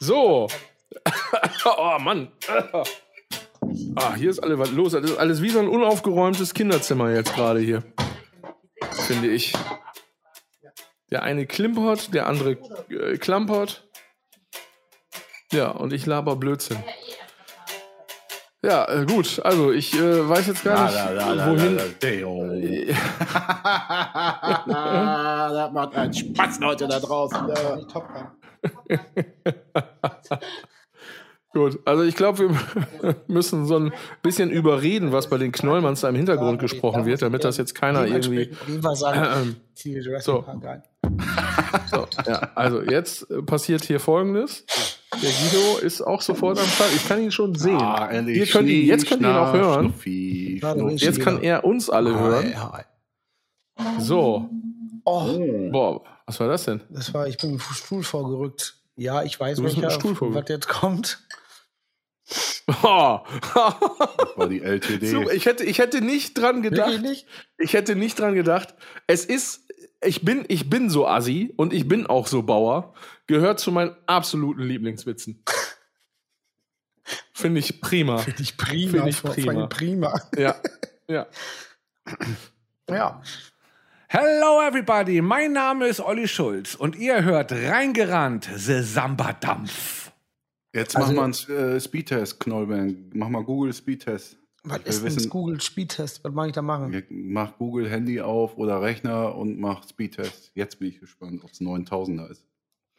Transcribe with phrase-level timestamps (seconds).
[0.00, 0.48] so.
[1.64, 2.32] oh Mann.
[3.96, 4.92] Ah, hier ist alles los.
[4.92, 7.82] Das ist alles wie so ein unaufgeräumtes Kinderzimmer jetzt gerade hier.
[9.06, 9.52] Finde ich.
[11.10, 12.52] Der eine klimpert, der andere
[12.90, 13.88] äh, klampert.
[15.52, 16.78] Ja, und ich laber Blödsinn.
[18.66, 19.40] Ja, äh, gut.
[19.44, 20.96] Also, ich äh, weiß jetzt gar nicht,
[21.46, 21.76] wohin.
[24.66, 27.48] das macht einen Spaß, Leute, da draußen.
[27.48, 27.78] Ja.
[31.56, 36.10] Gut, also ich glaube, wir müssen so ein bisschen überreden, was bei den Knollmanns da
[36.10, 38.50] im Hintergrund gesprochen wird, damit das jetzt keiner irgendwie.
[38.92, 40.44] Sagen, äh, so.
[41.90, 44.66] so, ja, also jetzt passiert hier folgendes.
[45.22, 46.90] Der Guido ist auch sofort am Start.
[46.94, 47.76] Ich kann ihn schon sehen.
[47.76, 49.84] Ah, Ihr könnt ihn, jetzt könnt ihr ihn auch hören.
[49.90, 51.04] Schnuffi, Schnuffi.
[51.04, 52.54] Jetzt kann er uns alle hören.
[53.98, 54.50] So.
[55.04, 55.70] Oh.
[55.70, 56.80] Boah, was war das denn?
[56.90, 58.76] Das war, ich bin mit dem Stuhl vorgerückt.
[58.96, 61.20] Ja, ich weiß, welcher, was jetzt kommt.
[62.82, 63.20] Oh.
[63.54, 65.06] das war die LTD.
[65.06, 67.00] So, ich, hätte, ich hätte nicht dran gedacht.
[67.00, 67.26] Nicht?
[67.58, 68.74] Ich hätte nicht dran gedacht.
[69.06, 69.68] Es ist,
[70.02, 72.94] ich bin, ich bin so assi und ich bin auch so Bauer.
[73.26, 75.42] Gehört zu meinen absoluten Lieblingswitzen.
[77.32, 78.18] Finde ich prima.
[78.18, 78.92] Finde ich prima.
[78.92, 79.66] Finde ich prima.
[79.66, 80.20] prima.
[80.36, 80.54] Ja.
[81.08, 81.26] Ja.
[82.90, 83.22] ja.
[84.08, 90.12] Hello everybody, mein Name ist Olli Schulz und ihr hört reingerannt, The Samba-Dampf.
[90.72, 93.10] Jetzt also, mach mal einen äh, Speedtest, Knollbang.
[93.14, 94.38] Mach mal Google Speedtest.
[94.62, 96.22] Was ist wissen, denn Google Speedtest?
[96.22, 97.02] Was mag ich da machen?
[97.08, 100.52] Mach Google Handy auf oder Rechner und mach Speedtest.
[100.54, 102.44] Jetzt bin ich gespannt, ob es 9000er ist.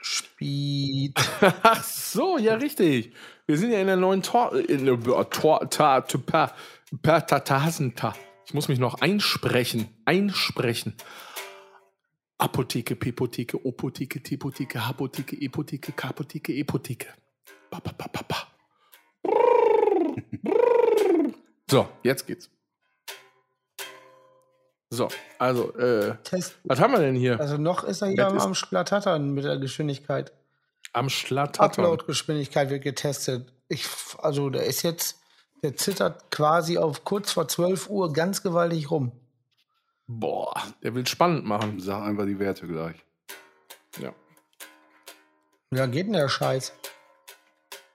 [0.02, 1.16] Speed.
[1.64, 3.14] Ach so, ja, richtig.
[3.46, 4.54] Wir sind ja in der neuen Tor.
[4.56, 5.70] In der Tor.
[5.70, 6.52] Ta, ta,
[7.22, 9.90] ta, ta, Ich muss mich noch einsprechen.
[10.06, 10.94] Einsprechen.
[12.38, 17.08] Apotheke, Pepotheke, Opotheke, Tepotheke, Hapotheke, Epotheke, Kapotheke, Epotheke.
[17.72, 18.48] Ba, ba, ba, ba, ba.
[21.70, 22.50] So, jetzt geht's.
[24.90, 26.56] So, also, äh, Test.
[26.64, 27.40] was haben wir denn hier?
[27.40, 30.32] Also noch ist er hier am, am Schlattattern mit der Geschwindigkeit.
[30.94, 31.86] Am Schlattattern?
[31.86, 33.52] Upload-Geschwindigkeit wird getestet.
[33.68, 33.86] Ich,
[34.20, 35.20] also der ist jetzt,
[35.62, 39.12] der zittert quasi auf kurz vor 12 Uhr ganz gewaltig rum.
[40.08, 41.82] Boah, der will spannend machen.
[41.82, 42.96] Sag einfach die Werte gleich.
[44.00, 44.14] Ja.
[45.70, 46.72] Wie lange geht denn der Scheiß?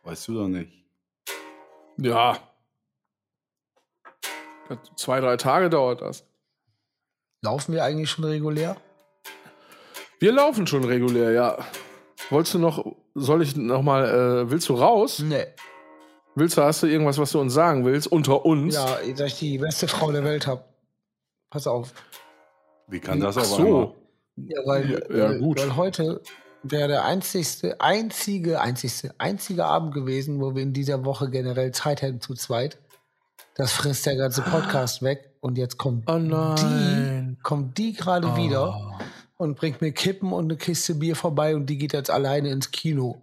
[0.02, 0.70] Weißt du doch nicht.
[1.96, 2.36] Ja.
[4.96, 6.24] Zwei, drei Tage dauert das.
[7.44, 8.76] Laufen wir eigentlich schon regulär?
[10.20, 11.58] Wir laufen schon regulär, ja.
[12.30, 15.18] Wolltest du noch, soll ich noch mal, äh, willst du raus?
[15.18, 15.46] Nee.
[16.36, 18.76] Willst du, hast du irgendwas, was du uns sagen willst, unter uns?
[18.76, 20.64] Ja, dass ich die beste Frau der Welt habe.
[21.50, 21.92] Pass auf.
[22.86, 23.96] Wie kann das aber so.
[24.36, 25.58] Ja, weil, ja, gut.
[25.58, 26.22] weil heute
[26.62, 32.02] wäre der einzigste, einzige, einzigste, einzige Abend gewesen, wo wir in dieser Woche generell Zeit
[32.02, 32.78] hätten zu zweit.
[33.56, 35.32] Das frisst der ganze Podcast weg.
[35.42, 38.36] Und jetzt kommt oh die, kommt die gerade oh.
[38.36, 38.98] wieder
[39.36, 42.70] und bringt mir Kippen und eine Kiste Bier vorbei und die geht jetzt alleine ins
[42.70, 43.22] Kino.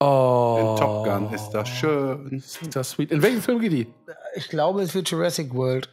[0.00, 0.58] Oh.
[0.60, 2.28] In Top Gun ist das schön.
[2.28, 3.10] Ist das sweet.
[3.10, 3.86] In welchem Film geht die?
[4.34, 5.88] Ich glaube, es wird Jurassic World.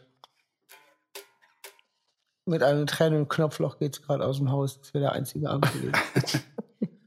[2.45, 4.79] Mit einem Tränen im Knopfloch geht es gerade aus dem Haus.
[4.79, 5.71] Das wäre der einzige Abend.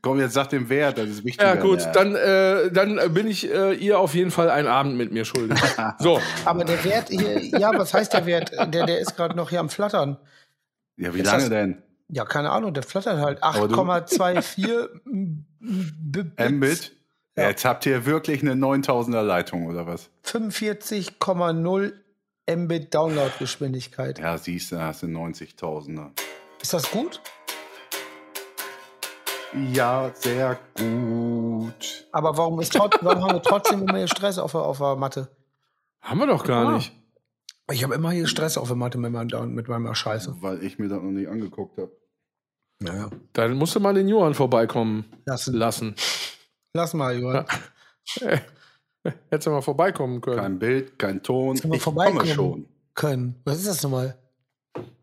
[0.09, 1.47] Komm, jetzt sag den Wert, das ist wichtig.
[1.47, 1.93] Ja, gut, ja.
[1.93, 5.61] dann, äh, dann bin ich äh, ihr auf jeden Fall einen Abend mit mir schuldig.
[5.99, 6.19] so.
[6.47, 8.51] Aber der Wert hier, ja, was heißt der Wert?
[8.73, 10.17] Der, der ist gerade noch hier am Flattern.
[10.97, 11.83] Ja, wie ist lange das, denn?
[12.09, 14.89] Ja, keine Ahnung, der flattert halt 8,24
[16.49, 16.93] Mbit.
[17.37, 17.49] Ja.
[17.51, 20.09] Jetzt habt ihr wirklich eine 9000er Leitung oder was?
[20.25, 21.93] 45,0
[22.51, 24.21] Mbit Downloadgeschwindigkeit.
[24.21, 26.13] Ja, siehst du, hast du 90.000er.
[26.63, 27.21] Ist das gut?
[29.73, 32.07] Ja, sehr gut.
[32.13, 35.29] Aber warum, ist trot warum haben wir trotzdem immer hier Stress auf, auf der Matte?
[36.01, 36.73] Haben wir doch gar ah.
[36.73, 36.93] nicht.
[37.71, 40.37] Ich habe immer hier Stress auf der Matte mit, meiner, mit meiner Scheiße.
[40.41, 41.93] Weil ich mir das noch nicht angeguckt habe.
[42.81, 43.11] Naja.
[43.33, 45.55] Dann musst du mal den Johann vorbeikommen lassen.
[45.55, 45.95] lassen.
[46.73, 47.47] Lass mal, Johann.
[48.21, 48.41] Ja.
[49.31, 50.39] Hättest du mal vorbeikommen können.
[50.39, 51.57] Kein Bild, kein Ton.
[51.57, 52.67] Hättest ich komme schon.
[52.95, 53.41] Können.
[53.45, 54.19] Was ist das nochmal?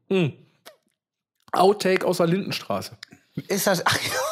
[0.10, 0.34] Hm.
[1.52, 2.98] Outtake aus der Lindenstraße.
[3.48, 3.86] Ist das.
[3.86, 4.25] Ach, ja.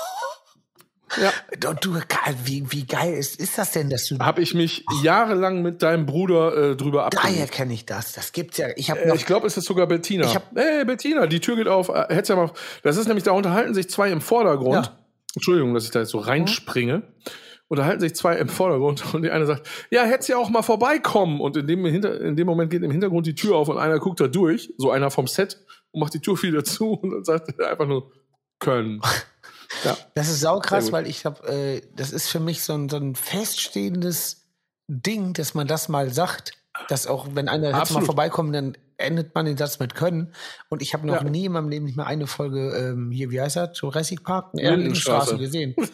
[1.67, 1.95] Und du,
[2.43, 4.17] wie, wie geil ist, ist das denn, dass du.
[4.19, 7.35] Habe ich mich jahrelang mit deinem Bruder äh, drüber abgelegt.
[7.35, 8.13] Daher kenne ich das.
[8.13, 8.67] Das gibt's ja.
[8.75, 10.25] Ich, äh, ich glaube, es ist sogar Bettina.
[10.25, 11.89] Ich hab, hey, Bettina, die Tür geht auf.
[11.89, 12.51] Äh, hättest ja mal.
[12.83, 14.85] Das ist nämlich, da unterhalten sich zwei im Vordergrund.
[14.85, 14.97] Ja.
[15.35, 16.97] Entschuldigung, dass ich da jetzt so reinspringe.
[16.97, 17.03] Mhm.
[17.67, 21.41] Unterhalten sich zwei im Vordergrund und die eine sagt, ja, hättest ja auch mal vorbeikommen.
[21.41, 24.19] Und in dem, in dem Moment geht im Hintergrund die Tür auf und einer guckt
[24.19, 25.57] da durch, so einer vom Set,
[25.91, 28.11] und macht die Tür wieder zu und dann sagt er einfach nur,
[28.59, 29.01] können.
[29.83, 29.97] Ja.
[30.15, 33.15] Das ist saukrass, weil ich habe, äh, das ist für mich so ein, so ein
[33.15, 34.45] feststehendes
[34.87, 36.51] Ding, dass man das mal sagt,
[36.89, 38.05] dass auch wenn einer jetzt mal Absolut.
[38.05, 40.33] vorbeikommt, dann endet man den Satz mit können.
[40.69, 41.29] Und ich habe noch Ja.
[41.29, 44.51] nie in meinem Leben nicht mal eine Folge ähm, hier, wie heißt das, Jurassic Park,
[44.53, 45.35] Lindenstraße.
[45.35, 45.75] Lindenstraße gesehen.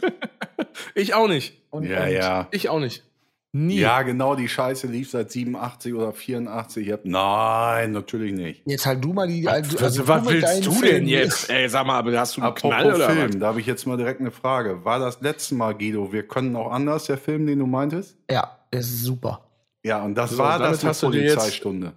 [0.95, 1.54] Ich auch nicht.
[1.72, 2.48] Und, Ja, und ja.
[2.51, 3.04] Ich auch nicht.
[3.51, 3.80] Nie.
[3.80, 6.86] Ja, genau, die Scheiße lief seit 87 oder 84.
[6.86, 8.62] Ich hab, nein, natürlich nicht.
[8.68, 9.44] Jetzt halt du mal die.
[9.44, 11.50] Was, also was du mit willst du denn jetzt?
[11.50, 13.40] Ey, sag mal, aber hast du einen Apropos Knall oder Film, was?
[13.40, 14.86] da habe ich jetzt mal direkt eine Frage.
[14.86, 18.18] War das letzte Mal, Guido, wir können auch anders, der Film, den du meintest?
[18.30, 19.50] Ja, das ist super.
[19.84, 21.94] Ja, und das So, war das eine hast du dir jetzt- Polizeistunde.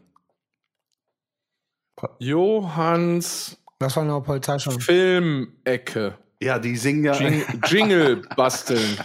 [2.18, 4.80] Johanns Was war noch Polizei schon?
[4.80, 6.16] Filmecke.
[6.42, 8.98] Ja, die singen ja, Jing Jingle basteln.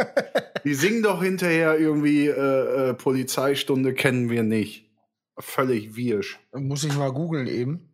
[0.64, 4.90] die singen doch hinterher irgendwie äh, äh, Polizeistunde kennen wir nicht.
[5.38, 6.38] Völlig wirsch.
[6.54, 7.90] Muss ich mal googeln eben.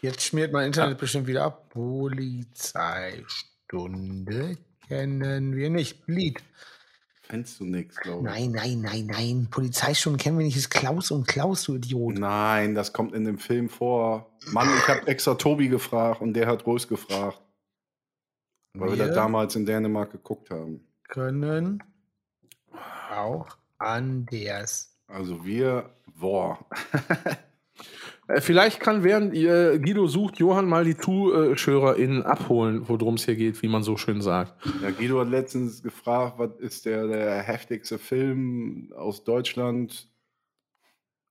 [0.00, 1.68] Jetzt schmiert mein Internet bestimmt wieder ab.
[1.68, 3.26] Polizeistunde
[4.88, 5.98] kennen wir nicht.
[6.06, 6.42] Lied.
[7.20, 8.34] Fändest du nix, glaube ich.
[8.34, 9.48] Nein, nein, nein, nein.
[9.50, 10.56] Polizeistunde kennen wir nicht.
[10.56, 12.18] Ist Klaus und Klaus, du Idiot.
[12.18, 14.30] Nein, das kommt in dem Film vor.
[14.52, 17.42] Mann, ich habe extra Tobi gefragt und der hat Rose gefragt.
[18.74, 20.86] Weil wir, Wir das damals in Dänemark geguckt haben.
[21.08, 21.82] können
[23.10, 23.48] auch
[23.78, 24.96] anders.
[25.06, 26.58] Also wir, boah.
[28.26, 33.36] Äh, Vielleicht kann, während ihr Guido sucht, Johann mal die ZuschauerInnen abholen, worum es hier
[33.36, 34.54] geht, wie man so schön sagt.
[34.82, 40.10] Ja, Guido hat letztens gefragt, was ist der, der heftigste Film aus Deutschland?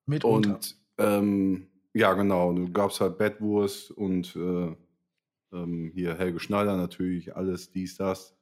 [0.07, 0.55] Mitunter.
[0.55, 4.75] Und ähm, ja, genau, du gab's halt Bettwurst und äh,
[5.53, 8.35] ähm, hier Helge Schneider natürlich, alles dies, das.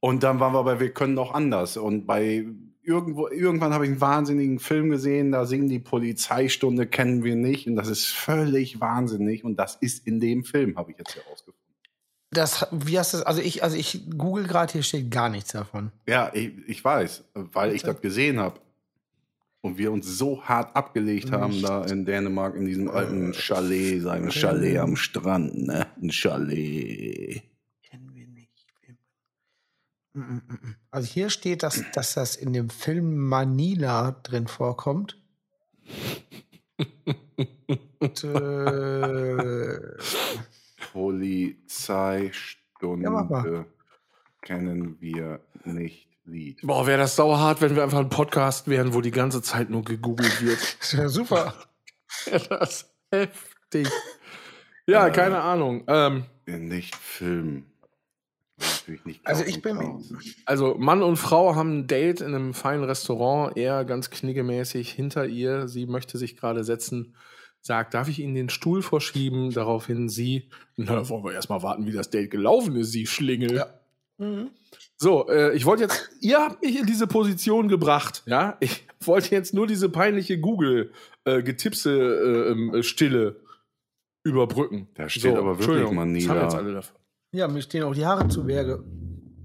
[0.00, 1.76] Und dann waren wir bei Wir können auch anders.
[1.76, 2.46] Und bei
[2.82, 7.66] irgendwo, irgendwann habe ich einen wahnsinnigen Film gesehen, da singen die Polizeistunde, kennen wir nicht.
[7.66, 9.44] Und das ist völlig wahnsinnig.
[9.44, 11.58] Und das ist in dem Film, habe ich jetzt herausgefunden.
[12.30, 13.26] Das, wie hast du das?
[13.26, 15.92] Also ich, also ich google gerade, hier steht gar nichts davon.
[16.06, 18.60] Ja, ich, ich weiß, weil ich das gesehen habe.
[19.60, 21.68] Und wir uns so hart abgelegt haben Nicht.
[21.68, 25.86] da in Dänemark in diesem alten Chalet, sein Chalet am Strand, ne?
[26.00, 27.42] Ein Chalet.
[27.82, 28.66] Kennen wir nicht.
[30.90, 35.20] Also hier steht, dass, dass das in dem Film Manila drin vorkommt.
[37.98, 39.80] Und, äh,
[40.92, 43.66] Polizeistunde Ja,
[44.42, 46.60] kennen wir nicht Lied.
[46.62, 49.82] Boah, wäre das sauerhart, wenn wir einfach ein Podcast wären, wo die ganze Zeit nur
[49.84, 50.58] gegoogelt wird.
[50.80, 51.54] ist ja super.
[52.48, 53.88] das ist heftig.
[54.86, 55.84] Ja, keine Ahnung.
[55.86, 57.64] Ähm, Nicht Film.
[58.58, 60.12] Natürlich nicht Also ich bin- Klaus.
[60.46, 65.26] also Mann und Frau haben ein Date in einem feinen Restaurant, er ganz kniggemäßig hinter
[65.26, 65.68] ihr.
[65.68, 67.14] Sie möchte sich gerade setzen,
[67.60, 69.52] sagt, darf ich Ihnen den Stuhl vorschieben?
[69.52, 73.54] Daraufhin sie, na, wollen wir erstmal warten, wie das Date gelaufen ist, Sie Schlingel.
[73.56, 73.66] Ja.
[74.16, 74.50] Mhm.
[75.00, 78.56] So, äh, ich wollte jetzt, ihr habt mich in diese Position gebracht, ja?
[78.60, 83.36] Ich wollte jetzt nur diese peinliche Google-Getipse äh, ähm, Stille
[84.24, 84.88] überbrücken.
[84.94, 85.84] Da steht aber wirklich.
[85.84, 86.96] Das haben jetzt alle davon.
[87.32, 88.82] Ja, mir stehen auch die Haare zu Berge.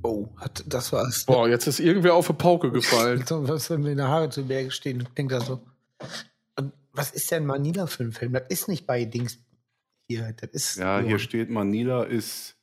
[0.01, 1.25] Oh, hat, das war's.
[1.25, 3.23] Boah, jetzt ist irgendwer auf eine Pauke gefallen.
[3.25, 5.61] So, was, wenn mir die Haare zu Berge stehen, denkt er so.
[6.59, 8.33] Und was ist denn Manila für ein Film?
[8.33, 9.37] Das ist nicht bei Dings
[10.09, 10.33] hier.
[10.41, 10.77] Das ist.
[10.77, 12.55] Ja, nur- hier steht Manila ist.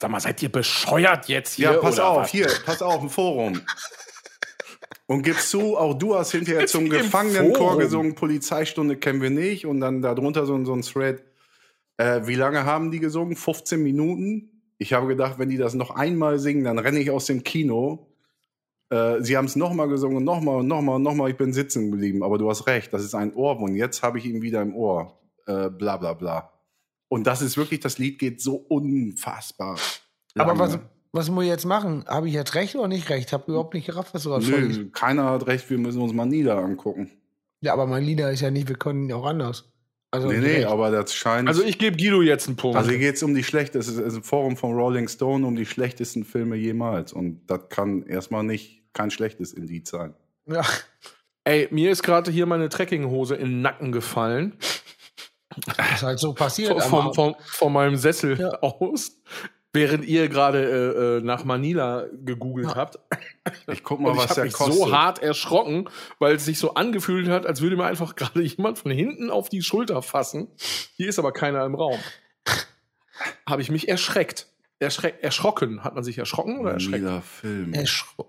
[0.00, 1.72] Sag mal, seid ihr bescheuert jetzt hier?
[1.72, 2.30] Ja, pass auf, was?
[2.30, 3.60] hier, pass auf, ein Forum.
[5.06, 9.64] Und gibst zu, auch du hast hinterher zum Gefangenenchor gesungen, Polizeistunde kennen wir nicht.
[9.66, 11.22] Und dann darunter so, ein- so ein Thread.
[11.96, 13.34] Äh, wie lange haben die gesungen?
[13.34, 14.62] 15 Minuten.
[14.76, 18.06] Ich habe gedacht, wenn die das noch einmal singen, dann renne ich aus dem Kino.
[18.90, 21.30] Äh, sie haben es nochmal gesungen, nochmal und nochmal und nochmal.
[21.30, 22.22] Ich bin sitzen geblieben.
[22.22, 23.74] Aber du hast recht, das ist ein Ohrwurm.
[23.76, 25.18] Jetzt habe ich ihn wieder im Ohr.
[25.46, 26.52] Äh, bla bla bla.
[27.08, 29.78] Und das ist wirklich, das Lied geht so unfassbar.
[30.36, 30.58] Aber lange.
[30.58, 30.78] was,
[31.12, 32.04] was muss ich jetzt machen?
[32.06, 33.28] Habe ich jetzt recht oder nicht recht?
[33.28, 34.44] Ich habe überhaupt nicht gerafft, was du gerade.
[34.44, 37.10] Nö, keiner hat recht, wir müssen uns Manila angucken.
[37.60, 39.64] Ja, aber mein Lieder ist ja nicht, wir können auch anders.
[40.10, 41.48] Also, nee, nee, aber das scheint.
[41.48, 42.78] Also ich gebe Guido jetzt einen Punkt.
[42.78, 45.54] also hier geht es um die schlechtesten, es ist ein Forum von Rolling Stone um
[45.54, 47.12] die schlechtesten Filme jemals.
[47.12, 50.14] Und das kann erstmal nicht kein schlechtes Indiz sein.
[50.46, 50.64] ja,
[51.44, 54.52] Ey, mir ist gerade hier meine Trekkinghose in den Nacken gefallen.
[55.66, 56.82] Das ist halt so passiert.
[56.84, 58.50] Von, von, von meinem Sessel Ja.
[58.60, 59.12] aus.
[59.74, 62.74] Während ihr gerade äh, äh, nach Manila gegoogelt Ja.
[62.76, 62.98] habt.
[63.70, 64.74] Ich guck mal, Und was ich habe der mich kostet.
[64.76, 65.88] so hart erschrocken,
[66.18, 69.50] weil es sich so angefühlt hat, als würde mir einfach gerade jemand von hinten auf
[69.50, 70.48] die Schulter fassen.
[70.96, 71.98] Hier ist aber keiner im Raum.
[73.46, 74.46] Habe ich mich erschreckt.
[74.78, 75.84] Erschreck, erschrocken.
[75.84, 77.02] Hat man sich erschrocken oder erschreckt?
[77.04, 77.72] Manila Film.
[77.74, 78.26] Erschro-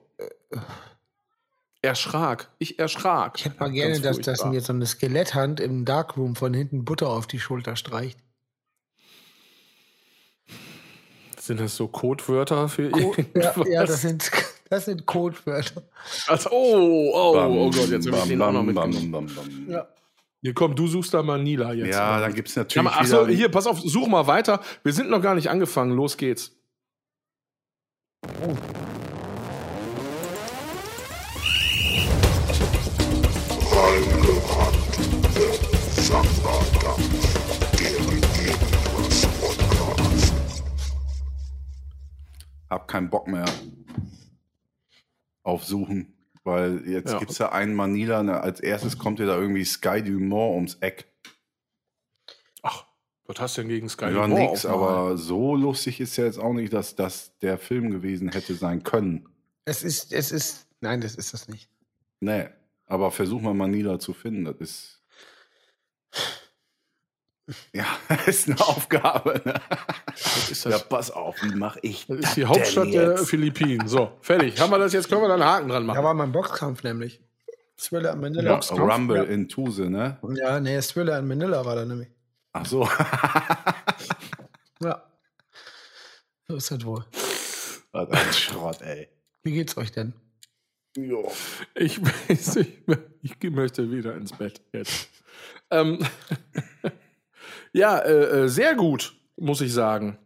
[1.82, 2.50] Erschrak.
[2.60, 3.36] Ich erschrak.
[3.38, 7.10] Ich hätte mal gerne, dass, dass mir so eine Skeletthand im Darkroom von hinten Butter
[7.10, 8.20] auf die Schulter streicht.
[11.38, 13.68] Sind das so Codewörter für Co ja, irgendwas?
[13.70, 14.30] ja, das sind,
[14.70, 15.84] das sind Codewörter.
[16.28, 18.90] Also, oh, oh, Bam, oh Gott, jetzt habe ich bam, den auch noch bam, bam,
[18.90, 19.34] mitgenommen.
[19.34, 19.70] bam, bam.
[19.70, 19.88] Ja.
[20.42, 21.96] Hier komm, du suchst da mal Nila jetzt.
[21.96, 23.38] Ja, dann gibt's Ja, natürlich aber, ach so, wieder...
[23.38, 24.62] hier, pass auf, such mal weiter.
[24.84, 25.92] Wir sind noch gar nicht angefangen.
[25.92, 26.56] Los geht's.
[42.70, 43.46] Hab keinen Bock mehr
[45.44, 46.14] auf Suchen.
[46.44, 47.20] Weil jetzt Ja.
[47.20, 51.12] gibt's ja einen Manila, ne, als erstes kommt ja da irgendwie Sky Dumont ums Eck.
[52.64, 52.86] Ach,
[53.26, 54.06] was hast du denn gegen Sky?
[54.06, 54.98] Ja, Dumont nix, aufmalen?
[55.10, 58.84] aber so lustig ist ja jetzt auch nicht, dass das der Film gewesen hätte sein
[58.84, 59.28] können.
[59.66, 61.70] Es ist, es ist, nein, das ist das nicht.
[62.22, 62.48] Nee,
[62.86, 64.99] aber versuch mal Manila zu finden, das ist.
[67.74, 67.86] Ja,
[68.28, 69.42] ist eine Aufgabe.
[69.44, 69.54] Ne?
[70.08, 70.88] Was ist Ja, das?
[70.88, 73.18] pass auf, wie mache ich Das das ist die Hauptstadt der?
[73.18, 73.88] Philippinen.
[73.88, 74.60] So, fertig.
[74.60, 75.10] Haben wir das jetzt?
[75.10, 76.04] Können wir da einen Haken dran Da machen?
[76.04, 77.20] war mein Boxkampf nämlich.
[77.78, 78.60] Thriller in Manila.
[78.62, 79.24] Ja, Rumble Ja.
[79.24, 80.20] in Tuse, ne?
[80.36, 82.10] Ja, nee, Thriller in Manila war da nämlich.
[82.54, 82.88] Ach so.
[84.82, 85.04] Ja.
[86.48, 87.06] So ist das wohl.
[87.92, 89.08] Was ein Schrott, ey.
[89.44, 90.14] Wie geht's euch denn?
[90.98, 91.32] Jo.
[91.76, 92.00] Ich,
[92.30, 93.00] weiß nicht mehr.
[93.22, 95.10] ich möchte wieder ins Bett jetzt.
[95.72, 96.00] Ähm,
[97.74, 100.18] ja, äh, äh, sehr gut, muss ich sagen.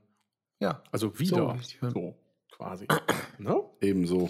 [0.59, 0.81] Ja.
[0.91, 1.57] Also wieder.
[1.61, 1.91] schön.
[1.91, 2.15] So,
[2.51, 2.87] quasi.
[3.37, 3.61] ne?
[3.81, 4.29] Ebenso.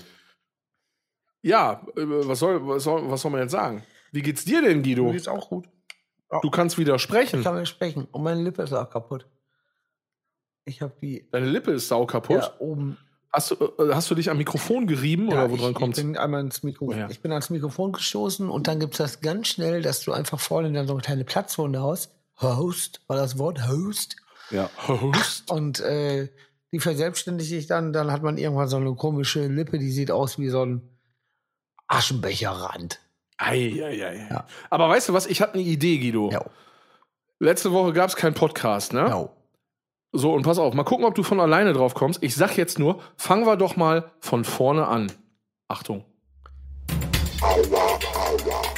[1.42, 3.84] Ja, äh, was soll, was, soll, was soll man jetzt sagen?
[4.12, 5.12] Wie geht's dir denn, Mir Guido?
[5.12, 5.68] geht's auch gut.
[6.42, 7.44] Du kannst wieder Ich sprechen.
[7.44, 8.08] kann nicht sprechen.
[8.12, 9.28] Und meine Lippe ist auch kaputt.
[10.66, 12.42] Ich habe die Deine Lippe ist sau kaputt.
[12.42, 12.98] ja, oben.
[13.34, 15.98] Hast, du, äh, hast du dich am Mikrofon gerieben Ja, oder woran ich, kommt's?
[15.98, 17.10] Ich bin einmal ins Mikro, Woher?
[17.10, 20.72] ich bin ans Mikrofon gestoßen und dann gibt's das ganz schnell, dass du einfach vorne
[20.72, 22.12] dann so eine kleine Platzwunde hast.
[22.40, 24.18] Host war das Wort, Host.
[24.52, 24.70] Ja.
[24.88, 25.50] Host.
[25.50, 26.30] Und äh,
[26.72, 30.38] die verselbstständigt sich dann, dann hat man irgendwann so eine komische Lippe, die sieht aus
[30.38, 30.82] wie so ein
[31.88, 33.00] Aschenbecherrand.
[33.38, 34.28] Ei, ei, ei.
[34.30, 34.48] Ja.
[34.70, 35.26] Aber weißt du was?
[35.26, 36.30] Ich hatte eine Idee, Guido.
[36.32, 36.46] Ja.
[37.40, 39.08] Letzte Woche gab es keinen Podcast, ne?
[39.08, 39.30] Ja.
[40.16, 42.22] So, und pass auf, mal gucken, ob du von alleine drauf kommst.
[42.22, 45.12] Ich sag jetzt nur, fangen wir doch mal von vorne an.
[45.68, 46.06] Achtung.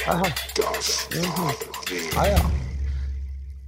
[0.06, 0.22] Aha.
[0.22, 2.16] Mhm.
[2.16, 2.50] Ah ja.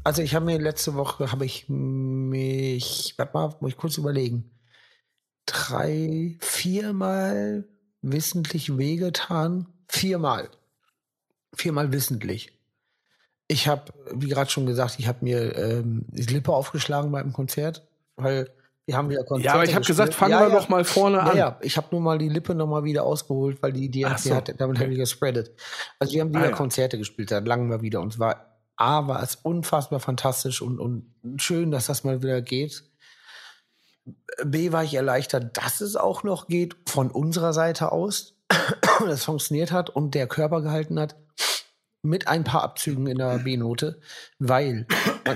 [0.03, 4.51] Also ich habe mir letzte Woche, habe ich mich, warte mal, muss ich kurz überlegen,
[5.45, 7.69] drei, viermal
[8.01, 9.67] wissentlich wehgetan.
[9.89, 10.49] Viermal.
[11.55, 12.58] Viermal wissentlich.
[13.49, 17.87] Ich habe, wie gerade schon gesagt, ich habe mir ähm, die Lippe aufgeschlagen beim Konzert,
[18.17, 18.51] weil
[18.85, 20.55] wir haben wieder Konzerte Ja, aber ich habe gesagt, fangen Ja, wir ja.
[20.55, 21.29] doch mal vorne an.
[21.29, 24.17] Naja, ich habe nur mal die Lippe noch mal wieder ausgeholt, weil die, die, Ach
[24.21, 24.85] die so, hat, damit okay.
[24.85, 25.53] habe ich gespreadet.
[25.99, 26.53] Also wir haben wieder Ah, ja.
[26.53, 28.01] Konzerte gespielt, seit langem mal wieder.
[28.01, 32.41] Und es war, A, war es unfassbar fantastisch und, und schön, dass das mal wieder
[32.43, 32.85] geht.
[34.45, 38.35] B, war ich erleichtert, dass es auch noch geht von unserer Seite aus.
[39.01, 41.17] dass es funktioniert hat und der Körper gehalten hat.
[42.03, 44.01] Mit ein paar Abzügen in der B-Note,
[44.39, 44.87] weil,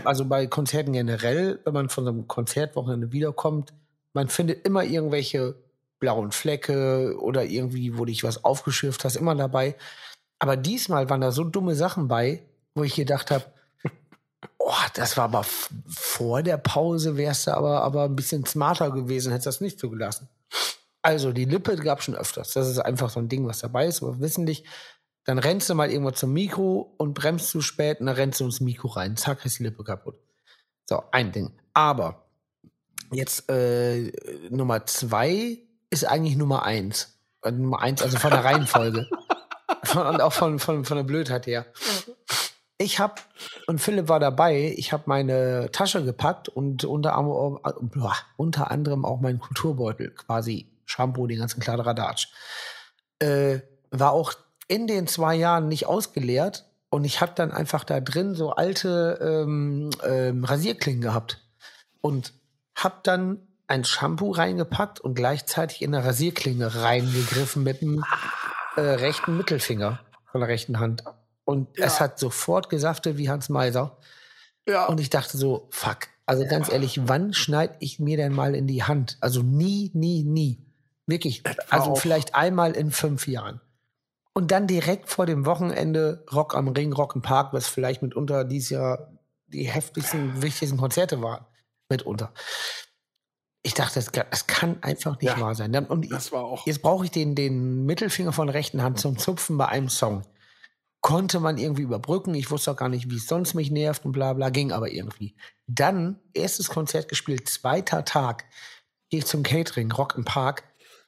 [0.05, 3.73] also bei Konzerten generell, wenn man von so einem Konzertwochenende wiederkommt,
[4.13, 5.57] man findet immer irgendwelche
[5.99, 9.77] blauen Flecke oder irgendwie, wo dich was aufgeschürft hast, immer dabei.
[10.39, 12.43] Aber diesmal waren da so dumme Sachen bei,
[12.75, 13.45] wo ich gedacht habe,
[14.59, 15.45] oh, das war aber
[15.89, 20.29] vor der Pause, wärst du aber, aber ein bisschen smarter gewesen, hättest das nicht zugelassen.
[21.03, 22.53] Also die Lippe gab schon öfters.
[22.53, 24.65] Das ist einfach so ein Ding, was dabei ist, aber wissentlich.
[25.25, 28.45] Dann rennst du mal irgendwo zum Mikro und bremst zu spät und dann rennst du
[28.45, 29.17] ins Mikro rein.
[29.17, 30.17] Zack, ist die Lippe kaputt.
[30.87, 31.53] So, ein Ding.
[31.75, 32.27] Aber
[33.13, 34.13] jetzt äh,
[34.51, 35.59] Nummer zwei
[35.91, 37.19] ist eigentlich Nummer eins.
[37.45, 39.09] Nummer eins, also von der Reihenfolge.
[39.85, 41.67] von, und auch von, von, von der Blödheit her.
[42.79, 43.15] Ich habe,
[43.69, 47.17] und Philipp war dabei, ich habe meine Tasche gepackt und unter,
[48.37, 52.29] unter anderem auch meinen Kulturbeutel, quasi Shampoo, den ganzen Kladderadatsch.
[53.21, 53.61] Äh,
[53.91, 54.35] war auch
[54.69, 59.19] in den zwei Jahren nicht ausgeleert und ich habe dann einfach da drin so alte
[59.23, 61.41] ähm, ähm, Rasierklingen gehabt
[62.01, 62.35] und
[62.75, 68.05] habe dann ein Shampoo reingepackt und gleichzeitig in eine Rasierklinge reingegriffen mit dem
[68.77, 70.01] äh, rechten Mittelfinger
[70.31, 71.05] von der rechten Hand.
[71.45, 73.97] Und es hat sofort gesaftet wie Hans Meiser.
[74.69, 74.87] Ja.
[74.87, 76.09] Und ich dachte so, fuck.
[76.27, 79.17] Also ganz ehrlich, wann schneide ich mir denn mal in die Hand?
[79.21, 80.65] Also nie, nie, nie.
[81.07, 81.43] Wirklich.
[81.69, 83.61] Also vielleicht einmal in fünf Jahren.
[84.35, 88.45] Und dann direkt vor dem Wochenende Rock am Ring, Rock im Park, was vielleicht mitunter
[88.45, 89.13] dieses Jahr
[89.47, 91.45] die heftigsten, wichtigsten Konzerte waren.
[91.91, 92.33] Mitunter.
[93.63, 95.75] Ich dachte, das kann, das kann einfach nicht Ja, wahr sein.
[95.87, 96.67] Und Das war auch.
[96.67, 100.23] Jetzt brauche ich den, den Mittelfinger von der rechten Hand zum Zupfen bei einem Song.
[101.01, 102.35] Konnte man irgendwie überbrücken.
[102.35, 104.91] Ich wusste auch gar nicht, wie es sonst mich nervt und bla bla, ging aber
[104.91, 105.37] irgendwie.
[105.67, 108.45] Dann, erstes Konzert gespielt, zweiter Tag.
[109.11, 110.65] gehe ich zum Catering, Rock im Park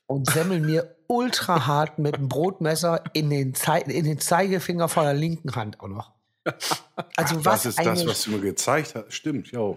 [0.07, 5.05] und semmel mir ultra hart mit dem Brotmesser in den, Zei in den Zeigefinger von
[5.05, 6.13] der linken Hand auch noch.
[7.17, 9.13] Also was Das ist eine, das, was du mir gezeigt hast.
[9.13, 9.75] Stimmt, ja.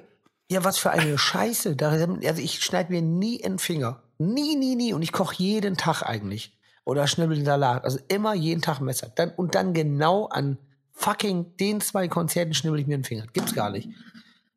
[0.49, 1.77] ja, was für eine Scheiße.
[1.79, 4.01] Also ich schneide mir nie in den Finger.
[4.17, 4.93] Nie, nie, nie.
[4.93, 6.57] Und ich koche jeden Tag eigentlich.
[6.83, 7.83] Oder schnibbel den Salat.
[7.83, 9.11] Also immer jeden Tag Messer.
[9.15, 10.57] Dann, und dann genau an
[10.91, 13.25] fucking den zwei Konzerten schnibbel ich mir den Finger.
[13.31, 13.89] Gibt's gar nicht.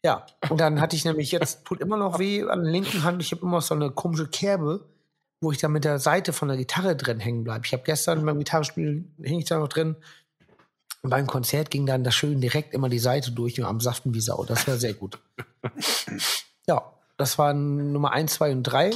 [0.02, 3.22] Ja, und dann hatte ich nämlich jetzt, tut immer noch weh an der linken Hand.
[3.22, 4.88] Ich habe immer so eine komische Kerbe,
[5.40, 7.64] wo ich dann mit der Seite von der Gitarre drin hängen bleibe.
[7.64, 9.96] Ich habe gestern beim Gitarrespiel, hing ich da noch drin.
[11.02, 14.12] Und beim Konzert ging dann das schön direkt immer die Seite durch und am Saften
[14.12, 14.44] wie Sau.
[14.44, 15.18] Das war sehr gut.
[16.66, 18.90] ja, das waren Nummer eins, zwei und drei.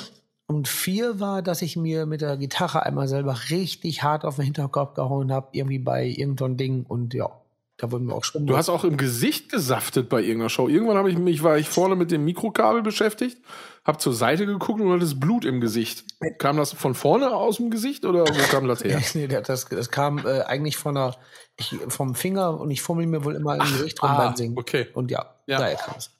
[0.46, 4.44] Und vier war, dass ich mir mit der Gitarre einmal selber richtig hart auf den
[4.44, 6.84] Hinterkopf gehauen habe, irgendwie bei irgendeinem Ding.
[6.86, 7.30] Und ja,
[7.76, 8.46] da wurden wir auch schon.
[8.46, 10.68] Du hast auch im Gesicht gesaftet bei irgendeiner Show.
[10.68, 13.38] Irgendwann habe ich mich, war ich vorne mit dem Mikrokabel beschäftigt,
[13.84, 16.04] habe zur Seite geguckt und hattest Blut im Gesicht.
[16.38, 19.02] Kam das von vorne aus dem Gesicht oder wo kam das her?
[19.14, 21.16] nee, das, das kam äh, eigentlich von der,
[21.56, 24.56] ich, vom Finger und ich fummel mir wohl immer im Gesicht rum ah, beim Singen.
[24.56, 24.86] okay.
[24.94, 25.58] Und ja, Ja.
[25.58, 26.10] daher kam es.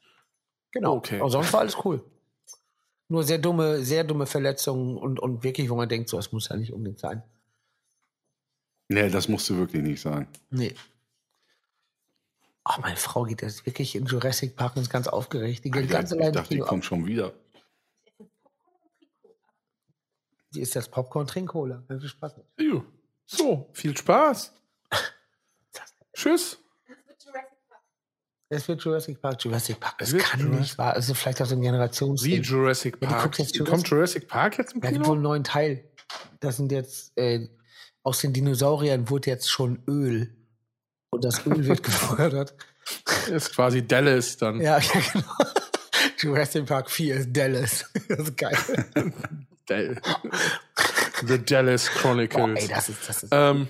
[0.73, 0.97] Genau.
[0.97, 1.21] Okay.
[1.21, 2.03] Aber sonst war alles cool.
[3.09, 6.49] Nur sehr dumme, sehr dumme Verletzungen und, und wirklich, wo man denkt, so, es muss
[6.49, 7.23] ja nicht unbedingt sein.
[8.89, 10.27] Nee, das musst du wirklich nicht sagen.
[10.51, 10.75] Nee.
[12.67, 15.65] Oh, meine Frau geht jetzt wirklich in Jurassic Park und ist ganz aufgeregt.
[15.65, 16.65] Die geht Ich ganz ich dachte, die Kino.
[16.67, 17.35] kommt schon wieder.
[20.51, 21.83] Sie ist das Popcorn-Trinkcola.
[21.89, 22.37] Ganz viel Spaß.
[22.37, 22.83] mit.
[23.27, 24.53] So, viel Spaß.
[26.15, 26.59] Tschüss.
[28.49, 29.43] Es wird Jurassic Park.
[29.43, 29.97] Jurassic Park.
[29.99, 30.93] Es kann Jurassic- nicht wahr.
[30.95, 32.23] Also vielleicht auch so ein Generations.
[32.23, 33.23] Wie Jurassic Ja, die Park.
[33.25, 35.13] guckt jetzt Kommt Jurassic- Jurassic Park jetzt im Ja, gibt wohl Kino?
[35.15, 35.91] einen neuen Teil.
[36.41, 37.49] Das sind jetzt, äh,
[38.05, 40.37] aus den Dinosauriern wurde jetzt schon Öl.
[41.15, 42.55] Und das Öl wird gefördert.
[43.29, 44.61] Ist quasi Dallas dann.
[44.61, 45.27] Ja, ja, genau.
[46.19, 47.91] Jurassic Park 4 ist Dallas.
[48.09, 48.57] Das ist geil.
[49.67, 50.01] Dal-
[51.27, 52.61] The Dallas Chronicles.
[52.63, 53.29] ey, das ist, das ist.
[53.33, 53.69] ähm,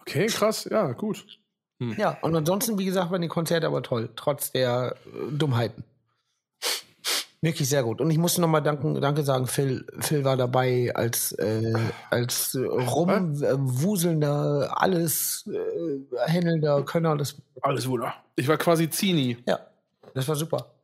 [0.00, 0.68] okay, krass.
[0.70, 1.24] Ja, gut.
[1.96, 5.82] Ja, und ansonsten, wie gesagt, waren die Konzerte aber toll, trotz der äh, Dummheiten.
[7.42, 8.02] Wirklich sehr gut.
[8.02, 11.72] Und ich musste nochmal danken, danke sagen, Phil, Phil war dabei als, äh,
[12.10, 17.16] als äh, rumwuselnder, alles äh, händelnder Könner.
[17.16, 18.12] Das, Alles Wunder.
[18.36, 19.38] Ich war quasi Zini.
[19.46, 19.58] ja,
[20.12, 20.74] das war super.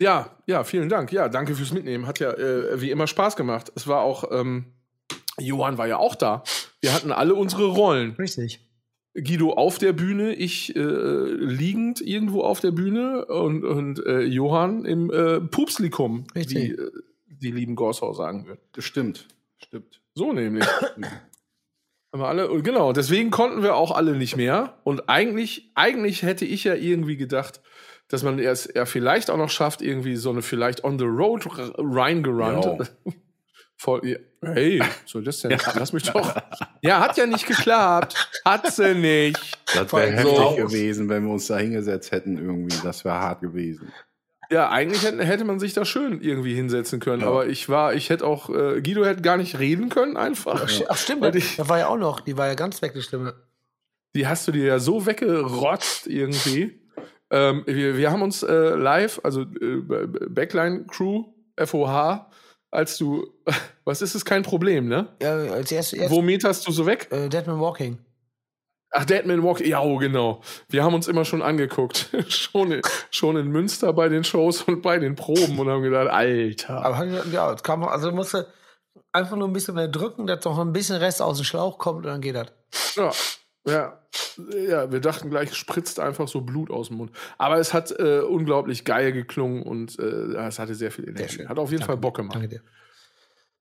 [0.00, 1.12] Ja, ja, vielen Dank.
[1.12, 2.08] Ja, danke fürs Mitnehmen.
[2.08, 3.70] Hat ja äh, wie immer Spaß gemacht.
[3.76, 4.72] Es war auch, ähm,
[5.38, 6.42] Johann war ja auch da.
[6.80, 8.12] Wir hatten alle unsere Rollen.
[8.12, 8.67] Richtig.
[9.14, 14.84] Guido auf der Bühne, ich äh, liegend irgendwo auf der Bühne und, und äh, Johann
[14.84, 16.56] im äh, Pupslikum, Richtig.
[16.56, 16.90] wie äh,
[17.26, 18.60] die lieben Gorsau sagen würden.
[18.78, 19.26] Stimmt.
[19.58, 20.00] Stimmt.
[20.14, 20.66] So nämlich.
[22.12, 24.78] Haben wir alle, und genau, deswegen konnten wir auch alle nicht mehr.
[24.84, 27.60] Und eigentlich, eigentlich hätte ich ja irgendwie gedacht,
[28.08, 31.46] dass man es er vielleicht auch noch schafft, irgendwie so eine vielleicht on the road
[31.76, 32.64] reingerannt.
[32.64, 32.78] Jo.
[33.80, 34.18] Voll, ja.
[34.42, 35.56] hey, so das denn?
[35.74, 36.34] Lass mich doch.
[36.82, 38.16] Ja, hat ja nicht geklappt.
[38.44, 39.38] Hat sie nicht.
[39.72, 42.76] Das wäre heftig so- gewesen, wenn wir uns da hingesetzt hätten irgendwie.
[42.82, 43.92] Das wäre hart gewesen.
[44.50, 47.20] Ja, eigentlich hätte, hätte man sich da schön irgendwie hinsetzen können.
[47.22, 47.28] Ja.
[47.28, 50.66] Aber ich war, ich hätte auch, äh, Guido hätte gar nicht reden können einfach.
[50.88, 52.94] Ach, stimmt, Weil das, die- das war ja auch noch, die war ja ganz weg,
[52.94, 53.34] die Stimme.
[54.16, 56.80] Die hast du dir ja so weggerotzt irgendwie.
[57.30, 59.82] Ähm, wir, wir haben uns äh, live, also äh,
[60.30, 61.26] Backline Crew,
[61.62, 62.30] FOH,
[62.70, 63.26] als du,
[63.84, 65.08] was ist es, kein Problem, ne?
[65.22, 67.08] Ja, als erstes, erst, Wo meterst du so weg?
[67.10, 67.98] äh, Deadman Walking.
[68.90, 70.40] Ach, Deadman Walk, ja, oh, genau.
[70.68, 72.08] Wir haben uns immer schon angeguckt.
[72.28, 76.08] schon, in, schon in Münster bei den Shows und bei den Proben und haben gedacht,
[76.08, 76.84] Alter.
[76.84, 78.46] Aber ja, kam, also musste
[79.12, 81.98] einfach nur ein bisschen mehr drücken, dass noch ein bisschen Rest aus dem Schlauch kommt
[81.98, 82.48] und dann geht das.
[82.94, 83.10] Ja,
[83.70, 83.98] ja.
[84.66, 87.12] Ja, wir dachten gleich, spritzt einfach so Blut aus dem Mund.
[87.36, 91.46] Aber es hat äh, unglaublich geil geklungen und äh, ja, es hatte sehr viel Energie.
[91.46, 91.92] Hat auf jeden Danke.
[91.92, 92.36] Fall Bock gemacht.
[92.36, 92.62] Danke dir.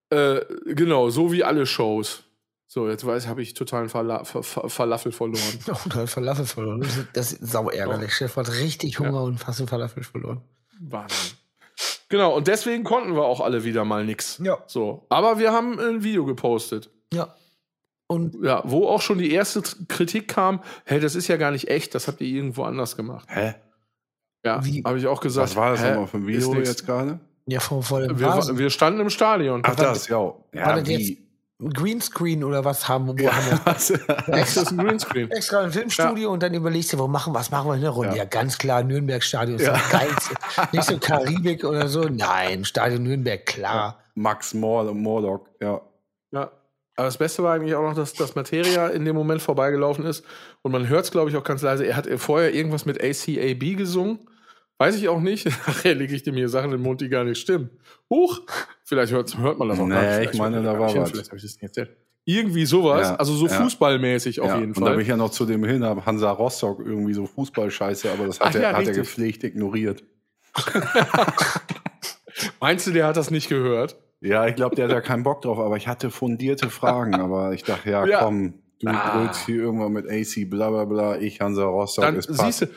[0.10, 2.24] Äh, genau, so wie alle Shows.
[2.68, 5.42] So, jetzt weiß, habe ich totalen Verla Ver Ver Falafel verloren.
[5.68, 6.86] Oh, hat Falafel verloren.
[7.14, 8.14] Das ist, sau ärgerlich.
[8.14, 10.42] Chef hat richtig Hunger und fast einen Falafel verloren.
[10.80, 11.38] Wahnsinn.
[12.10, 14.40] Genau, und deswegen konnten wir auch alle wieder mal nix.
[14.44, 14.58] Ja.
[14.68, 16.90] So, aber wir haben ein Video gepostet.
[17.12, 17.36] Ja.
[18.08, 21.68] Und Ja, wo auch schon die erste Kritik kam, hey, das ist ja gar nicht
[21.70, 23.28] echt, das habt ihr irgendwo anders gemacht.
[23.30, 23.56] Hä?
[24.46, 25.50] Ja, habe ich auch gesagt.
[25.50, 27.20] Was war das nochmal für ein Video jetzt gerade?
[27.48, 29.62] ja, vor, vor dem Wir, wir standen im Stadion.
[29.66, 30.18] Ach, das, ja.
[30.20, 31.18] War Ja, das jetzt
[31.60, 33.18] Greenscreen oder was haben, wo haben
[33.50, 33.92] wir Was?
[34.28, 35.32] Das ist ein Greenscreen.
[35.32, 38.12] extra ein Filmstudio und dann überlegst du, wo machen, was machen wir in der Runde?
[38.12, 38.26] Ja, Ja.
[38.26, 39.74] ganz klar, Nürnberg-Stadion ist Ja.
[39.74, 40.36] das geilste.
[40.72, 42.04] Nicht so Karibik oder so.
[42.04, 43.98] Nein, Stadion Nürnberg, klar.
[44.14, 45.82] Max Mor Mordok, ja.
[46.32, 46.52] Ja.
[46.98, 50.26] Aber das Beste war eigentlich auch noch, dass das Materia in dem Moment vorbeigelaufen ist.
[50.64, 51.86] Und man hört es, glaube ich, auch ganz leise.
[51.86, 54.20] Er hat vorher irgendwas mit ACAB gesungen.
[54.80, 55.46] Weiß ich auch nicht.
[55.68, 57.70] Nachher lege ich dem hier Sachen in den Mund, die gar nicht stimmen.
[58.10, 58.42] Huch!
[58.84, 60.34] Vielleicht hört, hört man das auch Nee, gar nicht.
[60.34, 61.12] ich meine, da war was.
[61.12, 61.96] Vielleicht habe ich das nicht erzählt.
[62.26, 63.54] Irgendwie sowas, Ja, also so ja.
[63.54, 65.02] fußballmäßig auf ja, jeden und da bin Fall.
[65.02, 68.56] ich ja noch zu dem hin, Hansa Rostock irgendwie so Fußballscheiße, aber das hat, Ach
[68.60, 70.04] er, hat er gepflegt ignoriert.
[72.60, 73.96] Meinst du, der hat das nicht gehört?
[74.22, 77.54] Ja, ich glaube, der hat da keinen Bock drauf, aber ich hatte fundierte Fragen, aber
[77.54, 78.20] ich dachte, ja, Ja.
[78.24, 79.18] komm, du Ah.
[79.18, 82.68] brüllst hier irgendwann mit AC, bla bla bla, ich Hansa Rostock, Dann es siehst du,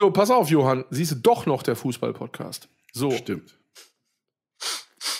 [0.00, 2.68] so, pass auf, Johann, siehst du doch noch der Fußball-Podcast.
[2.92, 3.10] So.
[3.10, 3.58] Stimmt.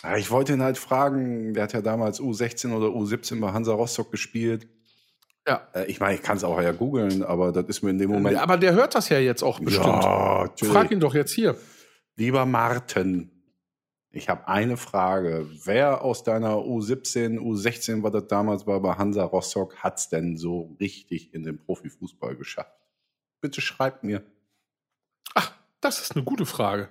[0.03, 3.73] Ja, ich wollte ihn halt fragen, der hat ja damals U16 oder U17 bei Hansa
[3.73, 4.69] Rostock gespielt.
[5.47, 5.67] Ja.
[5.75, 8.11] Äh, Ich meine, ich kann es auch ja googeln, aber das ist mir in dem
[8.11, 8.37] Moment.
[8.37, 9.87] Aber der hört das ja jetzt auch bestimmt.
[9.87, 10.73] Ja, natürlich.
[10.75, 11.57] Frag ihn doch jetzt hier.
[12.17, 13.31] Lieber Martin,
[14.15, 15.47] ich habe eine Frage.
[15.65, 20.37] Wer aus deiner U17, U16, was das damals war bei Hansa Rostock, hat es denn
[20.37, 22.73] so richtig in den Profifußball geschafft?
[23.41, 24.23] Bitte schreibt mir.
[25.35, 26.89] Ach, das ist eine gute Frage.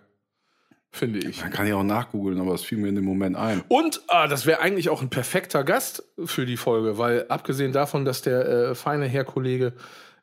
[0.91, 1.39] Finde ich.
[1.39, 3.63] Dann kann ich auch nachgoogeln, aber es fiel mir in dem Moment ein.
[3.67, 8.05] Und ah, das wäre eigentlich auch ein perfekter Gast für die Folge, weil abgesehen davon,
[8.05, 9.73] dass der äh, feine Herr Kollege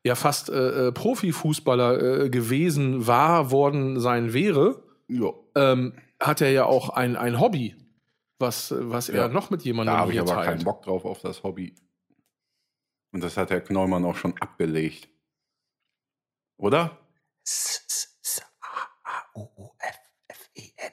[0.04, 6.50] ja fast äh, äh, Profifußballer äh, gewesen war, worden sein wäre, Ja, ähm, hat er
[6.50, 7.74] ja auch ein, ein Hobby,
[8.38, 9.14] was, was Ja.
[9.22, 10.46] er noch mit jemandem da habe ich aber teilt.
[10.46, 11.74] keinen Bock drauf auf das Hobby.
[13.12, 15.08] Und das hat Herr Kneumann auch schon abgelegt.
[16.58, 16.98] Oder?
[17.44, 20.92] S- S- S- A- A- U- U- F- F- N.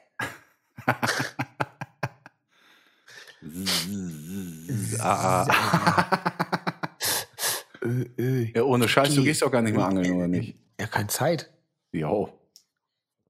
[7.83, 8.45] Ö, Ö.
[8.55, 10.57] Ja, ohne Scheiß, du gehst doch gar nicht mehr angeln, oder nicht?
[10.79, 11.51] Ja, keine Zeit.
[11.91, 12.29] Jo.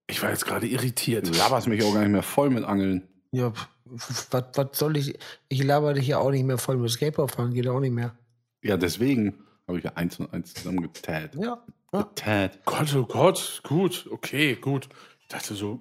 [0.09, 1.27] Ich war jetzt gerade irritiert.
[1.27, 3.07] Du laberst mich auch gar nicht mehr voll mit Angeln.
[3.31, 3.51] Ja,
[3.85, 4.27] was
[4.71, 5.17] soll ich?
[5.49, 8.15] Ich laber dich ja auch nicht mehr voll mit Skateboard fahren, geht auch nicht mehr.
[8.63, 11.35] Ja, deswegen habe ich ja eins und eins zusammengetät.
[11.35, 11.61] Ja.
[11.91, 12.59] Getät.
[12.65, 14.89] Gott, oh Gott, gut, okay, gut.
[15.21, 15.79] Ich dachte so,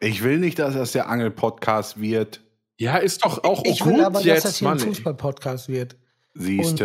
[0.00, 2.40] Ich will nicht, dass das der Angel-Podcast wird.
[2.78, 4.86] ja, ist doch auch ich gut will aber, dass das hier ein Mann.
[4.86, 5.96] Fußball-Podcast wird.
[6.34, 6.84] Und Siehste.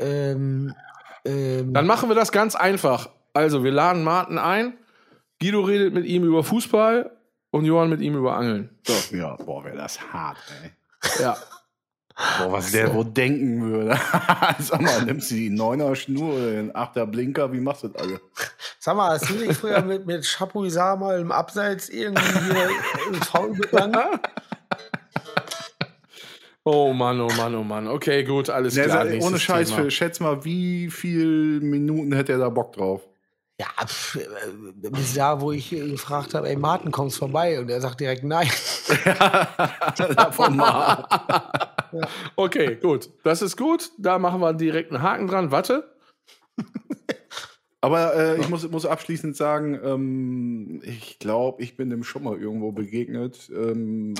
[0.00, 0.74] äh, ähm,
[1.24, 3.08] ähm, Dann machen wir das ganz einfach.
[3.32, 4.74] Also, wir laden Martin ein.
[5.44, 7.10] Guido redet mit ihm über Fußball
[7.50, 8.70] und Johann mit ihm über Angeln.
[8.86, 10.70] So, ja, boah, wäre das hart, ey.
[11.22, 11.36] ja.
[12.38, 13.98] Boah, was der wohl denken würde.
[14.60, 17.52] Sag mal, nimmst du die Neuner Schnur oder den Achter Blinker?
[17.52, 18.20] Wie machst du das alle?
[18.78, 22.22] Sag mal, hast du dich früher mit, mit Chapuisat mal im Abseits irgendwie
[22.54, 22.68] hier
[23.08, 23.98] im Foul begangen?
[26.66, 27.86] Oh Mann, oh Mann, oh Mann.
[27.88, 29.06] Okay, gut, alles Ja, klar.
[29.06, 29.90] sag- ohne Scheiß, Thema.
[29.90, 33.02] Schätz mal, wie viel Minuten hätte er da Bock drauf?
[33.60, 37.60] Ja, pf, äh, bis da, wo ich gefragt habe, ey Martin, kommst vorbei?
[37.60, 38.48] Und er sagt direkt nein.
[40.16, 41.06] Davon mal.
[42.34, 43.10] Okay, gut.
[43.22, 43.92] Das ist gut.
[43.98, 45.50] Da machen wir direkt einen Haken dran.
[45.52, 45.94] Warte.
[47.80, 52.36] Aber äh, ich muss, muss abschließend sagen, ähm, ich glaube, ich bin dem schon mal
[52.38, 53.50] irgendwo begegnet.
[53.54, 54.14] Ähm,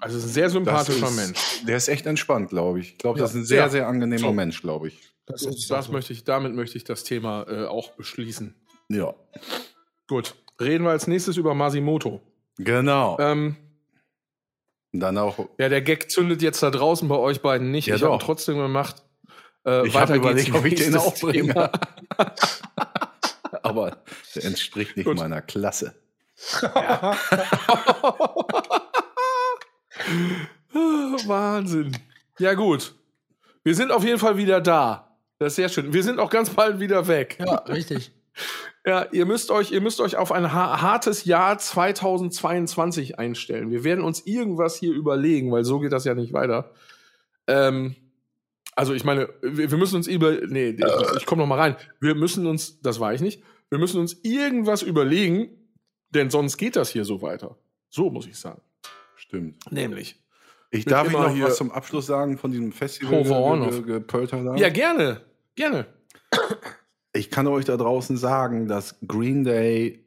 [0.00, 1.62] Also, es ist ein sehr sympathischer ist, Mensch.
[1.66, 2.92] Der ist echt entspannt, glaube ich.
[2.92, 3.46] Ich glaube, das ist ein Ja.
[3.46, 4.32] sehr, sehr angenehmer So.
[4.32, 4.98] Mensch, glaube ich.
[5.26, 8.54] Das Das, das möchte ich, damit möchte ich das Thema äh, auch beschließen.
[8.88, 9.14] Ja.
[10.08, 10.34] Gut.
[10.60, 12.20] Reden wir als nächstes über Masimoto.
[12.58, 13.16] Genau.
[13.18, 13.56] Ähm,
[14.92, 15.48] dann auch.
[15.58, 17.86] ja, der Gag zündet jetzt da draußen bei euch beiden nicht.
[17.88, 19.02] Ja, ich habe trotzdem gemacht.
[19.66, 21.52] Äh, Ich habe überlegt, ob ich den auch bringe.
[23.62, 23.98] Aber
[24.34, 25.16] der entspricht nicht Gut.
[25.18, 25.94] meiner Klasse.
[31.26, 31.96] Wahnsinn.
[32.38, 32.94] Ja, gut.
[33.62, 35.16] Wir sind auf jeden Fall wieder da.
[35.38, 35.92] Das ist sehr schön.
[35.92, 37.38] Wir sind auch ganz bald wieder weg.
[37.40, 38.12] Ja, richtig.
[38.86, 43.70] Ja, ihr müsst euch, ihr müsst euch auf ein ha hartes Jahr 2022 einstellen.
[43.70, 46.70] Wir werden uns irgendwas hier überlegen, weil so geht das ja nicht weiter.
[47.46, 47.94] Ähm,
[48.76, 50.84] also ich meine, wir, wir müssen uns über, nee, ich,
[51.16, 51.76] ich komme noch mal rein.
[52.00, 53.42] Wir müssen uns, das war ich nicht.
[53.70, 55.48] Wir müssen uns irgendwas überlegen,
[56.10, 57.56] denn sonst geht das hier so weiter.
[57.88, 58.60] So muss ich sagen.
[59.16, 59.56] Stimmt.
[59.72, 60.20] Nämlich.
[60.70, 63.22] Ich darf ich noch hier- was zum Abschluss sagen von diesem Festival
[63.70, 64.00] ge- ge-
[64.58, 65.20] Ja, gerne,
[65.54, 65.86] gerne.
[67.14, 70.00] Ich kann euch da draußen sagen, dass Green Day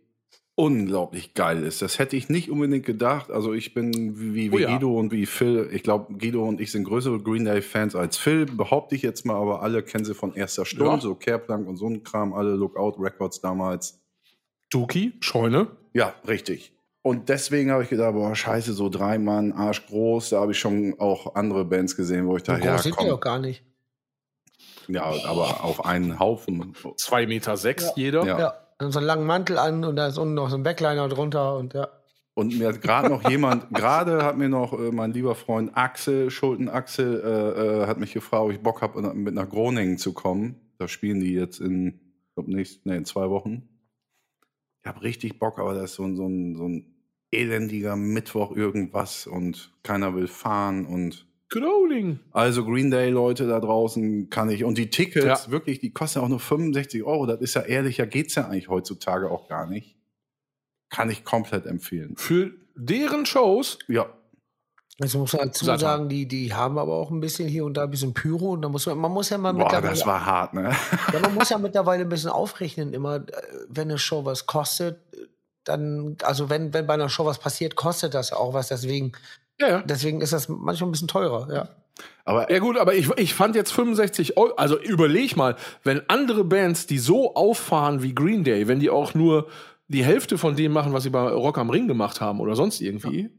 [0.55, 1.81] unglaublich geil ist.
[1.83, 3.29] Das hätte ich nicht unbedingt gedacht.
[3.29, 4.71] Also ich bin wie, wie Oh ja.
[4.73, 5.69] Guido und wie Phil.
[5.71, 9.35] Ich glaube, Guido und ich sind größere Green Day-Fans als Phil, behaupte ich jetzt mal,
[9.35, 10.99] aber alle kennen sie von erster Stunde, Ja.
[10.99, 14.01] so Careplank und so ein Kram, alle Lookout Records damals.
[14.71, 15.67] Duki, Scheune.
[15.93, 16.73] Ja, richtig.
[17.03, 20.31] Und deswegen habe ich gedacht, boah, scheiße, so drei Mann, Arsch groß.
[20.31, 23.21] Da habe ich schon auch andere Bands gesehen, wo ich ja, groß sind die auch
[23.21, 23.63] gar nicht.
[24.87, 26.73] Ja, aber auf einen Haufen.
[26.97, 28.25] Zwei Meter sechs jeder.
[28.25, 28.39] Ja.
[28.39, 28.53] Ja.
[28.79, 31.57] Dann so einen langen Mantel an und da ist unten noch so ein Backliner drunter
[31.57, 31.87] und ja.
[32.35, 36.29] Und mir hat gerade noch jemand, gerade hat mir noch äh, mein lieber Freund Axel,
[36.29, 40.13] Schulten Axel, äh, äh, hat mich gefragt, ob ich Bock habe, mit nach Groningen zu
[40.13, 40.55] kommen.
[40.77, 41.87] Da spielen die jetzt in,
[42.27, 43.67] ich glaub, nächst, nee, in zwei Wochen.
[44.83, 46.93] ich habe richtig Bock, aber das ist so, ein- so, ein, so ein
[47.31, 52.19] elendiger Mittwoch irgendwas und keiner will fahren und Groningen.
[52.31, 55.51] also Green Day Leute da draußen kann ich und die Tickets Ja.
[55.51, 57.25] wirklich, die kosten auch nur 65 Euro.
[57.25, 59.95] Das ist ja ehrlicher geht's ja eigentlich heutzutage auch gar nicht.
[60.89, 62.15] Kann ich komplett empfehlen.
[62.17, 64.07] Für deren Shows, Ja,
[65.01, 65.77] Also muss man dazu mal.
[65.79, 68.61] sagen, die, die haben aber auch ein bisschen hier und da ein bisschen Pyro und
[68.61, 70.75] da muss man, man muss ja mal boah, mittlerweile, das war hart, ne?
[71.13, 73.21] ja, man muss ja mittlerweile ein bisschen aufrechnen, immer, äh,
[73.69, 74.99] wenn eine Show was kostet,
[75.63, 79.11] dann, also wenn, wenn bei einer Show was passiert, kostet das auch was, deswegen,
[79.59, 79.83] ja, ja.
[79.85, 81.69] deswegen ist das manchmal ein bisschen teurer, ja.
[82.25, 86.43] Aber Ja gut, aber ich, ich fand jetzt 65 Euro, also überleg mal, wenn andere
[86.43, 89.47] Bands, die so auffahren wie Green Day, wenn die auch nur
[89.87, 92.81] die Hälfte von dem machen, was sie bei Rock am Ring gemacht haben oder sonst
[92.81, 93.29] irgendwie,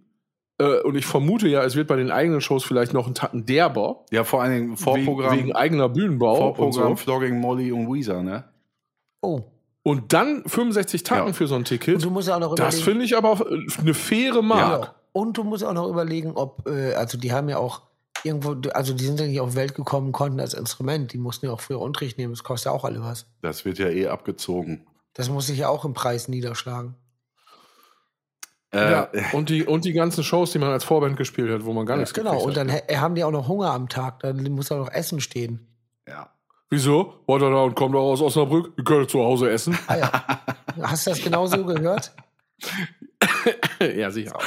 [0.59, 3.47] äh, und ich vermute ja, es wird bei den eigenen Shows vielleicht noch einen Tacken
[3.47, 7.05] derber, ja, vor allen Dingen Vorprogramm, wegen, wegen eigener Bühnenbau Vorprogramm und so.
[7.05, 8.45] Flogging Molly und Weezer, ne?
[9.21, 9.43] Oh.
[9.83, 11.33] Und dann 65 Tacken Ja.
[11.33, 13.47] für so ein Und Ticket, du musst ja auch noch das finde ich aber
[13.79, 14.83] eine faire Mark.
[14.85, 14.95] Ja.
[15.19, 17.83] Und du musst auch noch überlegen, ob, äh, also die haben ja auch
[18.25, 21.47] irgendwo, also die sind ja nicht auf die Welt gekommen, konnten als Instrument, die mussten
[21.47, 23.27] ja auch früher Unterricht nehmen, das kostet ja auch alle was.
[23.43, 24.87] Das wird ja eh abgezogen.
[25.15, 26.95] Das muss sich ja auch im Preis niederschlagen.
[28.73, 31.73] Äh, Ja, und die, und die ganzen Shows, die man als Vorband gespielt hat, wo
[31.73, 34.43] man gar nichts Genau, gekriegt und dann haben die auch noch Hunger am Tag, dann
[34.53, 35.67] muss auch noch Essen stehen.
[36.07, 36.31] ja.
[36.71, 37.15] Wieso?
[37.27, 38.75] Wart ihr da und kommt doch aus Osnabrück?
[38.77, 39.79] Ihr könnt zu Hause essen.
[39.87, 40.13] Ah ja.
[40.83, 42.13] Hast du das genauso gehört?
[43.81, 44.39] ja, sicher.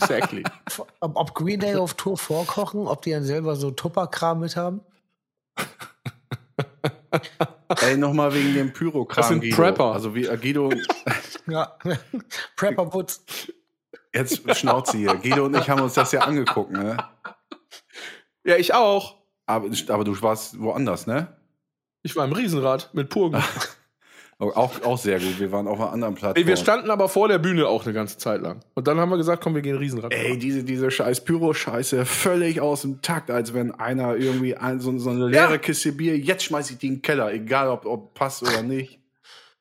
[0.00, 0.42] exactly.
[1.00, 4.80] Ob, ob Green Day auf Tour vorkochen, ob die dann selber so Tupperkram mit haben?
[7.80, 9.16] Ey, nochmal wegen dem Pyrokram.
[9.16, 9.56] Das sind Guido.
[9.56, 9.92] Prepper.
[9.92, 10.70] Also wie äh, Guido,
[11.46, 11.76] Ja.
[12.56, 13.24] Prepper Woods.
[14.14, 15.14] jetzt Schnauze hier.
[15.16, 16.96] Guido und ich haben uns das ja angeguckt, ne?
[18.44, 19.16] Ja, ich auch.
[19.46, 21.36] Aber, aber du warst woanders, ne?
[22.02, 23.42] Ich war im Riesenrad mit Purgen.
[24.38, 25.40] Auch, auch sehr gut.
[25.40, 26.16] Wir waren auf einer anderen.
[26.34, 28.60] Ey, wir standen aber vor der Bühne auch eine ganze Zeit lang.
[28.74, 30.12] Und dann haben wir gesagt, komm, wir gehen Riesenrad.
[30.12, 34.96] Ey, diese, diese scheiß Pyro-Scheiße, völlig aus dem Takt, als wenn einer irgendwie ein, so,
[34.98, 35.58] so eine leere Ja.
[35.58, 39.00] Kiste Bier, jetzt schmeiß ich die in den Keller, egal ob, ob passt oder nicht.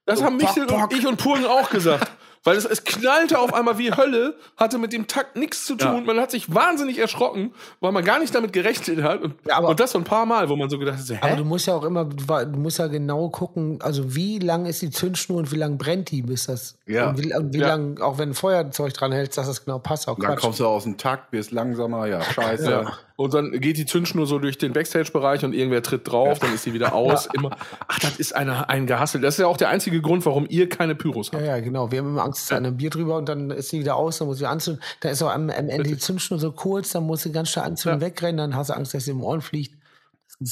[0.06, 0.92] das so haben Michel Bock.
[0.92, 2.12] und ich und Purgen auch gesagt.
[2.46, 5.96] Weil es, es knallte auf einmal wie Hölle, hatte mit dem Takt nichts zu tun.
[5.96, 6.02] Ja.
[6.02, 9.22] Man hat sich wahnsinnig erschrocken, weil man gar nicht damit gerechnet hat.
[9.24, 11.16] Und, Ja, aber- und das so ein paar Mal, wo man so gedacht hat, so,
[11.16, 11.36] Aber hä?
[11.36, 14.92] du musst ja auch immer, du musst ja genau gucken, also wie lang ist die
[14.92, 17.10] Zündschnur und wie lang brennt die, bis das, Ja.
[17.10, 17.68] und wie, wie Ja.
[17.70, 20.42] lang, auch wenn ein Feuerzeug dran hältst, dass das genau passt, auch Dann Quatsch.
[20.42, 22.86] kommst du aus dem Takt, wirst langsamer, ja, scheiße.
[23.18, 23.24] Ja.
[23.24, 26.64] Und dann geht die Zündschnur so durch den Backstage-Bereich und irgendwer tritt drauf, dann ist
[26.64, 27.28] sie wieder aus.
[27.34, 27.56] Immer.
[27.88, 29.22] Ach, das ist eine, ein Gehassel.
[29.22, 31.48] Das ist ja auch der einzige Grund, warum ihr keine Pyros Ja, habt.
[31.48, 31.92] ja, genau.
[31.92, 34.18] Wir haben immer Angst, es ist ein Bier drüber und dann ist sie wieder aus,
[34.18, 34.84] dann muss sie anzünden.
[35.00, 37.66] Dann ist auch am, am Ende die Zündschnur so kurz, dann muss sie ganz schnell
[37.66, 39.76] anzünden, wegrennen, dann hast du Angst, dass sie im Ohren fliegt.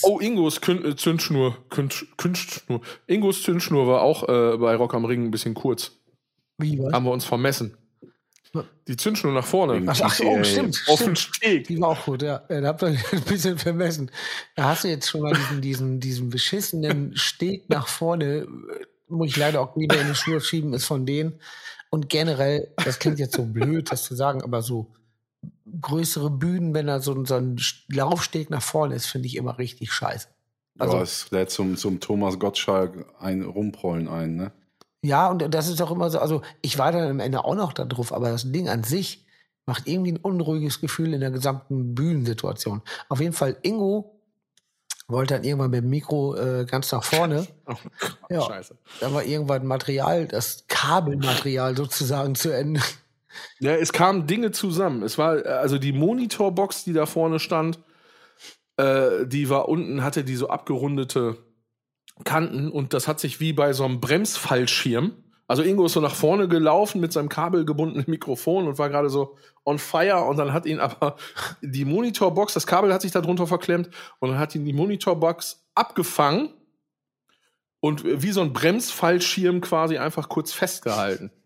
[0.04, 1.58] Oh, Ingos Kün äh, Zündschnur.
[1.70, 2.80] Künst, Künstschnur.
[3.08, 5.92] Ingos Zündschnur war auch äh, bei Rock am Ring ein bisschen kurz.
[6.58, 6.94] Wie was?
[6.94, 7.76] Haben wir uns vermessen.
[8.88, 9.84] Die Zündschnur nach vorne.
[9.88, 10.44] Ach, ach, oh, TCA.
[10.44, 10.84] stimmt.
[10.88, 11.36] Auf den stimmt.
[11.36, 11.68] Steg.
[11.68, 12.44] Die war auch gut, ja.
[12.50, 14.12] ja da habt ihr ein bisschen vermessen.
[14.56, 18.48] Da hast du jetzt schon mal diesen, diesen, diesen beschissenen Steg nach vorne, äh,
[19.08, 21.40] muss ich leider auch wieder in die Schuhe schieben, ist von denen.
[21.90, 24.92] Und generell, das klingt jetzt so blöd, das zu sagen, aber so
[25.82, 29.58] größere Bühnen, wenn da so, ein- so ein Laufsteg nach vorne ist, finde ich immer
[29.58, 30.28] richtig scheiße.
[30.80, 34.52] Also, Also- es lädt zum, zum Thomas Gottschalk ein Rumprollen ein, ne?
[35.04, 37.74] Ja, und das ist auch immer so, also ich war dann am Ende auch noch
[37.74, 39.26] da drauf, aber das Ding an sich
[39.66, 42.82] macht irgendwie ein unruhiges Gefühl in der gesamten Bühnensituation.
[43.10, 44.20] Auf jeden Fall, Ingo
[45.10, 47.46] wollte dann irgendwann mit dem Mikro äh, ganz nach vorne.
[47.68, 47.76] Oh
[48.30, 48.42] Ja.
[48.42, 48.78] scheiße.
[49.02, 52.82] Da war irgendwann Material, das Kabelmaterial sozusagen zu Ende.
[53.60, 55.04] Ja, es kamen Dinge zusammen.
[55.04, 57.80] Es war, äh, also die Monitorbox, die da vorne stand,
[58.78, 61.38] äh, die war unten, hatte die so abgerundete
[62.24, 65.14] Kanten und das hat sich wie bei so einem Bremsfallschirm.
[65.48, 69.38] Also Ingo ist so nach vorne gelaufen mit seinem kabelgebundenen Mikrofon und war gerade so
[69.66, 71.18] on fire und dann hat ihn aber
[71.62, 75.66] die Monitorbox, das Kabel hat sich da drunter verklemmt und dann hat ihn die Monitorbox
[75.76, 76.50] abgefangen
[77.80, 81.32] und wie so ein Bremsfallschirm quasi einfach kurz festgehalten.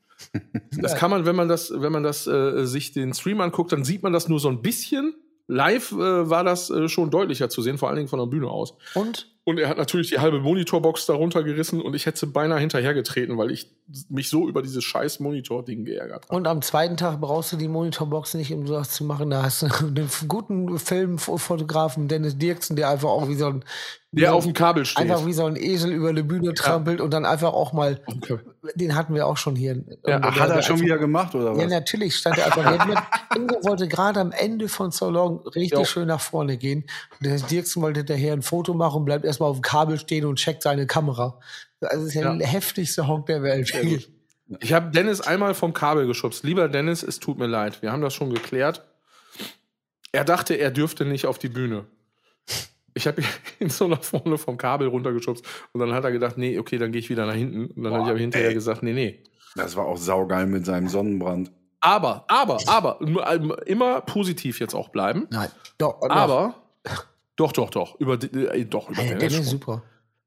[0.80, 3.84] Das kann man, wenn man das, wenn man das äh, sich den Stream anguckt, dann
[3.84, 5.16] sieht man das nur so ein bisschen.
[5.48, 8.48] Live äh, war das äh, schon deutlicher zu sehen, vor allen Dingen von der Bühne
[8.48, 8.76] aus.
[8.94, 13.38] Und Und er hat natürlich die halbe Monitorbox darunter gerissen und ich hätte beinahe hinterhergetreten,
[13.38, 13.72] weil ich
[14.10, 16.36] mich so über dieses scheiß Monitor-Ding geärgert habe.
[16.36, 19.30] Und am zweiten Tag brauchst du die Monitorbox nicht, um sowas zu machen.
[19.30, 23.64] Da hast du einen guten Filmfotografen, Dennis Dirksen, der einfach auch wie so ein,
[24.12, 25.02] Der auf dem Kabel steht.
[25.04, 28.00] einfach wie so ein Esel über eine Bühne trampelt und dann einfach auch mal,
[28.76, 29.84] den hatten wir auch schon hier.
[30.06, 31.62] Ja, Ach, hat er schon wieder gemacht, oder was?
[31.62, 33.04] Ja, natürlich stand er einfach.
[33.36, 35.86] Ingo wollte gerade am Ende von So Long richtig Ja.
[35.86, 36.86] schön nach vorne gehen.
[37.20, 40.26] Und der Dirksen wollte hinterher ein Foto machen und bleibt erstmal auf dem Kabel stehen
[40.26, 41.40] und checkt seine Kamera.
[41.82, 42.36] Also das ist ja, Ja.
[42.36, 43.72] der heftigste Honk der Welt.
[44.62, 46.46] Ich habe Dennis einmal vom Kabel geschubst.
[46.46, 47.82] Lieber Dennis, es tut mir leid.
[47.82, 48.86] Wir haben das schon geklärt.
[50.14, 51.86] Er dachte, er dürfte nicht auf die Bühne.
[52.98, 53.22] Ich habe
[53.60, 55.46] ihn so nach vorne vom Kabel runtergeschubst.
[55.72, 57.68] Und dann hat er gedacht, nee, okay, dann gehe ich wieder nach hinten.
[57.68, 58.54] Und dann habe ich aber hinterher ey.
[58.54, 59.24] gesagt, nee, nee.
[59.56, 61.52] Das war auch saugeil mit seinem Sonnenbrand.
[61.80, 65.28] Aber, aber, aber, nur- immer positiv jetzt auch bleiben.
[65.32, 65.50] Nein.
[65.78, 66.10] Doch, doch.
[66.10, 66.56] Aber,
[67.36, 68.00] doch, doch, doch.
[68.00, 69.18] Über, äh, doch, über Hey.
[69.18, 69.84] Dennis ist super.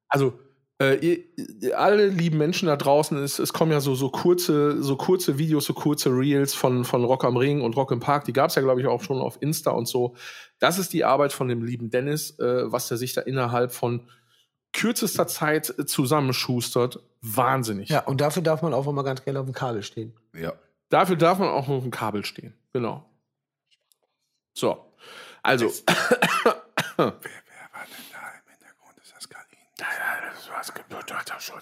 [0.08, 0.32] Also,
[0.80, 4.96] äh, ihr, alle lieben Menschen da draußen, es, es kommen ja so, so kurze, so
[4.96, 8.24] kurze Videos, so kurze Reels von, von Rock am Ring und Rock im Park.
[8.24, 10.16] Die gab es ja, glaube ich, auch schon auf Insta und so.
[10.58, 14.08] Das ist die Arbeit von dem lieben Dennis, äh, was er sich da innerhalb von
[14.72, 17.00] kürzester Zeit äh, zusammenschustert.
[17.20, 17.90] Wahnsinnig.
[17.90, 20.14] Ja, und dafür darf man auch mal ganz gerne auf dem Kabel stehen.
[20.34, 20.54] Ja.
[20.88, 22.54] Dafür darf man auch auf dem Kabel stehen.
[22.72, 23.04] Genau.
[24.54, 24.78] So.
[25.42, 25.66] Also.
[25.66, 28.98] Wer war denn da im Hintergrund?
[29.02, 29.58] Ist das Kalin?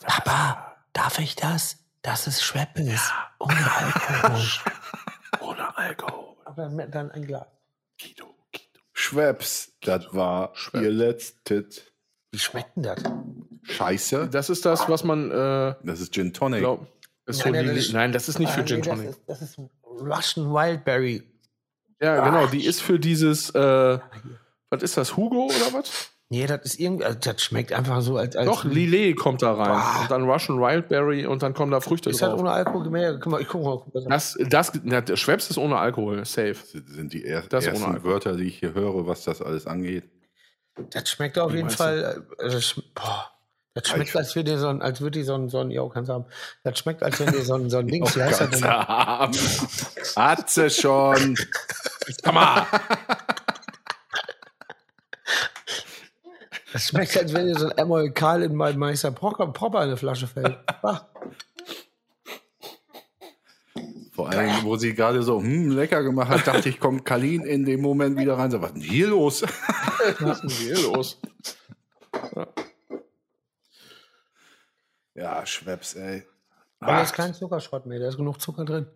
[0.06, 1.78] Papa, darf ich das?
[2.02, 3.10] Das ist Schweppes.
[3.38, 4.40] Ohne Alkohol.
[5.40, 6.36] Ohne Alkohol.
[6.44, 7.46] Aber dann, dann ein Glas.
[8.00, 8.80] Guido, Guido.
[8.92, 10.82] Schweppes, das war Schweppes.
[10.86, 11.82] ihr letztes.
[12.30, 13.02] Wie schmeckt denn das?
[13.64, 14.28] Scheiße.
[14.28, 16.60] Das ist das, was man äh, Das ist Gin Tonic.
[16.60, 16.86] glaub,
[17.26, 19.06] ist so Nein, die, das ist- nein, das ist nicht für Ah, Gin nee, Tonic.
[19.26, 21.22] Das ist, das ist Russian Wildberry.
[22.00, 23.98] Ja, genau, die ist für dieses, äh,
[24.70, 26.10] was ist das, Hugo oder was?
[26.30, 28.36] Nee, das ist irgendwie, also das schmeckt einfach so als.
[28.36, 29.68] als Doch, Lillet kommt da rein.
[29.70, 30.00] Boah.
[30.02, 32.40] Und dann Russian Wildberry und dann kommen da Früchte Ist das drauf.
[32.40, 33.18] ohne Alkohol gemäht?
[33.22, 33.78] Guck mal, ich guck mal.
[33.78, 34.04] Guck mal.
[34.10, 36.54] Das, das, na, der Schweppes ist ohne Alkohol, safe.
[36.54, 38.04] Das sind die er Das ersten.
[38.04, 40.04] Wörter, die ich hier höre, was das alles angeht.
[40.90, 41.70] Das schmeckt auf Wie jeden?
[41.70, 42.22] Fall.
[42.38, 43.30] äh, sch- boah,
[43.72, 45.88] das schmeckt, als würde dir so ein, als würde die so ein, so ein, ja,
[45.88, 46.26] kannst haben.
[46.62, 48.64] Das schmeckt, als wenn dir so ein, so ein Dings, wie heißt das denn?
[48.64, 51.36] Hat sie schon.
[52.22, 52.66] Sag mal.
[56.78, 59.96] Das schmeckt, als wenn dir so ein Emolkal in meinem Meister Proper, Proper in eine
[59.96, 60.56] Flasche fällt.
[60.84, 61.08] Ah,
[64.12, 67.64] Vor allem, wo sie gerade so hm, lecker gemacht hat, dachte ich, kommt Kalin in
[67.64, 68.52] dem Moment wieder rein.
[68.52, 69.42] So, was ist denn hier los?
[70.20, 71.20] Was ist denn hier los?
[75.14, 76.22] Ja, Schweppes, ey.
[76.78, 78.86] aber da ist kein Zuckerschrott mehr, da ist genug Zucker drin.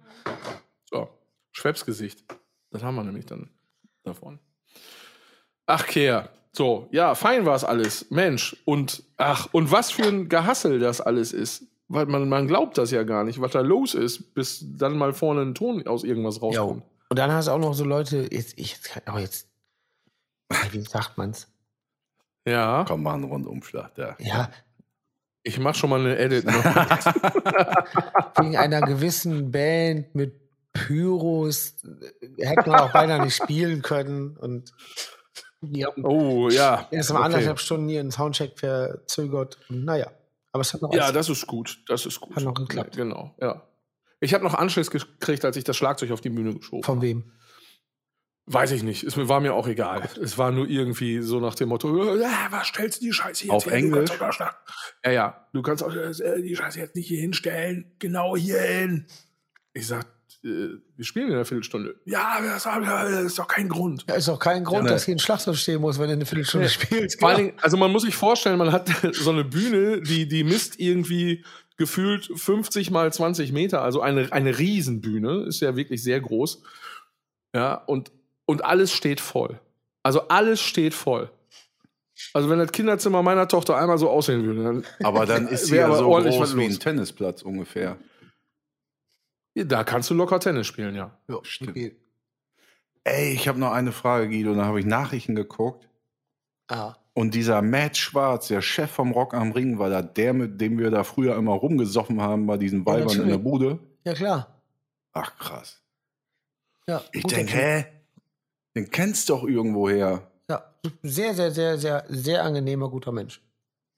[0.89, 1.09] So,
[1.51, 2.25] Schweppsgesicht.
[2.71, 3.51] Das haben wir nämlich dann
[4.05, 4.39] davon.
[5.67, 6.31] Ach, Kehr.
[6.55, 8.11] So, ja, fein war es alles.
[8.11, 8.57] Mensch.
[8.65, 11.65] Und, ach, und was für ein Gehassel das alles ist.
[11.89, 15.13] Weil man, man glaubt das ja gar nicht, was da los ist, bis dann mal
[15.13, 16.85] vorne ein Ton aus irgendwas rauskommt.
[17.11, 19.47] Und dann hast du auch noch so Leute, jetzt, ich, aber jetzt,
[20.71, 21.49] wie sagt man's?
[22.47, 24.17] Ja, Komm mal einen Rundumschlag da.
[24.19, 24.51] Ja,
[25.43, 26.47] ich mach schon mal eine Edit.
[28.37, 30.41] Wegen einer gewissen Band mit
[30.73, 34.73] Pyros äh, hätten wir auch beinahe nicht spielen können und
[35.63, 36.89] die haben Oh, ja.
[36.91, 37.27] erst mal Okay.
[37.27, 39.59] anderthalb Stunden ihren Soundcheck verzögert.
[39.69, 40.11] Naja,
[40.53, 41.83] aber es hat noch Ja, das ist gut.
[41.87, 42.37] Das ist gut.
[42.37, 42.97] Hat noch geklappt.
[42.97, 43.63] Ja, genau, ja.
[44.21, 47.33] Ich habe noch Anschluss gekriegt, als ich das Schlagzeug auf die Bühne geschoben von wem?
[48.47, 49.05] Weiß ich nicht.
[49.05, 50.09] Es war mir auch egal.
[50.21, 53.53] Es war nur irgendwie so nach dem Motto, äh, was stellst du die Scheiße jetzt
[53.53, 53.73] Auf hin?
[53.93, 54.11] Englisch?
[55.05, 55.47] Ja, ja.
[55.53, 57.93] Du kannst auch äh, die Scheiße jetzt nicht hier hinstellen.
[58.01, 59.07] Genau hier hin.
[59.75, 60.07] Ich sag,
[60.45, 61.95] äh, wir spielen in einer Viertelstunde.
[62.05, 64.05] Ja, das, das ist doch kein Grund.
[64.09, 66.27] Ja, ist auch kein Grund, Ja, dass hier ein Schlagzeug stehen muss, wenn du eine
[66.27, 67.21] Viertelstunde spielst.
[67.21, 70.45] Vor allen Dingen, also man muss sich vorstellen, man hat so eine Bühne, die, die
[70.45, 71.45] misst irgendwie
[71.77, 76.63] gefühlt 50 mal 20 Meter, also eine, eine Riesenbühne, ist ja wirklich sehr groß.
[77.55, 78.11] Ja, und,
[78.45, 79.61] und alles steht voll.
[80.03, 81.31] Also alles steht voll.
[82.35, 85.73] Also wenn das Kinderzimmer meiner Tochter einmal so aussehen würde, dann Aber dann ist sie
[85.73, 87.97] Wäre ja so groß wie ein Tennisplatz ungefähr.
[89.55, 91.17] Da kannst du locker Tennis spielen, ja.
[91.29, 91.71] Ja, Stimmt.
[91.71, 91.97] okay.
[93.05, 94.55] Ey, ich habe noch eine Frage, Guido.
[94.55, 95.89] Da habe ich Nachrichten geguckt.
[96.69, 100.61] Ah, Und dieser Matt Schwarz, der Chef vom Rock am Ring, war da der, mit
[100.61, 103.39] dem wir da früher immer rumgesoffen haben bei diesen Weibern in der.
[103.39, 103.79] Bude.
[104.05, 104.63] ja klar.
[105.13, 105.83] Ach, krass.
[106.87, 107.85] Ja, Ich denke, hä?
[108.75, 110.31] Den kennst du doch irgendwoher.
[110.49, 110.65] Ja,
[111.03, 113.43] sehr, sehr, sehr, sehr, sehr angenehmer, guter Mensch.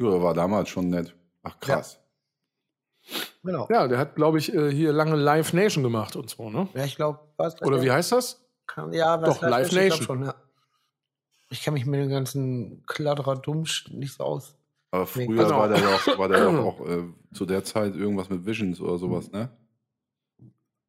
[0.01, 1.15] Ja, der war damals schon nett.
[1.44, 2.00] Ach, krass.
[3.42, 3.69] Genau.
[3.71, 6.69] Ja, der hat, glaube ich, äh, hier lange Live Nation gemacht und so, ne?
[6.75, 7.61] Ja, ich glaube, was.
[7.63, 8.40] Oder wie heißt das?
[8.67, 10.02] Kann, ja, was Doch, Live Ich Nation.
[10.07, 10.35] Schon, ja.
[11.50, 14.57] Ich kenne mich mit dem ganzen Kladderadummsch nicht so aus.
[14.90, 15.59] Aber Nee, früher genau.
[15.59, 18.96] war der doch, war der doch auch äh, zu der Zeit irgendwas mit Visions oder
[18.96, 19.50] sowas, ne?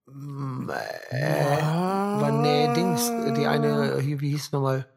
[0.08, 0.70] Mm,
[1.10, 4.88] Äh, war, nee, Dings, die eine, hier, wie hieß nochmal?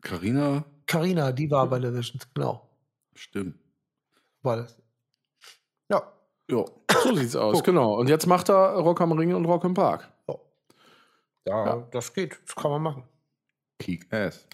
[0.00, 0.64] Carina?
[0.86, 2.68] Carina, die war bei der Visions, genau.
[3.14, 3.56] Stimmt.
[4.42, 4.81] War das.
[6.50, 6.64] Ja.
[7.02, 7.94] So sieht's aus, genau.
[7.98, 10.12] Und jetzt macht er Rock am Ring und Rock im Park.
[10.28, 10.34] Ja,
[11.66, 11.88] Ja.
[11.90, 13.04] das geht, das kann man machen.
[13.78, 14.46] Kick Ass.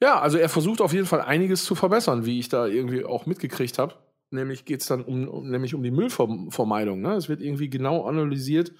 [0.00, 3.26] Ja, also er versucht auf jeden Fall einiges zu verbessern, wie ich da irgendwie auch
[3.26, 3.94] mitgekriegt habe.
[4.30, 7.00] nämlich geht es dann um, um, nämlich um die Müllvermeidung.
[7.00, 7.14] Ne?
[7.14, 8.72] Es wird irgendwie genau analysiert,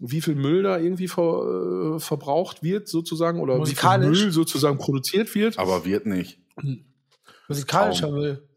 [0.00, 3.98] wie viel Müll da irgendwie ver, äh, verbraucht wird, sozusagen, oder wie viel.
[3.98, 5.58] Müll sozusagen produziert wird.
[5.58, 6.40] Aber wird nicht.
[7.46, 8.14] Musikalischer Traum.
[8.18, 8.48] Müll.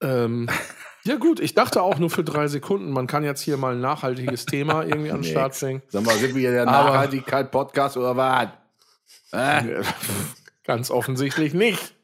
[0.00, 0.48] Ähm,
[1.04, 3.80] ja, gut, ich dachte auch nur für drei Sekunden, man kann jetzt hier mal ein
[3.80, 5.30] nachhaltiges Thema irgendwie an den.
[5.30, 5.82] Start bringen.
[5.88, 8.48] Sag mal, sind wir hier der Nachhaltigkeit-Podcast oder was?
[9.32, 9.82] Äh,
[10.64, 11.94] Ganz offensichtlich nicht.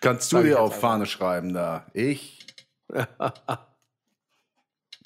[0.00, 0.80] kannst du dir auf einfach.
[0.90, 1.86] Fahne schreiben da?
[1.94, 2.46] Ich?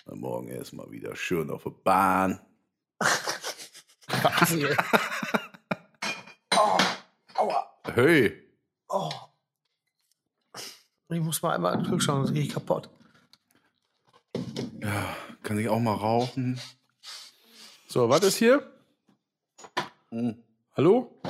[0.07, 2.41] Morgen erstmal wieder schön auf der Bahn.
[7.95, 8.43] Hey,
[8.91, 9.11] Oh.
[11.11, 12.91] Ich muss mal einmal Kühlschrank, sonst gehe ich kaputt.
[14.83, 16.61] ja, kann ich auch mal rauchen?
[17.89, 18.71] So, was ist hier?
[20.11, 20.37] Hm.
[20.77, 21.21] Hallo?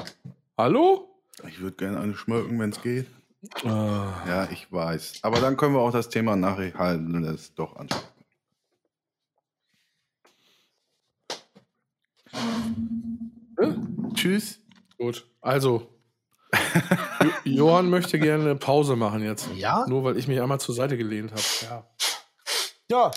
[0.57, 1.23] Hallo?
[1.47, 3.07] Ich würde gerne eine schmöken, wenn es geht.
[3.65, 5.21] Ah, Ja, ich weiß.
[5.23, 6.35] Aber dann können wir auch das Thema
[7.35, 8.03] ist doch anschauen.
[14.15, 14.61] Tschüss.
[14.97, 15.27] gut.
[15.41, 15.89] Also,
[17.45, 19.49] Johann möchte gerne eine Pause machen jetzt.
[19.57, 19.85] Ja?
[19.89, 21.43] Nur weil ich mich einmal zur Seite gelehnt habe.
[21.63, 21.85] Ja.
[22.91, 23.11] Ja,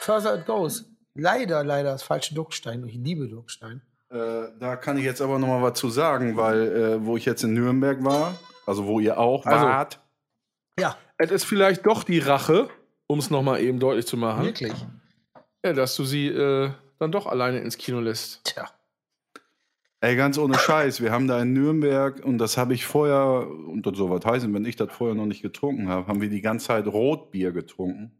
[0.00, 0.84] further it goes.
[1.14, 2.84] Leider, leider das falsche Duckstein.
[2.86, 3.82] Ich liebe Duckstein.
[4.10, 7.24] Äh, da kann ich jetzt aber noch mal was zu sagen, weil äh, wo ich
[7.24, 8.34] jetzt in Nürnberg war,
[8.66, 10.00] also wo ihr auch Also- wart,
[10.78, 12.68] Ja, Es ist vielleicht doch die Rache,
[13.06, 14.72] um es nochmal eben deutlich zu machen, wirklich.
[15.64, 18.42] ja, dass du sie äh, dann doch alleine ins Kino lässt.
[18.44, 18.68] Tja.
[20.00, 23.84] Ey, ganz ohne Scheiß, wir haben da in Nürnberg, und das habe ich vorher, und
[23.86, 26.40] das soll was heißen, wenn ich das vorher noch nicht getrunken habe, haben wir die
[26.40, 28.12] ganze Zeit Rotbier getrunken.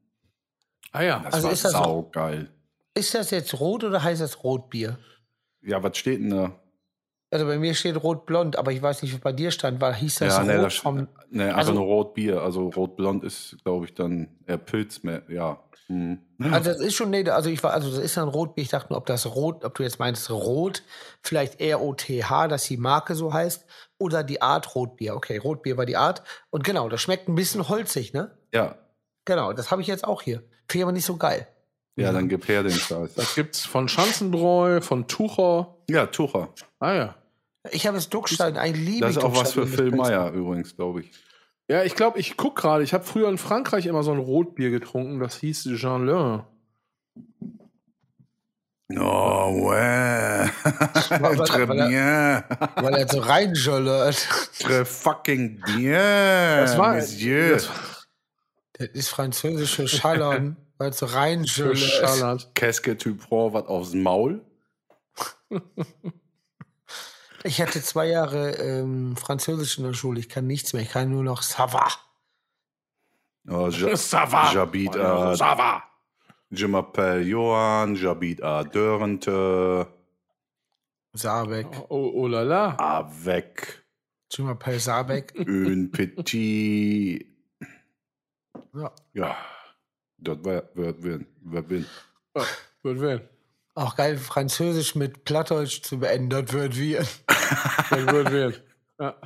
[0.92, 1.20] Ah ja.
[1.24, 2.50] Das Also war ist das so- saugeil.
[2.94, 4.98] Ist das jetzt rot oder heißt das Rotbier?
[5.62, 6.60] Ja, was steht denn da?
[7.32, 10.16] Also bei mir steht rot-blond, aber ich weiß nicht, was bei dir stand, weil hieß
[10.18, 11.08] das ja, rot nee, das, vom.
[11.30, 12.42] nee, einfach also- nur Rotbier.
[12.42, 15.22] Also Rotblond ist, glaube ich, dann eher Pilz mehr.
[15.28, 15.62] Ja.
[15.86, 16.18] Hm.
[16.40, 18.62] Also das ist schon, nee, also ich war, also das ist ein Rotbier.
[18.62, 20.82] Ich dachte nur, ob das Rot, ob du jetzt meinst Rot,
[21.22, 23.64] vielleicht R-O-T-H, dass die Marke so heißt,
[23.98, 25.14] oder die Art Rotbier.
[25.14, 26.22] Okay, Rotbier war die Art.
[26.50, 28.36] Und genau, das schmeckt ein bisschen holzig, ne?
[28.52, 28.76] Ja.
[29.24, 30.38] Genau, das habe ich jetzt auch hier.
[30.68, 31.46] Finde ich aber nicht so geil.
[31.96, 33.14] Ja, dann gib her den Scheiß.
[33.14, 35.76] Das gibt's von Schanzenbräu, von Tucher.
[35.88, 36.48] Ja, Tucher.
[36.78, 37.14] Ah ja.
[37.70, 41.02] Ich habe jetzt Duckstein, ein liebe Das ist auch was für Phil Meyer übrigens, glaube
[41.02, 41.10] ich.
[41.68, 42.82] Ja, ich glaube, ich guck gerade.
[42.82, 45.20] Ich habe früher in Frankreich immer so ein Rotbier getrunken.
[45.20, 46.44] Das hieß Jean Le.
[48.92, 50.50] Oh, ouais.
[51.20, 52.42] weil- Très weil er- bien.
[52.84, 54.14] Weil er so reinschöllert.
[54.58, 57.52] Très fucking bien, Das war, Monsieur.
[57.54, 57.68] das
[58.72, 62.52] Das ist französische Schallern, weil es so reinschöllert.
[62.54, 64.40] Que tu prends was aufs Maul?
[67.44, 70.20] Ich hatte zwei Jahre ähm, Französisch in der Schule.
[70.20, 70.82] Ich kann nichts mehr.
[70.82, 71.88] Ich kann nur noch Sava.
[73.48, 74.50] Oh, je, Ça va.
[74.52, 75.82] J'habite à, Ça va.
[76.50, 79.28] je m'appelle Johan, j'habite à Dörrente,
[81.14, 81.66] Saarbeck.
[81.88, 82.70] Oh, oh la la.
[82.78, 83.82] avec
[84.28, 85.32] Tu m'appelles Saarbeck.
[85.38, 87.26] un petit...
[88.74, 88.92] Ja.
[89.14, 89.36] Ja,
[90.18, 91.86] das wird, wird, wird, wird, wird.
[92.36, 92.44] Ja,
[92.82, 93.28] wird werden.
[93.80, 96.28] Auch geil, Französisch mit Plattdeutsch zu beenden.
[96.28, 96.98] Das wird wir.
[97.88, 98.62] Das wird.
[99.00, 99.16] Ja.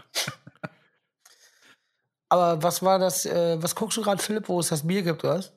[2.28, 3.26] Aber was war das?
[3.26, 5.52] Äh, was guckst du gerade, Philipp, wo es das Bier gibt, oder was?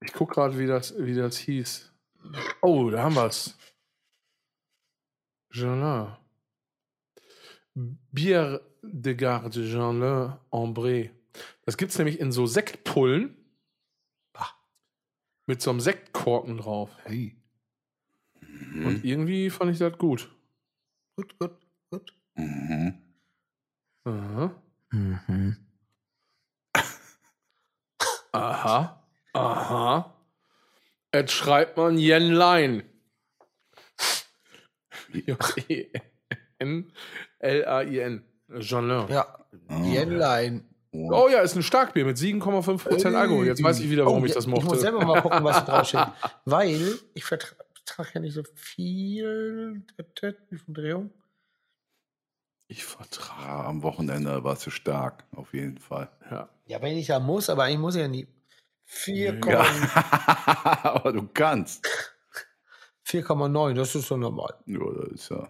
[0.00, 1.92] Ich guck gerade, wie das, wie das hieß.
[2.62, 3.56] Oh, da haben wir's.
[5.52, 6.16] Jean Le.
[8.12, 11.10] Bière de Garde Jean Le Ambré.
[11.64, 13.36] Das gibt's nämlich in so Sektpullen.
[15.46, 16.90] Mit so einem Sektkorken drauf.
[17.04, 17.36] Hey.
[18.84, 20.28] Und irgendwie fand ich das gut.
[21.16, 21.52] Gut, gut,
[21.90, 22.12] gut.
[22.34, 23.02] Mhm.
[24.04, 24.50] Aha.
[24.92, 25.56] Mhm.
[28.32, 29.02] Aha.
[29.32, 30.12] Aha.
[31.14, 32.82] Jetzt schreibt man Jenlein.
[36.98, 38.24] J-E-N-L-A-I-N.
[38.60, 39.06] Jean Le.
[39.10, 39.26] Ja,
[39.68, 39.82] Ah.
[39.84, 40.68] Jännlein.
[40.92, 43.46] Oh ja, ist ein Starkbier mit 7,5% Alkohol.
[43.46, 44.78] Jetzt weiß ich wieder, warum Oh, ich das Ich muss mochte.
[44.78, 46.06] selber mal gucken, was da draufsteht.
[46.44, 47.56] Weil ich vertrage
[48.14, 49.82] ja nicht so viel
[50.68, 51.10] Drehung.
[52.68, 53.66] Ich vertrage.
[53.68, 56.10] Am Wochenende warst du stark, auf jeden Fall.
[56.30, 56.48] Ja.
[56.66, 58.26] Ja, wenn ich ja muss, aber eigentlich muss ich ja nie.
[58.88, 60.82] 4,9, Ja.
[60.84, 61.84] Aber du kannst.
[63.06, 64.54] 4,9, das ist so normal.
[64.66, 65.48] Ja, das ist ja.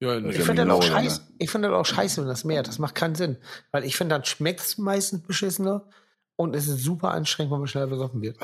[0.00, 2.28] Ja, Das Ich finde das, auch wie Laune, scheiße- ich finde das auch scheiße, wenn
[2.28, 2.62] das mehr.
[2.62, 3.38] Das macht keinen Sinn.
[3.70, 5.88] Weil ich finde, dann schmeckt es meistens beschissener
[6.36, 8.38] und es ist super anstrengend, wenn man schnell besoffen wird.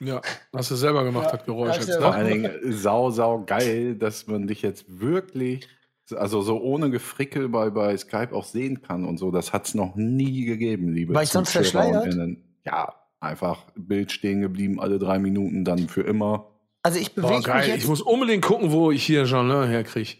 [0.00, 0.20] Ja,
[0.54, 2.16] hast du selber gemacht, das Geräusch hast jetzt, du Vor ne?
[2.16, 5.68] allen Dingen sau, sau geil, dass man dich jetzt wirklich
[6.16, 9.94] also so ohne Gefrickel bei, bei Skype auch sehen kann und so, das hat's noch
[9.96, 12.58] nie gegeben, liebe War ich sonst ZuschauerInnen.
[12.64, 16.50] Ja, einfach Bild stehen geblieben, alle drei Minuten, dann für immer.
[16.82, 17.68] Also ich Boah, bewege mich geil.
[17.68, 17.88] Ich jetzt.
[17.88, 20.16] muss unbedingt gucken, wo ich hier Jeanlin herkriege.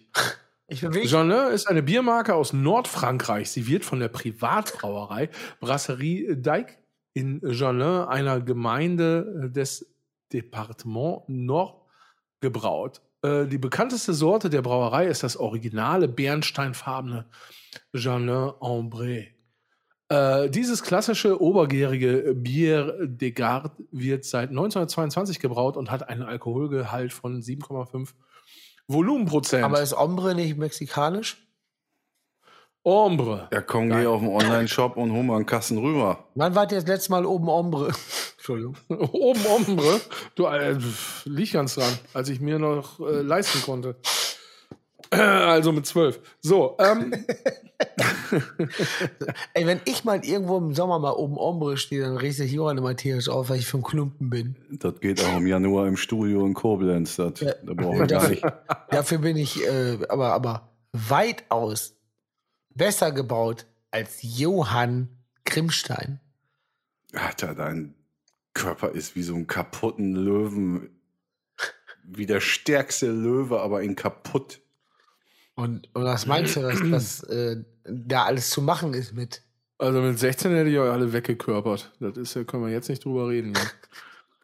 [0.69, 3.51] Ich bewege Jeanlin ist eine Biermarke aus Nordfrankreich.
[3.51, 5.29] Sie wird von der Privatbrauerei
[5.59, 6.75] Brasserie Dyke
[7.13, 9.87] in Jeanlin, einer Gemeinde des
[10.33, 11.81] Departement Nord,
[12.41, 13.03] gebraut.
[13.23, 17.27] Äh, Die bekannteste Sorte der Brauerei ist das originale bernsteinfarbene
[17.93, 19.29] Jeanlin Ambré.
[20.09, 27.13] Äh, dieses klassische obergärige Bier de Garde wird seit 1922 gebraut und hat einen Alkoholgehalt
[27.13, 28.09] von 7,5
[28.89, 29.63] Volumenprozent.
[29.63, 31.47] aber ist Ombre nicht mexikanisch?
[32.83, 33.49] Ombre.
[33.53, 36.25] Ja, komm, geh auf den Online-Shop und hol mal einen Kasten rüber.
[36.35, 37.89] Wann wart ihr das letzte Mal oben Ombre?
[38.37, 38.75] Entschuldigung.
[38.89, 40.01] Oben Ombre.
[40.35, 40.77] Du, äh,
[41.25, 43.97] liegt ganz dran, als ich mir noch äh, leisten konnte.
[45.13, 46.21] Also mit zwölf.
[46.41, 47.13] So, ähm,
[49.55, 52.79] Ey, wenn ich mal irgendwo im Sommer mal oben Ombre stehe, dann riecht sich Johann
[52.79, 54.55] immer tierisch auf, weil ich ein Klumpen bin.
[54.71, 57.17] Das geht auch im Januar im Studio in Koblenz.
[57.17, 57.55] Das, Ja.
[57.65, 58.45] Da brauchen wir gar nicht.
[58.91, 61.97] Dafür bin ich äh, aber, aber weitaus
[62.71, 65.09] besser gebaut als Johann
[65.45, 66.21] Grimmstein.
[67.13, 67.95] Alter, dein
[68.55, 70.91] Körper ist wie so ein kaputten Löwen.
[72.05, 74.61] Wie der stärkste Löwe, aber in kaputt.
[75.55, 79.43] Und, und was meinst du, dass, dass äh, da alles zu machen ist mit?
[79.81, 81.91] also mit 16 hätte ich euch alle weggekörpert.
[82.01, 83.53] Das ist, da können wir jetzt nicht drüber reden.
[83.53, 83.61] Ne?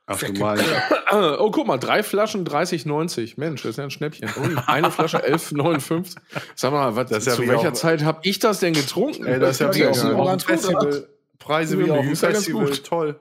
[0.08, 0.64] Ach du meinst,
[1.12, 3.34] Oh, guck mal, drei Flaschen 30,90.
[3.38, 4.28] Mensch, das ist ja ein Schnäppchen.
[4.66, 6.16] Eine Flasche 11,59.
[6.54, 9.26] Sag mal, was, Das ist ja zu welcher auch- Zeit habe ich das denn getrunken?
[9.26, 11.08] ey, das ist ja wie ganz gut Festival.
[11.38, 12.84] Preise wie Ja, auf dem Festival, gut.
[12.84, 13.20] toll.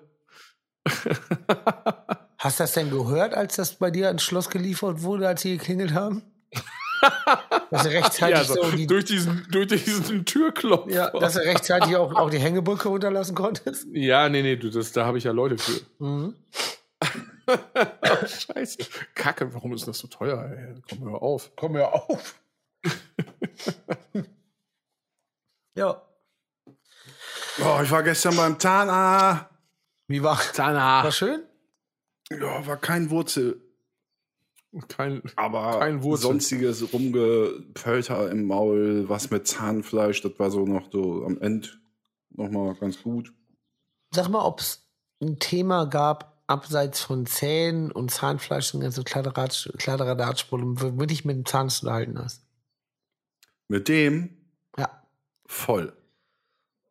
[2.37, 5.57] Hast du das denn gehört, als das bei dir ins Schloss geliefert wurde, als sie
[5.57, 6.21] geklingelt haben?
[7.71, 10.89] Dass du rechtzeitig ja, so, so die, durch diesen, durch diesen Türklopf.
[10.91, 13.87] ja, dass du rechtzeitig auch, auch die Hängebrücke runterlassen konntest.
[13.91, 15.81] Ja, nee, nee, du, das, da habe ich ja Leute für.
[15.99, 16.35] Mhm.
[18.27, 18.77] Scheiße.
[19.13, 20.43] Kacke, warum ist das so teuer?
[20.43, 20.81] Ey?
[20.89, 21.51] Komm, hör auf.
[21.55, 22.39] Komm ja auf.
[25.75, 26.01] ja.
[27.63, 29.45] Oh, ich war gestern beim Zahnarzt.
[30.07, 30.39] Wie war?
[30.53, 31.03] Zana.
[31.03, 31.43] War schön?
[32.29, 33.61] Ja, war kein Wurzel.
[34.87, 36.23] Kein, Aber Kein Wurzel.
[36.23, 41.69] sonstiges Rumgepölter im Maul, was mit Zahnfleisch, das war so noch so am Ende
[42.31, 43.33] nochmal ganz gut.
[44.13, 44.85] Sag mal, ob es
[45.21, 51.37] ein Thema gab, abseits von Zähnen und Zahnfleisch und ganze Kladderadatsch, Kladderadatschproblem, womit dich mit
[51.37, 52.45] dem Zahnarzt unterhalten hast.
[53.67, 54.29] Mit dem
[54.77, 55.01] Ja.
[55.47, 55.93] voll.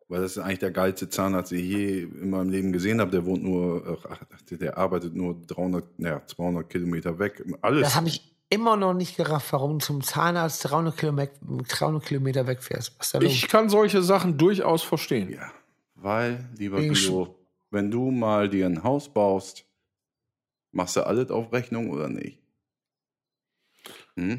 [0.08, 3.10] Weil das ist eigentlich der geilste Zahnarzt, den ich je in meinem Leben gesehen habe.
[3.10, 4.18] Der wohnt nur, ach,
[4.50, 7.42] der- arbeitet nur 300, ja, 200 Kilometer weg.
[7.62, 7.82] Alles.
[7.82, 11.32] Das habe ich immer noch nicht gerafft, warum du zum Zahnarzt 300 Kilometer,
[11.68, 12.94] 300 Kilometer wegfährst.
[12.98, 13.32] Was ist da los?
[13.32, 15.30] ich kann solche Sachen durchaus verstehen.
[15.30, 15.50] Ja,
[15.94, 17.38] weil, lieber Guido,
[17.70, 19.64] wenn du mal dir ein Haus baust,
[20.70, 22.38] machst du alles auf Rechnung oder nicht?
[24.16, 24.38] Hm?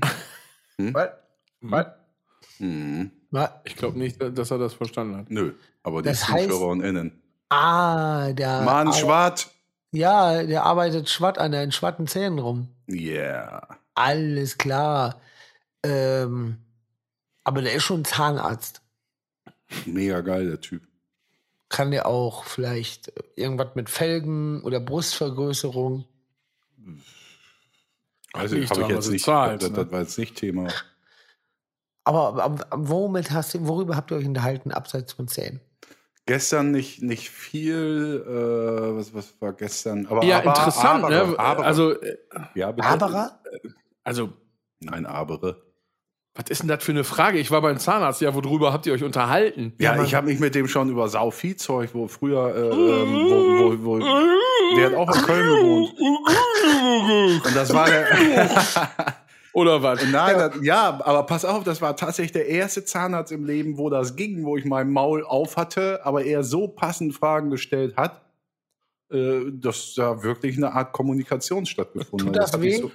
[0.94, 1.10] Was?
[1.62, 1.88] Was?
[2.60, 3.12] Hm.
[3.36, 3.50] Was?
[3.66, 5.30] Ich glaube nicht, dass er das verstanden hat.
[5.30, 7.22] Nö, aber die Das heißt- Zuschauer und Innen.
[7.50, 8.62] Ah, der.
[8.62, 9.50] Mann, Schwart.
[9.92, 12.70] Ja, der arbeitet schwatt an deinen schwatten Zähnen rum.
[12.90, 13.68] Yeah.
[13.94, 15.20] Alles klar.
[15.84, 16.58] Ähm,
[17.44, 18.82] aber der ist schon Zahnarzt.
[19.86, 20.82] Mega geil, der Typ.
[21.70, 26.06] Kann der auch vielleicht irgendwas mit Felgen oder Brustvergrößerung?
[28.34, 29.28] Also, habe ich jetzt was nicht.
[29.28, 29.78] du zahlst, das, ne?
[29.84, 30.68] das war jetzt nicht Thema.
[32.06, 35.60] Aber, aber womit hast du, worüber habt ihr euch unterhalten, abseits von Zähnen?
[36.28, 38.24] Gestern nicht, nicht viel.
[38.26, 40.08] Äh, was, was war gestern?
[40.08, 41.40] Aber Ja, aber, interessant, aber, ne?
[41.40, 42.18] Aber, Also, äh,
[42.56, 43.32] ja, bitte.
[44.04, 44.30] Also,
[44.80, 45.58] Nein, aber.
[46.36, 47.40] was ist denn das für eine Frage?
[47.40, 49.74] Ich war beim Zahnarzt, ja, worüber habt ihr euch unterhalten?
[49.80, 50.06] Ja, Mann.
[50.06, 54.00] ich habe mich mit dem schon über Sauviehzeug, wo früher, äh, ähm, wo, wo, wo,
[54.76, 55.94] der hat auch in Köln gewohnt.
[57.46, 58.06] Und das war der.
[59.56, 60.04] Oder was?
[60.12, 63.90] Nein, das, ja, aber pass auf, das war tatsächlich der erste Zahnarzt im Leben, wo
[63.90, 68.22] das ging, wo ich mein Maul auf hatte, aber er so passend Fragen gestellt hat,
[69.12, 72.62] äh, dass da wirklich eine Art Kommunikation stattgefunden Tut das hat.
[72.62, 72.82] ich weh?
[72.82, 72.92] so-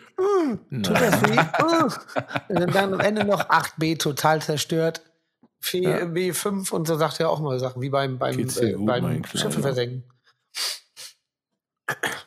[0.82, 1.38] Tut das weh?
[1.62, 2.54] Uh.
[2.62, 5.00] Und dann am Ende noch 8b total zerstört.
[5.62, 8.44] 4b 5 und so sagt er auch mal Sachen, wie beim, beim, äh,
[8.76, 9.26] beim Kleiner?
[9.34, 10.04] Schiffe versenken.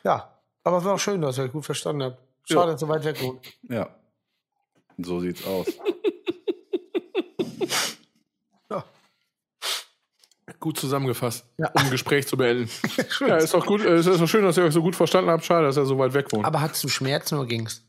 [0.02, 2.18] Ja, aber es war auch schön, dass ihr gut verstanden habt.
[2.50, 3.40] Schade, dass ihr so weit weg wohnt.
[3.68, 3.88] Ja,
[4.98, 5.66] so sieht's aus.
[8.70, 8.84] Ja.
[10.60, 11.70] Gut zusammengefasst, Ja.
[11.72, 12.70] um ein Gespräch zu beenden.
[13.20, 13.80] ja, ist doch gut.
[13.82, 15.44] Es ist doch schön, dass ihr euch so gut verstanden habt.
[15.44, 16.44] Schade, dass er so weit weg wohnt.
[16.46, 17.82] Aber hattest du Schmerzen oder ging's?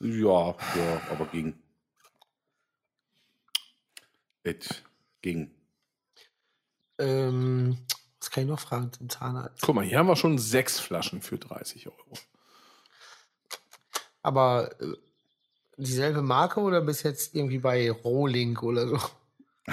[0.00, 1.58] Ja, ja, aber ging.
[4.42, 4.82] Es
[5.20, 5.50] ging.
[6.98, 7.78] Ähm,
[8.18, 9.60] was kann ich noch fragen zum Zahnarzt?
[9.62, 12.12] Guck mal, hier haben wir schon sechs Flaschen für 30 Euro.
[14.22, 14.94] Aber äh,
[15.80, 18.98] dieselbe Marke oder bis jetzt irgendwie bei Rohlink oder so?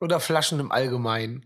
[0.00, 1.44] oder Flaschen im Allgemeinen?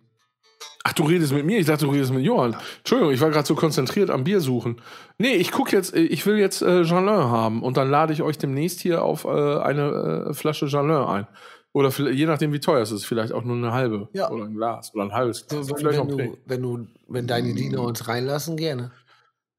[0.85, 1.59] Ach, du redest mit mir?
[1.61, 2.57] Ich dachte, du redest mit Johann.
[2.79, 4.81] Entschuldigung, ich war gerade so konzentriert am Bier suchen.
[5.17, 8.23] Nee, ich guck jetzt, äh, ich will jetzt äh, Jalin haben und dann lade ich
[8.23, 11.27] euch demnächst hier auf äh, eine äh, Flasche Jalin ein.
[11.75, 14.29] Oder je nachdem, wie teuer es ist, vielleicht auch nur eine halbe Ja.
[14.31, 15.69] oder ein Glas oder ein halbes So, Glas.
[15.71, 18.91] wenn, vielleicht wenn, auch du, wenn du, wenn deine Diener uns reinlassen, gerne.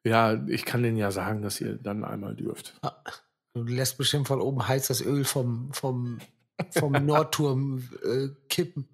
[0.04, 2.74] Ja, ich kann denen ja sagen, dass ihr dann einmal dürft.
[3.54, 6.20] Du lässt bestimmt von oben heiß das Öl vom, vom,
[6.72, 8.88] vom Nordturm äh, kippen.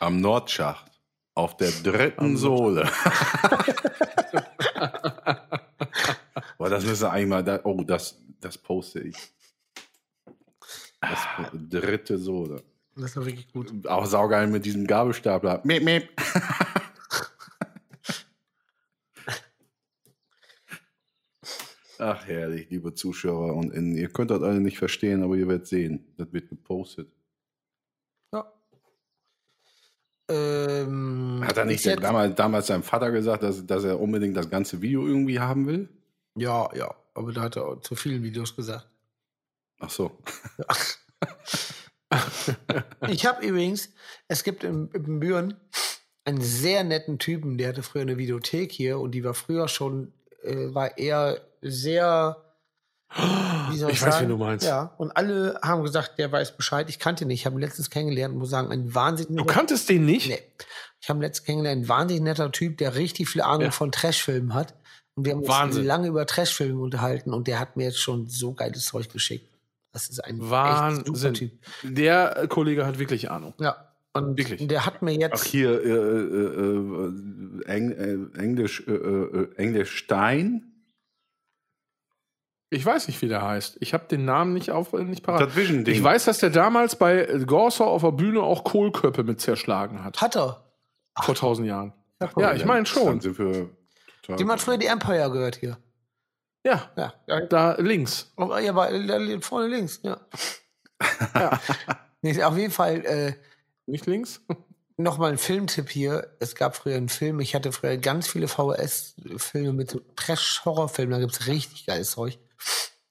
[0.00, 0.92] Am Nordschacht.
[1.34, 2.88] Auf der dritten Sohle.
[6.56, 7.44] Boah, das müsste eigentlich mal.
[7.44, 9.16] Da, oh, das, das poste ich.
[11.00, 11.18] Das
[11.52, 12.62] dritte Sohle.
[12.94, 13.86] Das ist doch wirklich gut.
[13.86, 15.60] Auch saugeil mit diesem Gabelstapler.
[15.64, 16.08] Miep, miep.
[21.98, 23.96] Ach, herrlich, liebe Zuschauer und Innen.
[23.96, 26.12] Ihr könnt das alle nicht verstehen, aber ihr werdet sehen.
[26.18, 27.08] Das wird gepostet.
[28.32, 28.52] Ja.
[30.28, 34.50] Ähm, Hat er nicht jetzt- damals, damals seinem Vater gesagt, dass, dass er unbedingt das
[34.50, 35.88] ganze Video irgendwie haben will?
[36.36, 36.94] Ja, ja.
[37.14, 38.86] Aber da hat er zu vielen Videos gesagt.
[39.78, 40.18] Ach so.
[43.08, 43.90] Ich habe übrigens,
[44.28, 45.54] es gibt im, im Büren
[46.24, 50.12] einen sehr netten Typen, der hatte früher eine Videothek hier und die war früher schon,
[50.42, 51.40] äh, war eher
[51.70, 52.36] sehr.
[53.70, 54.24] Wie soll Ich ich, weiß, sagen?
[54.24, 54.66] wen du meinst.
[54.66, 56.88] Ja, und alle haben gesagt, der weiß Bescheid.
[56.88, 57.40] Ich kannte ihn nicht.
[57.40, 60.28] Ich habe ihn letztens kennengelernt und muss sagen, ein wahnsinnig Du kanntest den nicht?
[60.28, 60.42] Nee.
[61.00, 63.70] Ich habe letztens kennengelernt, ein wahnsinnig netter Typ, der richtig viel Ahnung Ja.
[63.70, 64.74] von Trashfilmen hat.
[65.14, 65.84] Und wir haben uns Wahnsinn.
[65.86, 69.48] lange über Trashfilme unterhalten und der hat mir jetzt schon so geiles Zeug geschickt.
[69.92, 71.34] Das ist ein echt super Wahnsinn.
[71.34, 71.52] Typ.
[71.84, 73.54] Der äh, Kollege hat wirklich Ahnung.
[73.60, 73.76] Ja.
[74.12, 74.66] Und Wirklich?
[74.66, 75.42] der hat mir jetzt.
[75.42, 80.72] Ach, hier, äh, äh, äh, Eng, äh, Englisch, äh, äh, Englisch Stein.
[82.70, 83.76] Ich weiß nicht, wie der heißt.
[83.80, 85.40] Ich habe den Namen nicht auf, nicht parat.
[85.40, 85.94] Das Vision-Ding.
[85.94, 90.20] Ich weiß, dass der damals bei Gorser auf der Bühne auch Kohlköppe mit zerschlagen hat.
[90.20, 90.64] Hat er.
[91.22, 91.92] Vor tausend Jahren.
[92.20, 93.20] Ja, Ja, ich meine schon.
[93.20, 95.78] Dem hat früher die Empire gehört hier.
[96.64, 97.14] Ja, Ja.
[97.28, 97.40] ja.
[97.42, 98.32] da links.
[98.36, 100.20] Aber ja, aber äh, vorne links, ja.
[102.22, 103.34] Nee, auf jeden Fall äh,
[103.86, 104.40] Nicht links?
[104.96, 106.34] nochmal ein Filmtipp hier.
[106.40, 111.20] Es gab früher einen Film, ich hatte früher ganz viele VHS-Filme mit so Trash-Horrorfilmen, da
[111.20, 112.38] gibt's richtig geiles Zeug.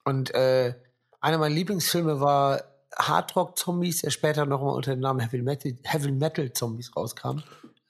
[0.03, 0.75] Und äh,
[1.19, 2.63] einer meiner Lieblingsfilme war
[2.95, 7.41] Hardrock Zombies, der später nochmal unter dem Namen Heavy Metal, Heavy Metal Zombies rauskam.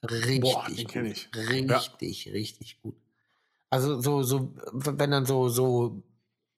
[0.03, 0.87] Richtig, Boah, den gut.
[0.87, 1.29] kenn ich.
[1.35, 2.95] richtig, richtig gut.
[3.69, 6.03] Also so, so, wenn dann so, so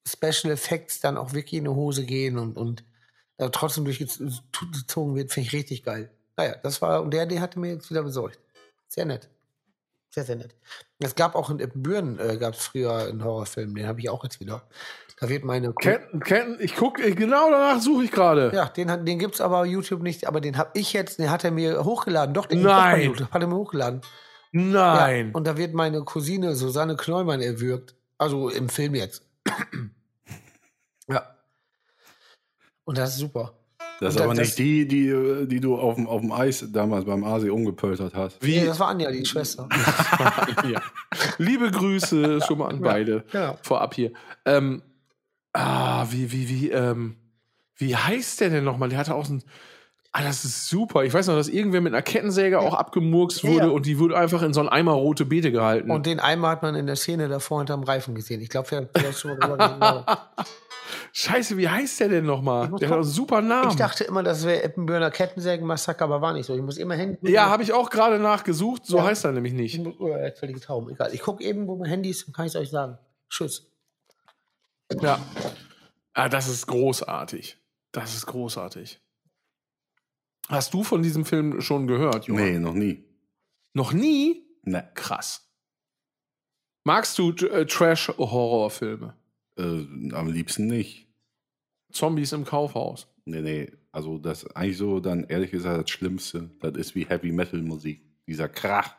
[0.08, 2.84] Special Effects dann auch wirklich in die Hose gehen und, und
[3.38, 6.12] äh, trotzdem durchgezogen wird, finde ich richtig geil.
[6.36, 8.40] Naja, das war, und der, der hatte mir jetzt wieder besorgt.
[8.88, 9.30] Sehr nett.
[10.10, 10.56] Sehr, sehr nett.
[11.00, 14.24] Es gab auch in Büren, äh, gab es früher einen Horrorfilm, den habe ich auch
[14.24, 14.64] jetzt wieder.
[15.20, 15.74] Da wird meine.
[15.74, 18.52] Ken, Ken, ich gucke, genau danach suche ich gerade.
[18.54, 21.30] Ja, den, hat- den gibt's aber auf YouTube nicht, aber den habe ich jetzt, den
[21.32, 22.34] hat er mir hochgeladen.
[22.34, 23.02] Doch, den Nein.
[23.02, 24.02] YouTube, hat er mir hochgeladen.
[24.52, 25.28] Nein.
[25.28, 27.96] Ja, und da wird meine Cousine Susanne Knollmann erwürgt.
[28.18, 29.24] Also im Film jetzt.
[31.08, 31.36] ja.
[32.86, 33.54] Und das ist super.
[34.00, 36.66] Das ist aber das- nicht die, die, äh, die du auf dem, auf dem Eis
[36.72, 38.38] damals beim Asi umgepöltert hast.
[38.44, 38.60] Wie?
[38.60, 39.68] Nee, das war Anja, die Schwester.
[40.72, 40.82] ja.
[41.40, 43.24] Liebe Grüße schon mal an beide.
[43.32, 43.58] genau.
[43.64, 44.12] Vorab hier.
[44.46, 44.82] Ähm,
[45.54, 47.16] ah, wie, wie, wie, ähm,
[47.76, 48.90] wie heißt der denn nochmal?
[48.90, 49.44] Der hatte auch so ein.
[50.14, 51.04] Ah, das ist super.
[51.04, 53.72] Ich weiß noch, dass irgendwer mit einer Kettensäge auch abgemurkst wurde ja.
[53.72, 55.92] und die wurde einfach in so einen Eimer rote Beete gehalten.
[55.92, 58.42] Und den Eimer hat man in der Szene davor hinterm Reifen gesehen.
[58.42, 60.06] Ich glaube, wir haben vielleicht schon mal drüber gesehen.
[61.14, 62.70] Scheiße, wie heißt der denn nochmal?
[62.80, 63.70] Der hat einen super Namen.
[63.70, 66.56] Ich dachte immer, das wäre Eppenbürner Kettensägenmassaker, aber war nicht so.
[66.56, 67.30] Ich muss immer Handy.
[67.32, 68.86] ja, habe ich auch gerade nachgesucht.
[68.86, 69.04] So Ja.
[69.04, 69.84] heißt er nämlich Ich nicht.
[69.84, 70.90] muss- oh, völlige Tauben.
[70.92, 71.14] Egal.
[71.14, 72.98] Ich gucke eben, wo mein Handy ist, dann kann ich es euch sagen.
[73.30, 73.68] Tschüss.
[75.02, 75.20] Ja.
[76.14, 77.58] Ah, das ist großartig.
[77.92, 79.00] Das ist großartig.
[80.48, 82.44] Hast du von diesem Film schon gehört, Johann?
[82.44, 83.04] Nee, noch nie.
[83.74, 84.46] Noch nie?
[84.64, 84.82] Nee.
[84.94, 85.50] Krass.
[86.84, 89.14] Magst du äh, Trash-Horrorfilme?
[89.58, 91.08] Äh, am liebsten nicht.
[91.92, 93.08] Zombies im Kaufhaus.
[93.26, 93.72] Nee, nee.
[93.92, 96.50] Also das ist eigentlich so dann ehrlich gesagt das Schlimmste.
[96.62, 98.02] Das ist wie Heavy Metal Musik.
[98.26, 98.96] Dieser Krach.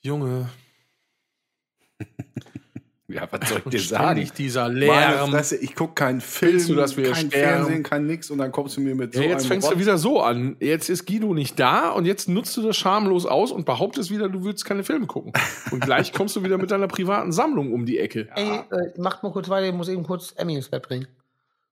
[0.00, 0.48] Junge.
[3.06, 5.30] Ja, was soll ich dir Ständig dieser Meine Lärm.
[5.30, 7.54] Fresse, ich gucke keinen Film, Willst du, dass wir kein sterben?
[7.64, 9.80] Fernsehen, kein nix und dann kommst du mir mit so Ja, jetzt fängst du Rotz.
[9.80, 10.56] wieder so an.
[10.58, 14.30] Jetzt ist Guido nicht da und jetzt nutzt du das schamlos aus und behauptest wieder,
[14.30, 15.32] du würdest keine Filme gucken.
[15.70, 18.28] Und gleich kommst du wieder mit deiner privaten Sammlung um die Ecke.
[18.34, 21.06] Ey, äh, macht mal kurz weiter, ich muss eben kurz Emmy ins Bett bringen.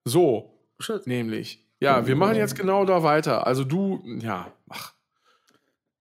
[0.05, 1.07] So, Tschüss.
[1.07, 1.64] nämlich.
[1.80, 3.47] Ja, wir machen jetzt genau da weiter.
[3.47, 4.47] Also du, ja.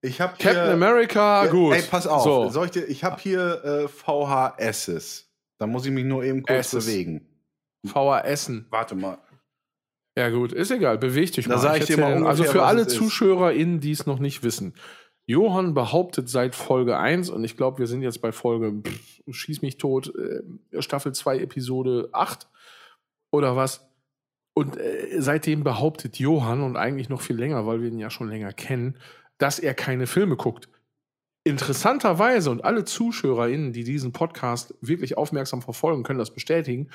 [0.02, 1.76] Ich habe Captain hier, America, Ja, gut.
[1.76, 2.24] Ey, pass auf.
[2.24, 2.50] So.
[2.50, 5.28] Soll ich ich habe hier äh, VHSs.
[5.60, 6.86] Da muss ich mich nur eben kurz S's.
[6.86, 7.28] bewegen.
[7.84, 8.66] VA Essen.
[8.70, 9.18] Warte mal.
[10.18, 10.98] Ja, gut, ist egal.
[10.98, 11.62] Beweg dich Da mal.
[11.62, 12.88] sag ich dir mal Also für alle.
[12.88, 14.74] ZuschauerInnen, die es noch nicht wissen.
[15.28, 19.62] Johann behauptet seit Folge 1, und ich glaube, wir sind jetzt bei Folge, pff, schieß
[19.62, 22.50] mich tot, äh, Staffel 2, Episode 8
[23.32, 23.88] oder was.
[24.54, 28.30] Und äh, seitdem behauptet Johann, und eigentlich noch viel länger, weil wir ihn ja schon
[28.30, 28.98] länger kennen,
[29.42, 30.70] dass er keine Filme guckt.
[31.44, 36.90] Interessanterweise, und alle ZuschauerInnen, die diesen Podcast wirklich aufmerksam verfolgen, können das bestätigen.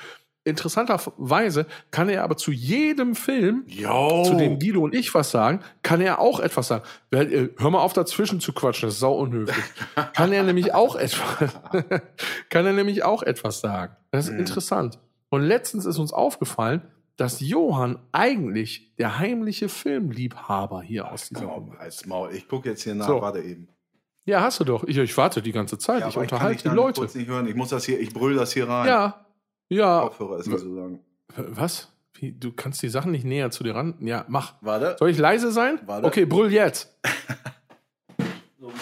[0.45, 4.23] Interessanterweise kann er aber zu jedem Film Jo.
[4.25, 6.85] zu dem Guido und ich was sagen, kann er auch etwas sagen.
[7.11, 9.65] Äh, Hör mal auf, dazwischen zu quatschen, das ist sau unhöflich.
[10.15, 11.53] kann er nämlich auch etwas,
[12.49, 13.97] kann er nämlich auch etwas sagen.
[14.11, 14.39] Das ist Mhm.
[14.39, 14.99] interessant.
[15.29, 16.81] Und letztens ist uns aufgefallen,
[17.17, 22.31] dass Johann eigentlich der heimliche Filmliebhaber hier aus dieser Komm, als Maul.
[22.33, 23.07] Ich gucke jetzt hier nach.
[23.07, 23.21] So.
[23.21, 23.67] Warte eben.
[24.25, 24.83] Ja, hast du doch.
[24.83, 25.99] Ich, ich warte die ganze Zeit.
[25.99, 27.01] ich aber unterhalte die Leute.
[27.01, 27.47] kurz nicht hören.
[27.47, 28.87] Ich muss das hier, ich brüll das hier rein.
[28.87, 29.25] Ja.
[29.69, 30.01] Ja.
[30.01, 30.99] Kopfhörer ist so lang.
[31.35, 31.91] Was?
[32.13, 33.95] Wie, du kannst die Sachen nicht näher zu dir ran?
[33.99, 34.55] Ja, mach.
[34.61, 34.95] Warte.
[34.99, 35.79] Soll ich leise sein?
[35.85, 36.05] Warte.
[36.07, 36.95] Okay, brüll jetzt.
[38.59, 38.81] So, Moment.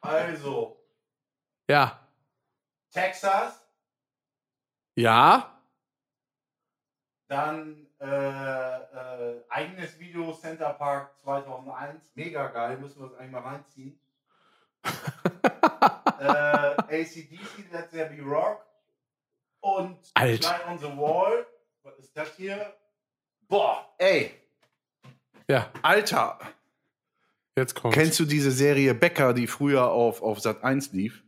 [0.00, 0.76] Also,
[1.68, 2.05] Ja.
[2.96, 3.62] Texas,
[4.94, 5.52] Ja.
[7.28, 13.40] dann äh, äh, eigenes Video Center Park 2001, mega geil, müssen wir das eigentlich mal
[13.42, 14.00] reinziehen.
[16.20, 18.64] äh, ACDC, Let There Be Rock
[19.60, 20.42] und Alt.
[20.42, 21.46] Fly on the Wall.
[21.82, 22.74] Was ist das hier?
[23.46, 24.32] Boah, ey,
[25.50, 26.38] Ja, Alter.
[27.56, 27.92] jetzt kommt.
[27.92, 31.22] Kennst du diese Serie Becker, die früher auf, auf Sat 1 lief?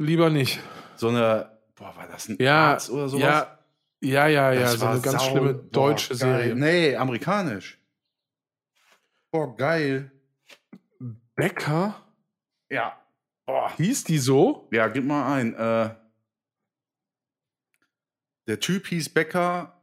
[0.00, 0.60] Lieber nicht.
[0.96, 3.22] So eine, boah, war das ein Ja, Arzt oder sowas?
[3.22, 3.58] ja,
[4.00, 6.16] ja, ja, ja, so eine ganz schlimme boah, deutsche geil.
[6.16, 6.54] Serie.
[6.54, 7.78] Nee, amerikanisch.
[9.30, 10.10] Boah, geil.
[11.34, 12.02] Becker?
[12.70, 12.98] Ja.
[13.44, 13.76] Boah.
[13.76, 14.68] Hieß die so?
[14.72, 15.54] Ja, gib mal ein.
[15.54, 15.94] Äh,
[18.46, 19.82] der Typ hieß Becker.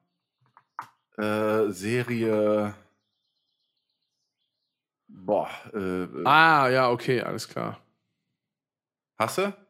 [1.18, 2.74] Äh, Serie.
[5.08, 5.50] Boah.
[5.74, 7.80] Äh, Ah, ja, okay, alles klar.
[9.20, 9.67] Hast du?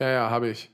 [0.00, 0.70] Ja, ja, habe ich.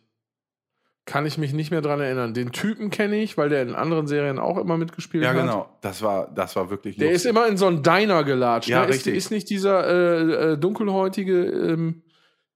[1.04, 2.34] Kann ich mich nicht mehr dran erinnern.
[2.34, 5.36] Den Typen kenne ich, weil der in anderen Serien auch immer mitgespielt Ja, hat.
[5.36, 5.68] genau.
[5.80, 8.68] Das war, das war wirklich Der ist immer in so einen Diner gelatscht.
[8.68, 8.88] Ja, ne?
[8.88, 9.14] ist, richtig.
[9.14, 12.02] ist nicht dieser äh, äh, dunkelhäutige, ähm,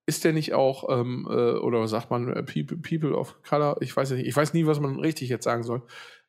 [0.07, 3.77] ist der nicht auch, ähm, äh, oder sagt man, äh, People, People of Color?
[3.83, 4.27] Ich weiß nicht.
[4.27, 5.83] Ich weiß nie, was man richtig jetzt sagen soll.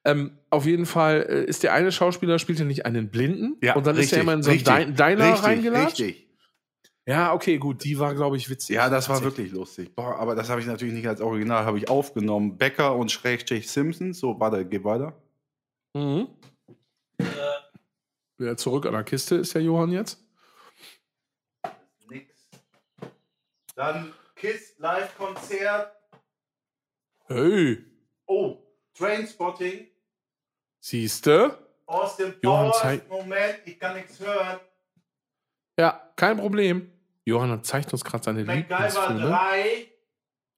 [0.06, 3.58] Ähm, auf jeden Fall äh, ist der eine Schauspieler, spielt ja nicht einen Blinden.
[3.64, 6.00] Ja, und dann ist richtig, er immer in so einen Diner richtig, reingelatscht.
[6.00, 6.31] Richtig.
[7.08, 7.84] Ja, okay, gut.
[7.84, 8.76] Die war, glaube ich, witzig.
[8.76, 9.95] Ja, das war wirklich lustig.
[9.95, 12.58] Boah, aber das habe ich natürlich nicht als Original, habe ich aufgenommen.
[12.58, 14.20] Becker und Schrägstrich Simpsons.
[14.20, 15.14] So, warte, geh weiter.
[15.95, 16.28] Mhm.
[18.38, 20.24] Wieder zurück an der Kiste ist der Johann jetzt.
[22.08, 22.47] Nix.
[23.76, 25.91] Dann Kiss Live-Konzert.
[27.28, 27.84] Hey,
[28.28, 28.58] Oh,
[28.93, 29.88] Trainspotting.
[30.80, 31.58] siehste?
[31.88, 32.80] Johann, Powers.
[32.80, 34.60] zeig- Moment, ich kann nichts hören.
[35.80, 36.92] Ja, kein Problem.
[37.26, 39.22] Johann zeigt uns gerade seine Lieblingsfilme.
[39.30, 39.88] 3.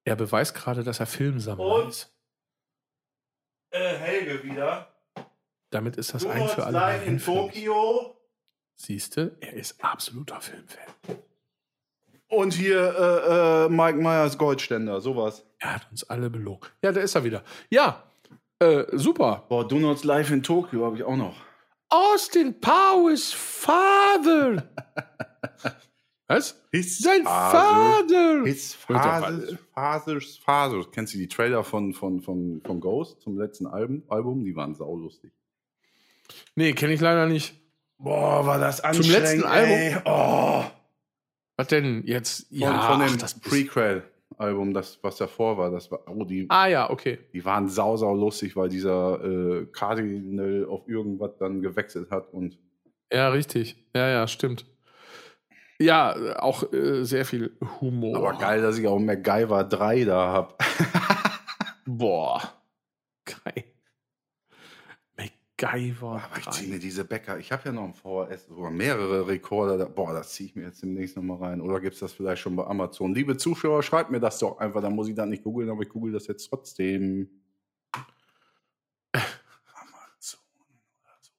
[0.06, 1.90] Er beweist gerade, dass er Filmsammler Und?
[1.90, 2.14] ist.
[3.72, 4.88] Äh, Helge wieder.
[5.72, 7.20] Damit ist das Du ein für alle Mal live in.
[7.20, 8.16] Tokio.
[8.76, 10.84] Siehste, er ist absoluter Filmfan.
[12.28, 15.46] Und hier äh, äh, Mike Myers Goldständer, sowas.
[15.60, 16.68] Er hat uns alle belogen.
[16.82, 17.44] Ja, da ist er wieder.
[17.70, 18.04] Ja,
[18.60, 19.46] äh, super.
[19.50, 21.36] Boah, Donuts live in Tokio habe ich auch noch.
[21.94, 24.68] Austin Powers Father.
[26.28, 26.60] Was?
[26.72, 28.44] His Sein Vater.
[28.46, 30.92] His Fathers, Fathers, Fathers.
[30.92, 34.02] Kennst du die Trailer von, von, von, von Ghost zum letzten Album?
[34.08, 34.44] Album?
[34.44, 35.32] Die waren saulustig.
[36.56, 37.62] Nee, kenne ich leider nicht.
[38.00, 39.96] Boah, war das Zum letzten ey.
[40.06, 40.64] Oh.
[41.58, 42.48] Was denn jetzt?
[42.48, 44.04] Von, Ja, von dem ach,
[44.44, 45.72] Prequel-Album, das, was davor war.
[45.72, 47.20] Das war oh, die, Ah ja, okay.
[47.34, 52.58] die waren sau, sau lustig, weil dieser äh, Cardinal auf irgendwas dann gewechselt hat und
[53.12, 53.76] Ja, richtig.
[53.96, 54.66] Ja, ja, stimmt.
[55.80, 58.18] Ja, auch äh, sehr viel Humor.
[58.18, 60.56] aber geil, dass ich auch MacGyver 3 da habe.
[61.86, 62.42] Boah.
[63.26, 63.73] Geil.
[65.64, 66.22] MacGyver.
[66.24, 66.52] Aber ich 3.
[66.52, 67.40] ziehe mir diese Bäcker.
[67.40, 69.78] Ich habe ja noch einen VHS, sogar mehrere Rekorder.
[69.78, 69.86] Da.
[69.86, 71.62] Boah, das ziehe ich mir jetzt demnächst nochmal rein.
[71.62, 73.14] Oder gibt es das vielleicht schon bei Amazon?
[73.14, 74.82] Liebe Zuschauer, schreibt mir das doch einfach.
[74.82, 77.30] Dann muss ich dann nicht googeln, aber ich google das jetzt trotzdem.
[79.74, 80.40] Amazon
[81.02, 81.38] oder so.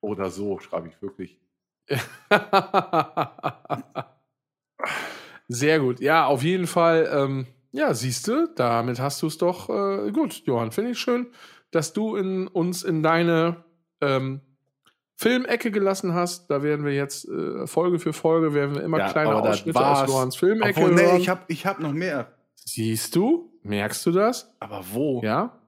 [0.00, 1.40] Oder so schreibe ich wirklich.
[5.48, 6.00] Sehr gut.
[6.00, 7.10] Ja, auf jeden Fall.
[7.12, 10.72] Ähm, ja, siehst du, damit hast du es doch äh, gut, Johann.
[10.72, 11.32] Finde ich schön,
[11.72, 13.64] dass du in, uns in deine
[14.00, 14.40] ähm,
[15.16, 16.48] Filmecke gelassen hast.
[16.50, 20.00] Da werden wir jetzt äh, Folge für Folge werden wir immer Ja, kleine Ausschnitte aus
[20.00, 20.10] war's.
[20.10, 21.20] Johanns Filmecke Obwohl, nee, hören.
[21.20, 22.32] ich habe ich hab noch mehr.
[22.54, 23.52] Siehst du?
[23.62, 24.54] Merkst du das?
[24.60, 25.20] Aber wo?
[25.22, 25.58] Ja.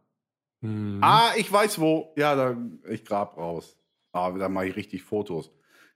[0.62, 0.98] Hm.
[1.02, 2.12] Ah, ich weiß wo.
[2.16, 2.56] Ja, da,
[2.88, 3.76] ich grab raus.
[4.12, 5.50] Ah, da mache ich richtig Fotos.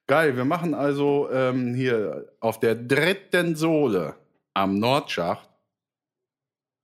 [0.07, 4.15] Geil, wir machen also ähm, hier auf der dritten Sohle
[4.55, 5.47] am Nordschacht.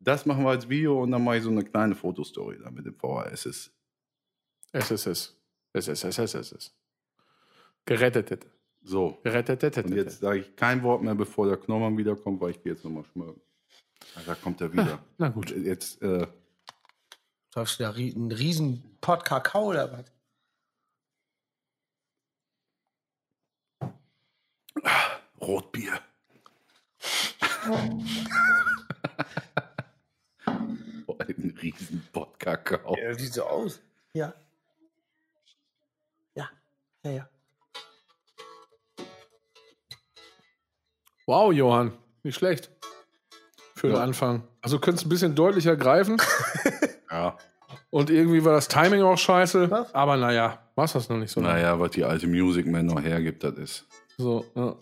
[0.04, 2.84] Das machen wir als Video und dann mache ich so eine kleine Fotostory da mit
[2.84, 3.46] dem VHS.
[4.72, 5.36] Es ist es.
[5.72, 6.34] Es ist es.
[6.34, 6.74] Ist.
[7.86, 8.46] Gerettet.
[8.82, 9.18] So.
[9.22, 9.78] Gerettet.
[9.78, 12.84] Und jetzt sage ich kein Wort mehr, bevor der Knormann wiederkommt, weil ich gehe jetzt
[12.84, 13.40] nochmal schmögen.
[14.14, 15.02] Ah, Da kommt er wieder.
[15.16, 15.50] Na gut.
[15.50, 16.26] Jetzt, äh,
[17.54, 20.04] Läufst du da einen riesen Pot Kakao oder was?
[25.40, 26.00] Rotbier.
[31.18, 32.96] Boah, ein riesen Pott Kakao.
[32.96, 33.80] Ja, sieht so aus.
[34.14, 34.32] Ja.
[36.34, 36.48] Ja.
[37.04, 37.28] Ja, ja.
[41.26, 41.92] Wow, Johann.
[42.22, 42.70] Nicht schlecht.
[43.74, 44.02] Für den Ja.
[44.02, 44.42] Anfang.
[44.62, 46.20] Also könntest ein bisschen deutlicher greifen.
[47.10, 47.38] Ja.
[47.90, 49.70] Und irgendwie war das Timing auch scheiße.
[49.70, 49.94] Was?
[49.94, 51.40] Aber naja, war das noch nicht so.
[51.40, 51.54] lange.
[51.54, 53.86] Naja, was die alte Music Man noch hergibt, das ist.
[54.18, 54.74] So, ja,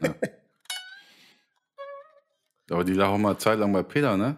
[0.00, 0.14] ja.
[2.70, 4.36] Aber die lag auch mal eine Zeit lang bei Peter, ne?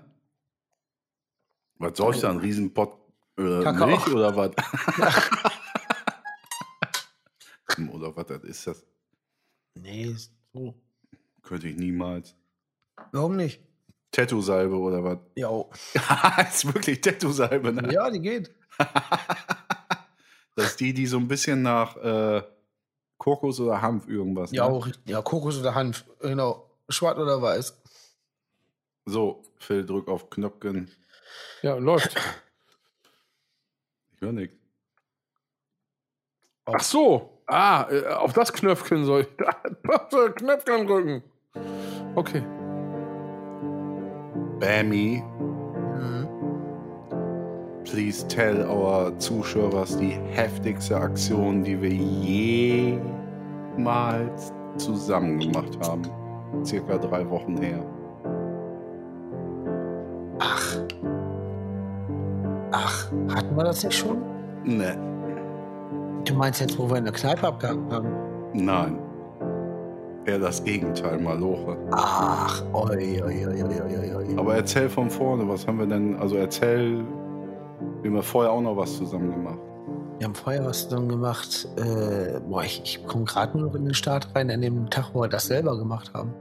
[1.79, 2.31] Was soll ich da?
[2.31, 2.99] Ein Riesenpott
[3.39, 3.87] äh, Kakao.
[3.87, 4.51] Milch oder was?
[7.93, 8.85] oder was das ist das?
[9.75, 10.15] Nee,
[10.53, 10.75] so.
[11.43, 12.35] Könnte ich niemals.
[13.13, 13.61] Warum nicht?
[14.11, 15.19] Tattoo-Salbe oder was?
[15.37, 15.65] Ja.
[16.49, 17.93] ist wirklich Tattoo-Salbe, ne?
[17.93, 18.55] Ja, die geht.
[20.55, 22.43] Das ist die, die so ein bisschen nach äh,
[23.17, 24.51] Kokos oder Hanf irgendwas.
[24.51, 24.75] Ja, ne?
[24.75, 26.05] auch, ja, Kokos oder Hanf.
[26.21, 26.69] Genau.
[26.89, 27.81] Schwarz oder weiß.
[29.07, 30.91] So, Phil, drück auf Knöpfchen.
[31.63, 32.15] Ja, läuft.
[34.15, 34.57] Ich höre nichts.
[36.67, 37.43] Ach so.
[37.47, 39.29] Ah, äh, auf das Knöpfchen soll ich.
[40.37, 41.23] Knöpfchen drücken.
[42.15, 42.43] Okay.
[44.61, 45.23] Bammy,
[45.99, 46.29] Mhm.
[47.85, 51.93] please tell our Zuschauers die heftigste Aktion, die wir
[53.77, 56.03] jemals zusammen gemacht haben.
[56.65, 57.83] Circa drei Wochen her.
[60.41, 60.79] Ach.
[62.73, 64.19] Ach, hatten wir das nicht schon?
[64.65, 64.97] Ne,
[66.25, 68.09] Du meinst jetzt, wo wir in der Kneipe abgehangen haben?
[68.53, 68.99] nein.
[70.27, 71.79] Eher das Gegenteil, Maloche.
[71.93, 74.37] Ach, oi, oi, oi, oi, oi.
[74.37, 77.03] Aber erzähl von vorne, was haben wir denn, also erzähl,
[78.03, 79.59] wir haben ja vorher auch noch was zusammen gemacht.
[80.19, 81.67] Wir haben vorher was zusammen gemacht.
[81.77, 85.15] Äh, boah, ich, ich komme gerade nur noch in den Start rein, an dem Tag,
[85.15, 86.35] wo wir das selber gemacht haben.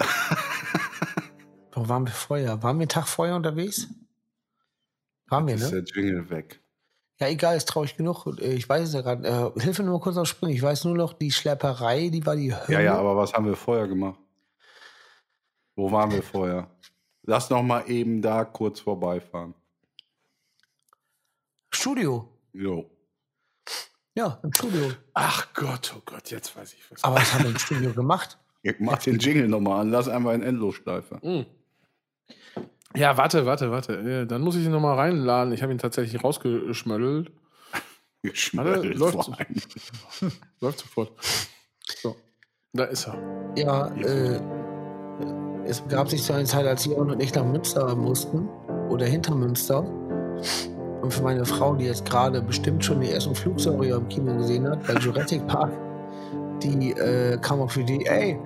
[1.74, 2.60] wo waren wir vorher?
[2.64, 3.86] Waren wir einen Tag vorher unterwegs?
[5.32, 5.82] Waren wir, Ist ne?
[5.82, 6.60] der Jingle weg.
[7.18, 8.26] Ja, egal, ist traurig genug.
[8.38, 9.26] Ich weiß es ja gerade.
[9.56, 10.54] Äh, hilf mir nur kurz auf Springen.
[10.54, 12.66] Ich weiß nur noch, die Schlepperei, die war die Hölle.
[12.68, 14.18] Ja, ja, aber was haben wir vorher gemacht?
[15.74, 16.68] Wo waren wir vorher?
[17.22, 19.54] Lass noch mal eben da kurz vorbeifahren.
[21.72, 22.28] Studio.
[22.52, 22.90] Jo.
[24.14, 24.92] Ja, im Studio.
[25.14, 27.02] Ach Gott, oh Gott, jetzt weiß ich was.
[27.04, 28.38] Aber was haben wir im Studio gemacht?
[28.62, 29.90] Ich mach den Jingle noch mal an.
[29.90, 31.18] Lass einmal in Endlosschleife.
[31.22, 31.46] Mm.
[32.94, 34.26] Ja, warte, warte, warte.
[34.26, 35.52] Dann muss ich ihn nochmal reinladen.
[35.52, 37.32] Ich habe ihn tatsächlich rausgeschmöddelt.
[38.22, 39.16] Geschmödelt läuft.
[40.60, 41.12] Läuft sofort.
[42.00, 42.14] So,
[42.72, 43.18] da ist er.
[43.56, 44.40] Ja, äh,
[45.64, 48.48] es begab sich zu einer Zeit, als Jon und ich nach Münster mussten
[48.90, 49.80] oder hinter Münster.
[51.02, 54.68] Und für meine Frau, die jetzt gerade bestimmt schon die ersten Flugsaurier im Kino gesehen
[54.68, 55.72] hat, bei Jurassic Park,
[56.62, 58.38] die äh, kam auf die Idee, ey,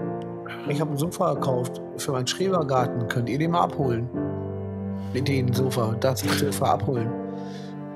[0.68, 4.08] ich habe ein Sofa gekauft für meinen Schrebergarten, könnt ihr den mal abholen?
[5.22, 7.10] Den Sofa, das Sofa abholen.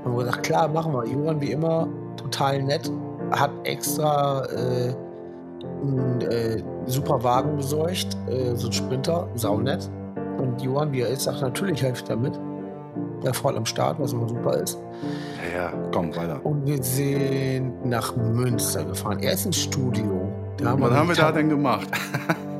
[0.04, 1.04] Haben wir gesagt, klar, machen wir.
[1.06, 2.90] Johann wie immer, total nett,
[3.32, 4.94] hat extra äh,
[5.82, 9.90] einen äh, super Wagen besorgt, äh, so ein Sprinter, saunett.
[10.38, 12.38] Und Johann, wie er ist, sagt natürlich helfe ich damit.
[13.22, 14.78] Der voll am Start, was immer super ist.
[15.52, 16.40] Ja, ja, komm, weiter.
[16.44, 19.18] Und wir sind nach Münster gefahren.
[19.20, 20.26] Er ist ins Studio.
[20.56, 21.86] Da Was haben wir da denn gemacht?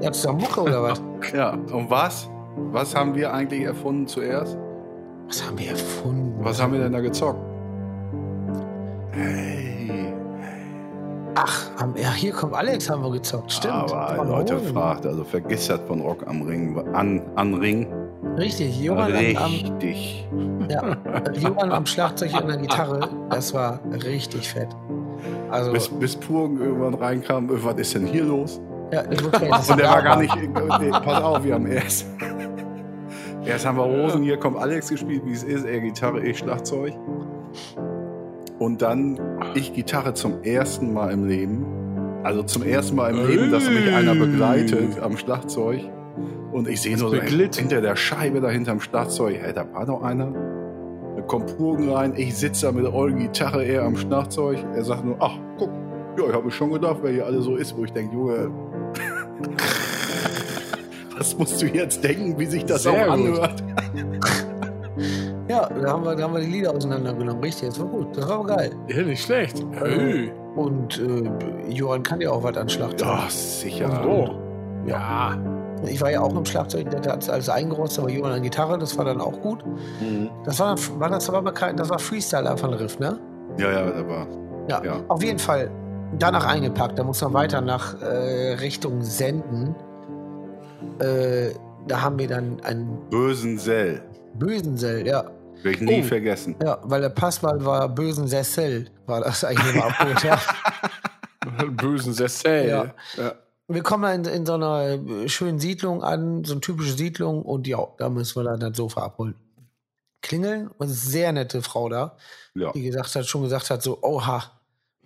[0.02, 1.02] Ja, zusammen Mucke oder was?
[1.34, 2.28] Ja, und was?
[2.72, 4.56] Was haben wir eigentlich erfunden zuerst?
[5.26, 6.34] Was haben wir erfunden?
[6.40, 7.40] Was haben wir denn da gezockt?
[11.80, 13.50] Haben, ja, hier kommt Alex, haben wir gezockt.
[13.50, 13.74] Stimmt.
[13.74, 14.74] Aber Leute Hohen.
[14.74, 17.86] fragt, also vergiss das von Rock am Ring, an, an Ring.
[18.36, 20.28] Richtig, Johann am, am, Richtig.
[20.68, 20.96] ja,
[21.38, 24.68] Johann am Schlagzeug und der Gitarre, das war richtig fett.
[25.50, 28.61] Also, Bis, bis Purgen irgendwann reinkam, was ist denn hier los?
[28.93, 30.34] Ja, Und der war gar nicht.
[30.36, 32.07] Nee, pass auf, wir haben erst.
[33.45, 36.93] Erst haben wir Rosen, hier kommt Alex gespielt, wie es ist, er Gitarre, ich Schlagzeug.
[38.59, 39.18] Und dann
[39.55, 41.64] ich Gitarre zum ersten Mal im Leben.
[42.22, 45.80] Also zum ersten Mal im Leben, dass mich einer begleitet am Schlagzeug.
[46.53, 47.57] Und ich sehe nur so beglitt.
[47.57, 50.32] hinter der Scheibe da hinterm Schlagzeug, hey, da war noch einer.
[51.16, 54.59] Da kommt Purgen rein, ich sitze da mit der ollen Gitarre, er am Schlagzeug.
[54.74, 55.70] Er sagt nur, ach, guck,
[56.18, 58.51] ja, ich habe mir schon gedacht, wer hier alle so ist, wo ich denke, Junge,
[61.18, 63.62] was musst du jetzt denken, wie sich das Sehr auch anhört?
[65.51, 67.43] Ja, da haben, wir, da haben wir die Lieder auseinandergenommen.
[67.43, 68.16] Richtig, das war gut.
[68.16, 68.70] Das war geil.
[68.86, 69.64] Ja, nicht schlecht.
[69.72, 70.30] Hey.
[70.55, 73.09] Und äh, Johann kann ja auch was an Schlagzeug.
[73.09, 74.01] Ja, sicher.
[74.05, 74.38] So.
[74.86, 75.36] Ja.
[75.88, 78.97] Ich war ja auch im Schlagzeug, der hat alles eingerostet, aber Johann an Gitarre, das
[78.97, 79.64] war dann auch gut.
[80.01, 80.30] Mhm.
[80.45, 83.18] Das war, war das kein, das war Freestyle einfach ein Riff, ne?
[83.59, 84.28] Ja, ja, aber
[84.68, 84.84] Ja.
[84.84, 85.01] Ja.
[85.09, 85.68] Auf jeden Fall
[86.18, 86.98] danach eingepackt.
[86.98, 89.74] Da muss man weiter nach äh, Richtung Senden.
[90.98, 91.50] Äh,
[91.88, 94.02] da haben wir dann einen Bösensell.
[94.34, 95.30] Bösensell, ja.
[95.62, 96.04] Will ich nie Oh.
[96.04, 96.56] vergessen.
[96.62, 100.40] Ja, weil der Passwahl war Bösensessel, war das eigentlich immer abgeholt, ja.
[101.72, 102.68] Bösen Sessel.
[102.68, 102.94] Ja.
[103.16, 103.34] Ja.
[103.68, 107.66] Wir kommen in, in so einer äh, schönen Siedlung an, so eine typische Siedlung und
[107.66, 109.34] ja, da müssen wir dann das Sofa abholen.
[110.22, 112.16] Klingeln und eine sehr nette Frau da,
[112.54, 112.72] ja.
[112.72, 114.42] die gesagt hat, schon gesagt hat, so, oha,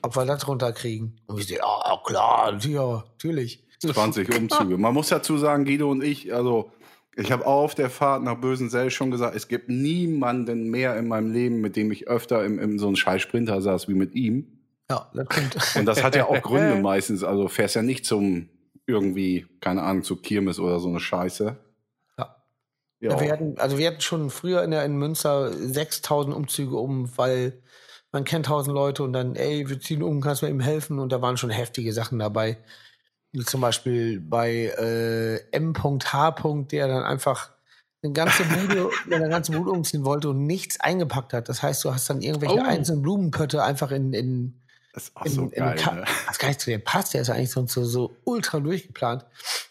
[0.05, 1.18] ob wir das runterkriegen.
[1.26, 3.64] Und ich so, ja, klar, ja, natürlich.
[3.80, 4.76] 20 Umzüge.
[4.76, 6.70] Man muss dazu sagen, Guido und ich, also
[7.16, 11.32] ich habe auf der Fahrt nach Bösensell schon gesagt, es gibt niemanden mehr in meinem
[11.32, 14.59] Leben, mit dem ich öfter im, im so einem scheiß Sprinter saß wie mit ihm.
[14.90, 15.57] Ja, das kommt.
[15.76, 17.24] Und das hat ja auch Gründe meistens.
[17.24, 18.50] Also fährst ja nicht zum
[18.86, 21.57] irgendwie, keine Ahnung, zu Kirmes oder so eine Scheiße.
[22.18, 22.36] Ja.
[23.00, 23.20] Ja.
[23.20, 27.62] Wir hatten, also wir hatten schon früher in, der, in Münster 6000 Umzüge um, weil
[28.14, 30.98] man kennt 1000 Leute und dann, ey, wir ziehen um, kannst du mir ihm helfen?
[31.00, 32.56] Und da waren schon heftige Sachen dabei.
[33.32, 36.30] Wie zum Beispiel bei äh, M.H.
[36.70, 37.50] der dann einfach
[38.02, 41.48] eine ganze Bude, eine ganze Bude umziehen wollte und nichts eingepackt hat.
[41.48, 42.62] Das heißt, du hast dann irgendwelche Oh.
[42.62, 44.60] einzelnen Blumenpötte einfach in, in,
[44.92, 45.76] Das ist auch in, so in geil.
[45.76, 46.04] Ka- Ne?
[46.28, 49.26] Das gar nicht zu dem passt, der ist eigentlich sonst so, so ultra durchgeplant.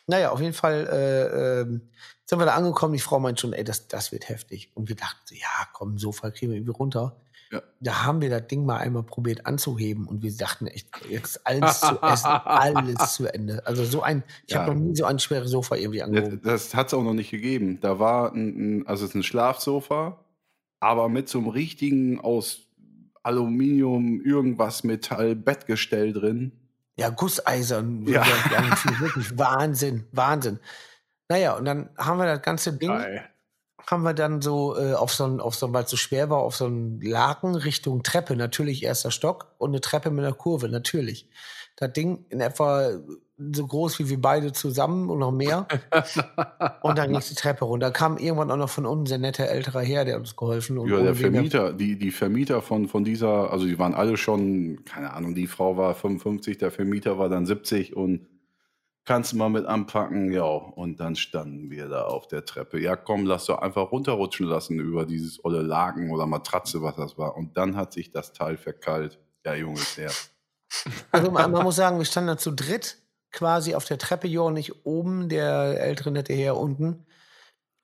[0.07, 1.89] Naja, auf jeden Fall äh, ähm,
[2.25, 2.93] sind wir da angekommen.
[2.93, 4.71] Die Frau meint schon, ey, das, das wird heftig.
[4.73, 7.15] Und wir dachten, so, ja, komm, Sofa kriegen wir irgendwie runter.
[7.53, 7.61] Ja.
[7.79, 11.81] Da haben wir das Ding mal einmal probiert anzuheben und wir dachten echt, jetzt alles
[11.81, 13.65] zu essen, alles zu Ende.
[13.67, 14.61] Also so ein, ich Ja.
[14.61, 16.41] habe noch nie so ein schweres Sofa irgendwie Das, angehoben.
[16.43, 17.79] das hat es auch noch nicht gegeben.
[17.79, 20.17] Da war ein, ein, also es ist ein Schlafsofa,
[20.79, 22.61] aber mit so einem richtigen aus
[23.21, 26.51] Aluminium, irgendwas Metall, Bettgestell drin.
[26.97, 28.05] Ja, Gusseisern.
[28.07, 28.23] Ja.
[28.51, 28.99] Ja.
[28.99, 30.59] Wirklich Wahnsinn, Wahnsinn.
[31.29, 32.89] Naja, und dann haben wir das ganze Ding.
[32.89, 33.23] Geil.
[33.87, 36.39] Haben wir dann so äh, auf so ein, auf so, weil es so schwer war,
[36.39, 40.69] auf so einen Laken Richtung Treppe, natürlich erster Stock und eine Treppe mit einer Kurve,
[40.69, 41.27] natürlich.
[41.75, 42.91] Das Ding in etwa
[43.37, 45.67] so groß wie wir beide zusammen und noch mehr.
[46.81, 47.87] und dann ging die Treppe runter.
[47.87, 50.35] Da kam irgendwann auch noch von unten ein sehr netter älterer Herr, der hat uns
[50.35, 50.77] geholfen.
[50.77, 54.85] Und Ja, der Vermieter, die, die Vermieter von, von dieser, also die waren alle schon,
[54.85, 58.27] keine Ahnung, die Frau war 55, der Vermieter war dann 70 und
[59.05, 60.43] kannst du mal mit anpacken, ja.
[60.43, 62.79] Und dann standen wir da auf der Treppe.
[62.79, 67.17] Ja, komm, lass doch einfach runterrutschen lassen über dieses olle Laken oder Matratze, was das
[67.17, 67.35] war.
[67.35, 69.19] Und dann hat sich das Teil verkeilt.
[69.45, 70.11] Ja, Junge, der.
[71.11, 72.97] Also man, man muss sagen, wir standen da zu dritt
[73.31, 77.05] quasi auf der Treppe, Jo und ich oben, der ältere nette Herr unten.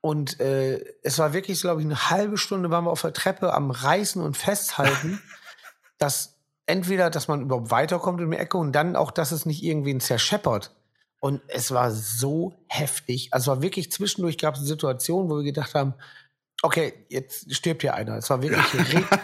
[0.02, 3.54] Und äh, es war wirklich, glaube ich, eine halbe Stunde waren wir auf der Treppe
[3.54, 5.22] am Reißen und Festhalten,
[5.98, 9.64] dass entweder, dass man überhaupt weiterkommt in die Ecke und dann auch, dass es nicht
[9.64, 10.74] irgendwen zerscheppert.
[11.20, 13.30] Und es war so heftig.
[13.32, 15.94] Also es war wirklich zwischendurch gab es eine Situation, wo wir gedacht haben,
[16.62, 18.18] okay, jetzt stirbt hier einer.
[18.18, 18.74] Es war wirklich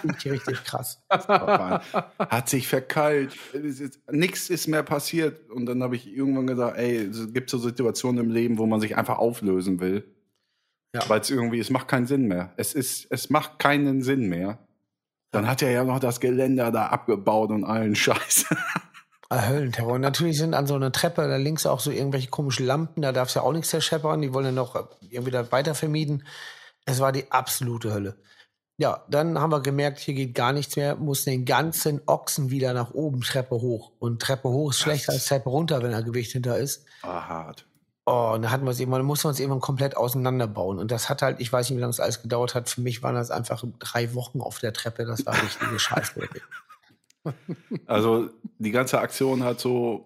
[0.03, 1.03] richtig, richtig krass.
[1.09, 3.35] hat sich verkeilt.
[4.11, 5.49] Nix ist mehr passiert.
[5.49, 8.81] Und dann habe ich irgendwann gesagt, ey, es gibt so Situationen im Leben, wo man
[8.81, 10.05] sich einfach auflösen will.
[10.93, 11.01] Ja.
[11.09, 12.53] Weil es irgendwie, es macht keinen Sinn mehr.
[12.57, 14.59] Es ist, es macht keinen Sinn mehr.
[15.31, 18.45] Dann hat er ja noch das Geländer da abgebaut und allen Scheiß.
[19.29, 19.93] Ah, Höllenterror.
[19.93, 23.11] Und natürlich sind an so einer Treppe da links auch so irgendwelche komischen Lampen, da
[23.11, 26.25] darf es ja auch nichts zerscheppern, die wollen ja noch irgendwie das weiter vermieden.
[26.85, 28.17] Es war die absolute Hölle.
[28.77, 32.73] Ja, dann haben wir gemerkt, hier geht gar nichts mehr, mussten den ganzen Ochsen wieder
[32.73, 33.93] nach oben, Treppe hoch.
[33.99, 36.85] Und Treppe hoch ist schlechter als Treppe runter, wenn da Gewicht hinter ist.
[37.01, 37.65] Ah, hart.
[38.05, 40.77] Oh, und da hatten wir es irgendwann, mussten wir uns irgendwann komplett auseinanderbauen.
[40.77, 42.69] Und das hat halt, ich weiß nicht, wie lange es alles gedauert hat.
[42.69, 45.05] Für mich waren das einfach drei Wochen auf der Treppe.
[45.05, 46.19] Das war richtige Scheiße.
[47.85, 50.05] Also die ganze Aktion hat so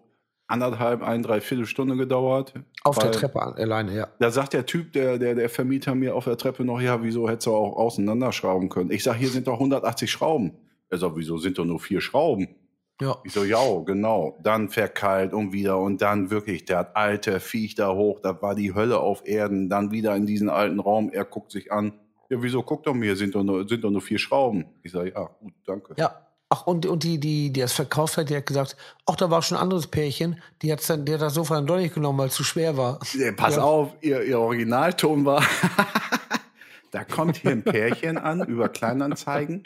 [0.50, 2.54] anderthalb, ein, dreiviertel Stunde gedauert.
[2.84, 4.08] Auf der Treppe alleine, ja.
[4.20, 7.30] Da sagt der Typ, der, der, der Vermieter mir auf der Treppe noch, ja, wieso
[7.30, 8.92] hättest du auch auseinanderschrauben können?
[8.92, 10.54] Ich sag, hier sind doch 180 Schrauben.
[10.90, 12.56] Er sagt, wieso sind doch nur vier Schrauben?
[13.00, 13.18] Ja.
[13.24, 14.38] Ich so, ja, genau.
[14.44, 18.74] Dann verkeilt und wieder und dann wirklich, der alte Viech da hoch, da war die
[18.74, 21.94] Hölle auf Erden, dann wieder in diesen alten Raum, er guckt sich an.
[22.30, 24.66] Ja, wieso guckt doch mir, sind doch nur, sind doch nur vier Schrauben.
[24.84, 25.94] Ich sage, ja, gut, danke.
[25.98, 26.29] Ja.
[26.52, 28.76] Ach, und, und die, die, die das verkauft hat, die hat gesagt,
[29.06, 31.68] ach, da war schon ein anderes Pärchen, die hat's dann, der hat das Sofa dann
[31.68, 33.00] doch nicht genommen, weil es zu schwer war.
[33.14, 33.62] Ja, pass Ja.
[33.64, 35.44] auf, ihr, ihr Originalton war,
[36.92, 39.64] da kommt hier ein Pärchen an über Kleinanzeigen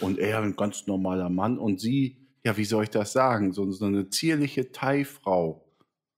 [0.00, 3.70] und er ein ganz normaler Mann und sie, ja, wie soll ich das sagen, so,
[3.70, 5.64] so eine zierliche Thai-Frau.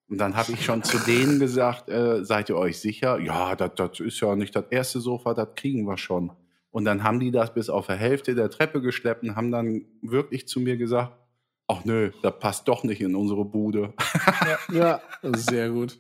[0.09, 3.19] Und dann habe ich schon zu denen gesagt, äh, seid ihr euch sicher?
[3.21, 6.33] Ja, das, das ist ja nicht das erste Sofa, das kriegen wir schon.
[6.73, 9.85] Und dann haben die das bis auf der Hälfte der Treppe geschleppt und haben dann
[10.01, 11.17] wirklich zu mir gesagt,
[11.69, 13.95] ach nö, das passt doch nicht in unsere Bude.
[14.73, 15.99] Ja, sehr gut.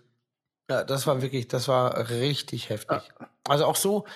[0.70, 3.02] Ja, das war wirklich, das war richtig heftig.
[3.44, 4.06] Also auch so,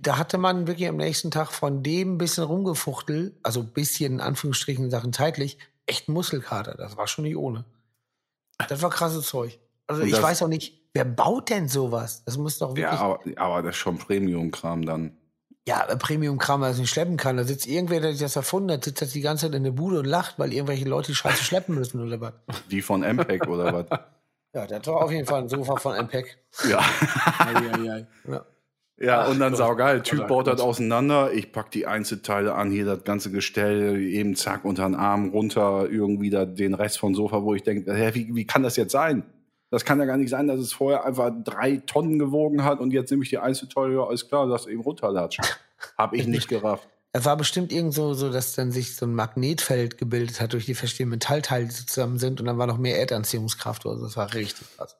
[0.00, 4.90] da hatte man wirklich am nächsten Tag von dem bisschen rumgefuchtelt, also bisschen in Anführungsstrichen
[4.90, 6.74] Sachen zeitlich, echt Muskelkater.
[6.74, 7.66] Das war schon nicht ohne.
[8.68, 9.58] Das war krasses Zeug.
[9.86, 12.22] Also Und ich weiß auch nicht, wer baut denn sowas?
[12.24, 15.16] Das muss doch Ja, wirklich, aber, aber das ist schon Premium-Kram dann.
[15.66, 17.36] ja, Premium-Kram, der das nicht schleppen kann.
[17.36, 19.70] Da sitzt irgendwer, der sich das erfunden hat, sitzt das die ganze Zeit in der
[19.72, 22.32] Bude und lacht, weil irgendwelche Leute die Scheiße schleppen müssen oder was.
[22.70, 24.00] Die von MPEG oder was?
[24.52, 26.36] Ja, das war auf jeden Fall ein Sofa von MPEG.
[26.68, 26.80] Ja.
[28.26, 28.44] Ja.
[28.98, 30.02] Ja, und dann saugeil.
[30.02, 31.32] Typ Oder- baut das auseinander.
[31.32, 35.86] Ich pack die Einzelteile an, hier das ganze Gestell, eben zack, unter den Arm runter,
[35.88, 38.90] irgendwie da den Rest vom Sofa, wo ich denke, hä, wie, wie kann das jetzt
[38.92, 39.22] sein?
[39.70, 42.92] Das kann ja gar nicht sein, dass es vorher einfach drei Tonnen gewogen hat und
[42.92, 45.44] jetzt nehme ich die Einzelteile, ja, alles klar, das eben runterlatschen.
[45.96, 46.88] Hab ich nicht gerafft.
[47.12, 50.66] Es war bestimmt irgend so, so, dass dann sich so ein Magnetfeld gebildet hat durch
[50.66, 54.04] die verschiedenen Metallteile, die zusammen sind und dann war noch mehr Erdanziehungskraft oder so.
[54.04, 54.96] Das war richtig krass.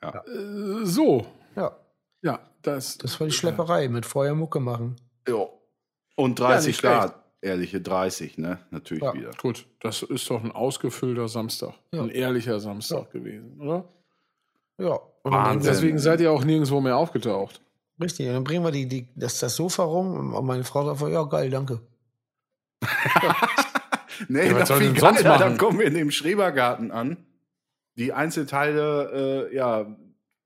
[0.00, 1.26] Äh, so.
[1.56, 1.76] Ja,
[2.22, 2.98] Ja, das.
[2.98, 4.96] das war die Schlepperei mit Feuer Mucke machen.
[5.28, 5.46] Ja.
[6.16, 6.94] Und Ja, 30 nicht schlecht.
[6.94, 7.23] Grad.
[7.44, 8.58] Ehrliche 30, ne?
[8.70, 9.14] Natürlich Ja.
[9.14, 9.30] wieder.
[9.40, 11.74] Gut, das ist doch ein ausgefüllter Samstag.
[11.92, 12.02] Ja.
[12.02, 13.84] Ein ehrlicher Samstag gewesen, oder?
[14.78, 15.72] Ja, und Wahnsinn.
[15.72, 17.60] Deswegen seid ihr auch nirgendwo mehr aufgetaucht.
[18.00, 21.12] richtig, und dann bringen wir die, die, das, das Sofa rum und meine Frau sagt,
[21.12, 21.80] ja geil, danke.
[24.28, 25.38] Nee, Ja, das viel geiler.
[25.38, 27.16] Dann kommen wir in dem Schrebergarten an.
[27.96, 29.86] Die Einzelteile, äh, ja,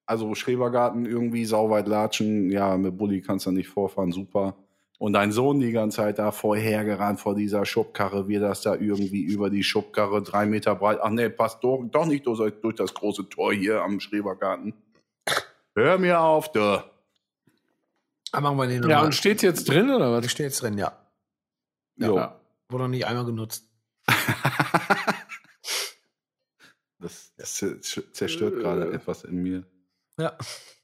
[0.06, 2.50] also Schrebergarten irgendwie sauweit latschen.
[2.50, 4.54] Ja, mit Bulli kannst du nicht vorfahren, super.
[4.98, 9.22] Und dein Sohn die ganze Zeit da vorhergerannt vor dieser Schubkarre, wir das da irgendwie
[9.22, 10.98] über die Schubkarre drei Meter breit.
[11.00, 14.74] Ach nee, passt doch, doch nicht durch, durch das große Tor hier am Schrebergarten.
[15.76, 16.82] Hör mir auf, du.
[18.32, 19.04] Ah, machen wir den Ja, nochmal.
[19.06, 20.22] und steht jetzt drin, oder was?
[20.22, 20.98] Die steht jetzt drin, ja.
[21.96, 22.16] Jo.
[22.16, 22.40] Ja.
[22.68, 23.68] Wurde noch nicht einmal genutzt.
[27.00, 27.54] Das, das
[28.12, 28.94] zerstört gerade Äh.
[28.96, 29.64] etwas in mir.
[30.18, 30.36] Ja.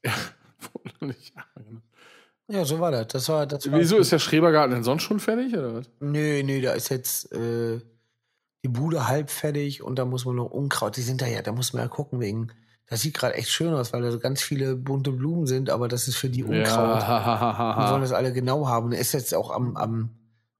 [1.01, 1.33] Nicht.
[2.47, 3.07] Ja, so war das.
[3.07, 5.89] Das war, das war Wieso ist der Schrebergarten denn sonst schon fertig, oder was?
[5.99, 7.79] Nö, nö, da ist jetzt äh,
[8.63, 10.95] die Bude halb fertig und da muss man noch Unkraut.
[10.97, 12.49] Die sind da ja, da muss man ja gucken wegen.
[12.87, 15.87] Das sieht gerade echt schön aus, weil da so ganz viele bunte Blumen sind, aber
[15.87, 17.01] das ist für die Unkraut.
[17.01, 18.87] Die wollen das alle genau haben.
[18.87, 20.11] Und ist jetzt auch am, am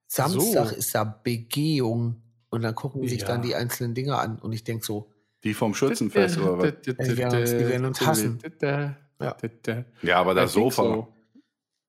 [0.08, 0.76] Samstag So.
[0.76, 3.28] ist da Begehung und dann gucken die sich Ja.
[3.28, 5.12] dann die einzelnen Dinge an und ich denk so,
[5.44, 6.74] Die vom Schützenfest oder was?
[6.84, 8.40] Die werden uns- hassen.
[9.22, 9.36] Ja.
[10.02, 10.82] Ja, aber das Sofa.
[10.84, 11.08] so.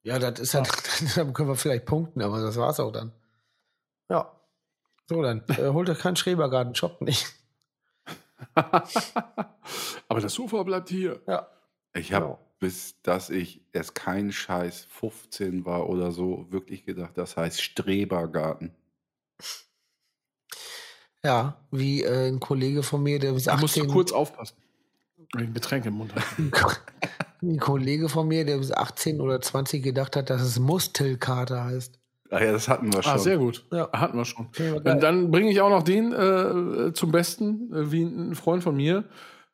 [0.07, 0.69] Ja, das ist halt,
[1.17, 3.13] dann können wir vielleicht punkten, aber das war's auch dann.
[4.09, 4.33] Ja.
[5.09, 7.27] So dann, äh, holt euch keinen Schrebergarten, shoppt nicht.
[8.55, 11.21] Aber das Sofa bleibt hier.
[11.27, 11.49] Ja.
[11.95, 12.39] Ich habe, Genau.
[12.59, 18.75] bis dass ich erst kein Scheiß 15 war oder so, wirklich gedacht, das heißt Strebergarten.
[21.25, 24.57] Ja, wie äh, ein Kollege von mir, der bis Da musst du 18, kurz aufpassen.
[25.35, 26.13] Ein Getränk im Mund.
[27.49, 31.99] Ein Kollege von mir, der bis 18 oder 20 gedacht hat, dass es Mustelkater heißt.
[32.31, 33.13] Ach ja, das hatten wir schon.
[33.13, 33.65] Ah, sehr gut.
[33.71, 33.89] Ja.
[33.93, 34.49] Hatten wir schon.
[34.53, 34.75] Geil.
[34.85, 38.77] Und dann bringe ich auch noch den äh, zum Besten, äh, wie ein Freund von
[38.77, 39.05] mir,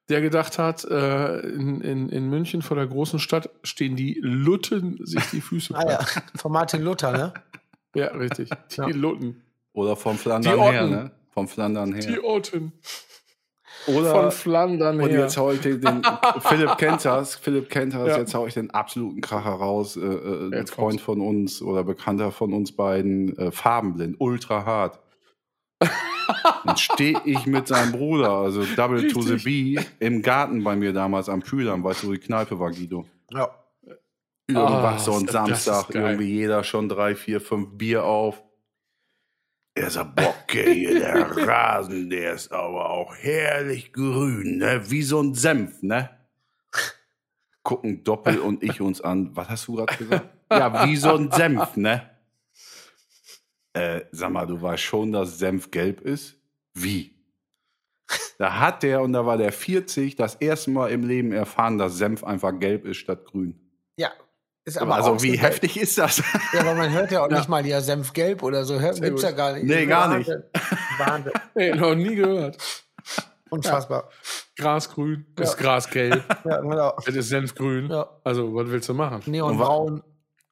[0.08, 4.98] der gedacht hat, äh, in, in, in München vor der großen Stadt stehen die Lutten
[5.04, 6.00] sich die Füße Ah ja,
[6.34, 7.34] von Martin Luther, ne?
[7.94, 8.06] ja.
[8.08, 8.48] richtig.
[8.70, 8.86] Die Ja.
[8.88, 9.42] Lutten.
[9.74, 11.10] Oder vom Flandern Die her, ne?
[11.30, 12.20] Vom Flandern Die her.
[13.86, 15.20] Oder Von Flandern und her.
[15.20, 16.02] jetzt hau ich den, den
[16.40, 18.18] Philipp kennt das, Philipp kennt das, Ja.
[18.18, 19.96] jetzt hau ich den absoluten Kracher raus.
[19.96, 25.00] Äh, äh, ein Freund von uns oder Bekannter von uns beiden, äh, farbenblind, ultra hart.
[26.64, 30.92] Dann stehe ich mit seinem Bruder, also Double to the B, im Garten bei mir
[30.92, 33.04] damals am Kühlern, weißt du, wo die Kneipe war, Guido.
[33.32, 33.50] Ja.
[34.46, 38.42] Irgendwas Ah, so ein Samstag, irgendwie jeder schon drei, vier, fünf Bier auf.
[39.74, 44.82] Er sagt, okay, hier, der Rasen, der ist aber auch herrlich grün, ne?
[44.90, 46.10] Wie so ein Senf, ne?
[47.62, 49.34] Gucken Doppel und ich uns an.
[49.34, 50.28] Was hast du gerade gesagt?
[50.50, 52.10] Ja, wie so ein Senf, ne?
[53.72, 56.36] Äh, sag mal, du weißt schon, dass Senf gelb ist?
[56.74, 57.14] Wie?
[58.38, 61.96] Da hat der, und da war der 40, das erste Mal im Leben erfahren, dass
[61.96, 63.58] Senf einfach gelb ist statt grün.
[63.96, 64.12] Ja.
[64.64, 66.22] Ist aber also, wie so heftig ist das?
[66.52, 68.78] Ja, aber man hört ja auch nicht mal ja Senfgelb oder so.
[68.78, 69.30] Hört, gibt's gut.
[69.30, 69.64] ja gar nicht.
[69.64, 70.28] Nee, gar nicht.
[70.28, 70.44] Wahnsinn.
[70.98, 71.32] Wahnsinn.
[71.54, 72.58] Nee, noch nie gehört.
[73.50, 74.08] Unfassbar.
[74.56, 76.24] Grasgrün ist grasgelb.
[76.44, 76.96] Ja, genau.
[77.04, 77.90] Es ist Senfgrün.
[77.90, 78.08] Ja.
[78.24, 79.22] Also, was willst du machen?
[79.26, 80.02] Neonbraun.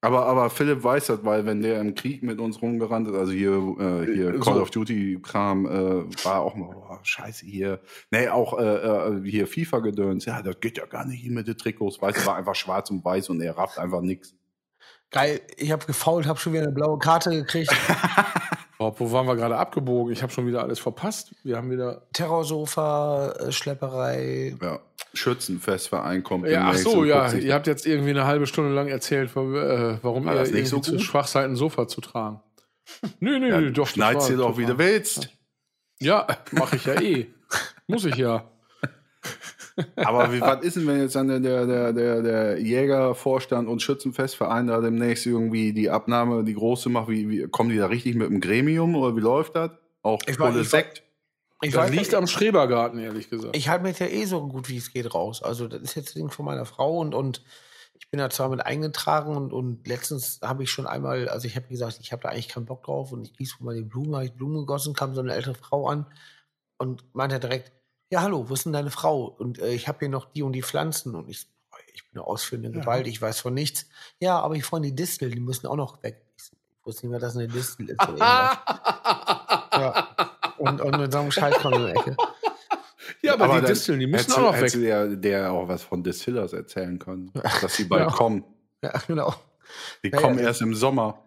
[0.02, 3.32] Aber, aber Philipp weiß das, weil wenn der im Krieg mit uns rumgerannt ist, also
[3.32, 4.62] hier, äh, hier Äh, Call so.
[4.62, 7.80] of Duty Kram, äh, war auch mal, boah, scheiße hier.
[8.10, 11.58] Nee, auch äh, äh, hier FIFA-Gedöns, ja, das geht ja gar nicht hier mit den
[11.58, 14.34] Trikots, weißt du, war einfach schwarz und weiß und er rafft einfach nix.
[15.10, 15.40] Geil.
[15.56, 17.70] Ich habe gefault, habe schon wieder eine blaue Karte gekriegt.
[18.82, 20.10] Oh, wo waren wir gerade abgebogen?
[20.10, 21.34] Ich habe schon wieder alles verpasst.
[21.42, 22.06] Wir haben wieder.
[22.14, 24.56] Terrorsofa, äh, Schlepperei.
[24.62, 24.78] Ja.
[25.14, 27.32] Schützenfestverein kommt Ja, ach so, ja.
[27.32, 30.68] Ihr habt jetzt irgendwie eine halbe Stunde lang erzählt, äh, warum War ihr das nicht
[30.68, 32.40] so zu schwach seid, ein Sofa zu tragen.
[33.20, 33.86] Nö, nö, ja, nö, doch.
[33.86, 35.28] Schneid's dir doch, wie du willst.
[36.00, 37.26] Ja, mache ich ja eh.
[37.86, 38.50] Muss ich ja.
[39.96, 44.66] Aber wie, was ist denn, wenn jetzt dann der, der, der, der, Jägervorstand und Schützenfestverein
[44.66, 47.08] da demnächst irgendwie die Abnahme, die große macht?
[47.08, 49.70] Wie, wie, kommen die da richtig mit dem Gremium oder wie läuft das?
[50.02, 51.02] Auch Ich weiß- Sekt?
[51.62, 53.54] Ich Das weiß liegt ja, am Schrebergarten, ehrlich gesagt.
[53.54, 55.42] ich halte mich ja eh so gut wie es geht raus.
[55.42, 57.42] Also das ist jetzt das Ding von meiner Frau und, und
[57.94, 61.56] ich bin da zwar mit eingetragen und, und letztens habe ich schon einmal, also ich
[61.56, 64.14] habe gesagt, ich habe da eigentlich keinen Bock drauf und ich gieße mal die Blumen,
[64.14, 66.06] habe ich Blumen gegossen, kam so eine ältere Frau an
[66.78, 67.72] und meinte direkt,
[68.10, 69.24] ja hallo, wo ist denn deine Frau?
[69.26, 71.46] Und äh, ich habe hier noch die und die Pflanzen und ich,
[71.92, 73.86] ich bin eine ausführende Gewalt, ich weiß von nichts.
[74.18, 76.24] Ja, aber ich freue die Distel, die müssen auch noch weg.
[76.36, 76.50] Ich,
[76.82, 78.00] wusste nicht mehr, dass eine Distel ist.
[79.72, 80.09] Ja.
[80.60, 82.16] Und, und mit so einem Scheiß kommt in die Ecke.
[83.22, 84.60] ja, aber, die dann Disteln, die müssen auch noch weg.
[84.60, 87.32] hättest du Der, der auch was von Distillers erzählen können,
[87.62, 88.10] dass sie bald Ja.
[88.14, 88.44] kommen.
[88.82, 89.34] Ja, genau.
[90.04, 90.44] Die Ja, kommen ja.
[90.44, 91.22] erst im Sommer.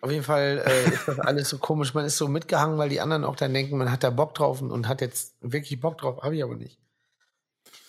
[0.00, 1.94] Auf jeden Fall äh, ist das alles so komisch.
[1.94, 4.60] Man ist so mitgehangen, weil die anderen auch dann denken, man hat da Bock drauf
[4.60, 6.22] und, und hat jetzt wirklich Bock drauf.
[6.22, 6.78] Habe ich aber nicht.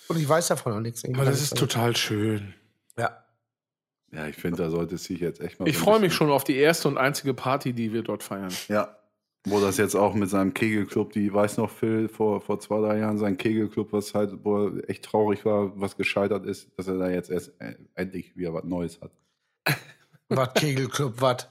[0.07, 1.03] Und ich weiß davon auch nichts.
[1.03, 2.53] Aber das ist total schön.
[2.97, 3.25] Ja.
[4.13, 5.67] Ja, ich finde, da sollte es sich jetzt echt mal.
[5.67, 8.53] Ich freue mich schon auf die erste und einzige Party, die wir dort feiern.
[8.69, 8.95] Ja.
[9.45, 12.97] Wo das jetzt auch mit seinem Kegelclub, die weiß noch, Phil, vor, vor zwei, drei
[12.97, 16.97] Jahren, sein Kegelclub, was halt, wo er echt traurig war, was gescheitert ist, dass er
[16.97, 19.11] da jetzt erst äh, endlich wieder was Neues hat.
[20.27, 21.47] Was Kegelclub, was?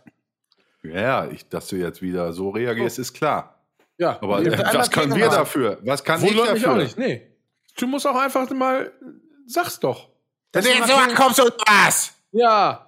[0.82, 3.64] Ja, ich, dass du jetzt wieder so reagierst, ist klar.
[3.98, 5.78] Ja, Aber äh, was können wir dafür?
[5.82, 6.76] Was kann ich wundert mich dafür?
[6.76, 6.98] auch nicht.
[6.98, 7.22] Nee.
[7.78, 8.92] Du musst auch einfach mal,
[9.46, 10.08] sag's doch.
[10.50, 12.12] Dass wir, mal kegeln, kommst du was?
[12.32, 12.83] Ja,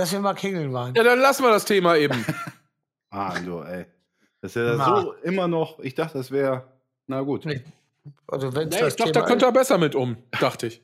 [0.00, 0.94] dass wir mal kegeln waren.
[0.94, 2.24] ja, dann lassen wir das Thema eben.
[3.12, 3.86] Ah, du, ey.
[4.40, 5.00] Das ist ja Ma.
[5.00, 6.62] so immer noch, ich dachte, das wäre,
[7.08, 7.44] na gut.
[7.44, 7.60] Nee.
[8.28, 10.80] Also wenn Nee, ich dachte, da könnte er besser mit um, dachte ich.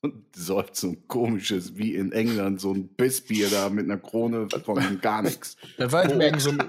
[0.00, 4.46] Und säuft so ein komisches, wie in England, so ein Bissbier da mit einer Krone
[4.64, 5.56] von gar nichts.
[5.76, 6.62] Das war jetzt mehr so ein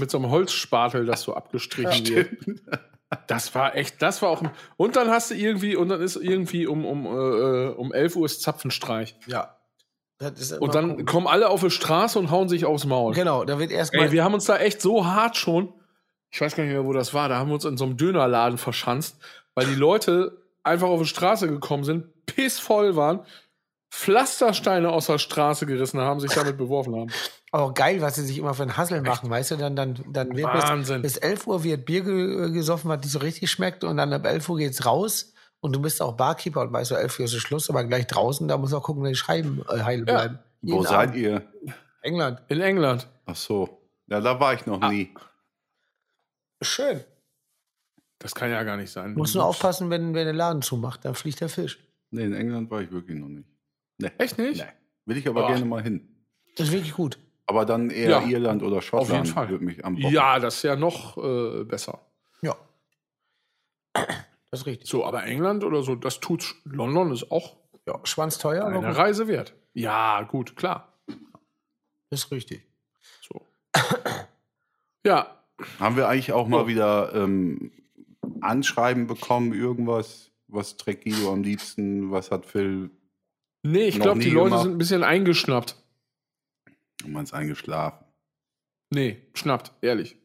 [0.00, 2.30] Mit so einem Holzspatel, das so abgestrichen wird.
[3.28, 4.42] Das war echt, das war auch.
[4.76, 8.26] Und dann hast du irgendwie, und dann ist irgendwie um, um, äh, um 11 Uhr
[8.26, 9.14] ist Zapfenstreich.
[9.28, 9.57] Ja.
[10.20, 11.06] Und dann komisch.
[11.06, 13.14] kommen alle auf die Straße und hauen sich aufs Maul.
[13.14, 14.06] Genau, da wird erstmal.
[14.06, 15.72] Ey, wir haben uns da echt so hart schon,
[16.30, 17.96] ich weiß gar nicht mehr, wo das war, da haben wir uns in so einem
[17.96, 19.16] Dönerladen verschanzt,
[19.54, 23.20] weil die Leute einfach auf die Straße gekommen sind, pissvoll waren,
[23.90, 27.10] Pflastersteine aus der Straße gerissen haben, sich damit beworfen haben.
[27.52, 29.56] Aber geil, was sie sich immer für einen Hassel machen, weißt du?
[29.56, 31.02] Dann, dann, dann wird bis, Wahnsinn.
[31.02, 33.84] bis 11 Uhr wird Bier ge gesoffen, was nicht so richtig schmeckt.
[33.84, 35.32] Und dann ab 11 Uhr geht's raus.
[35.60, 38.46] Und du bist auch Barkeeper und weißt du, 11 Uhr ist Schluss, aber gleich draußen,
[38.46, 40.04] da muss auch gucken, dass die Scheiben äh, heil Ja.
[40.04, 40.38] bleiben.
[40.62, 41.52] Wo Jeden seid ihr?
[42.02, 42.42] England.
[42.48, 43.08] In England.
[43.26, 43.80] Ach so.
[44.06, 44.88] Ja, da war ich noch Ah.
[44.90, 45.12] nie.
[46.62, 47.02] Schön.
[48.20, 49.14] Das kann ja gar nicht sein.
[49.14, 51.78] Musst nur aufpassen, wenn, wenn der Laden zumacht, dann fliegt der Fisch.
[52.10, 53.48] Nee, in England war ich wirklich noch nicht.
[53.98, 54.10] Nee.
[54.18, 54.60] Echt nicht?
[54.64, 54.72] Nee.
[55.06, 55.48] Will ich aber Oh.
[55.48, 56.08] gerne mal hin.
[56.56, 57.18] Das ist wirklich gut.
[57.46, 58.22] Aber dann eher Ja.
[58.26, 59.24] Irland oder Schottland.
[59.26, 59.48] jeden Fall.
[59.48, 59.96] Würde mich am.
[59.96, 62.00] Ja, das ist ja noch äh, besser.
[62.42, 62.56] Ja.
[64.50, 64.88] Das ist richtig.
[64.88, 66.54] So, aber England oder so, das tut.
[66.64, 67.56] London ist auch
[67.86, 68.96] Ja, schwanzteuer, eine.
[68.96, 69.54] Reise wert.
[69.74, 70.92] Ja, gut, klar.
[72.10, 72.62] Das ist richtig.
[73.20, 73.44] So.
[75.06, 75.42] Ja,
[75.78, 77.72] Haben wir eigentlich auch mal wieder ähm,
[78.40, 80.30] Anschreiben bekommen, irgendwas?
[80.46, 82.10] Was trägt Guido am liebsten?
[82.10, 82.90] Was hat Phil?
[83.62, 84.62] nee, ich glaube, die Leute gemacht.
[84.62, 85.76] sind ein bisschen eingeschnappt.
[87.06, 88.04] Man ist eingeschlafen.
[88.90, 90.16] Nee, schnappt, ehrlich.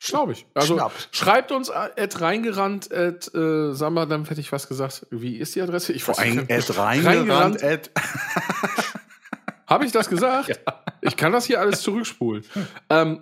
[0.00, 0.46] Glaube ich.
[0.54, 1.08] Also Schnappt.
[1.12, 5.06] schreibt uns at reingerannt at äh, sag mal, dann hätte ich was gesagt.
[5.10, 5.92] Wie ist die Adresse?
[5.92, 6.52] Ich Vor weiß nicht.
[6.52, 7.90] Ad reingerannt, Ad.
[9.66, 10.60] Habe ich das gesagt?
[11.02, 12.44] Ich kann das hier alles zurückspulen.
[12.88, 13.20] ähm,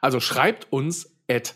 [0.00, 1.54] also schreibt uns at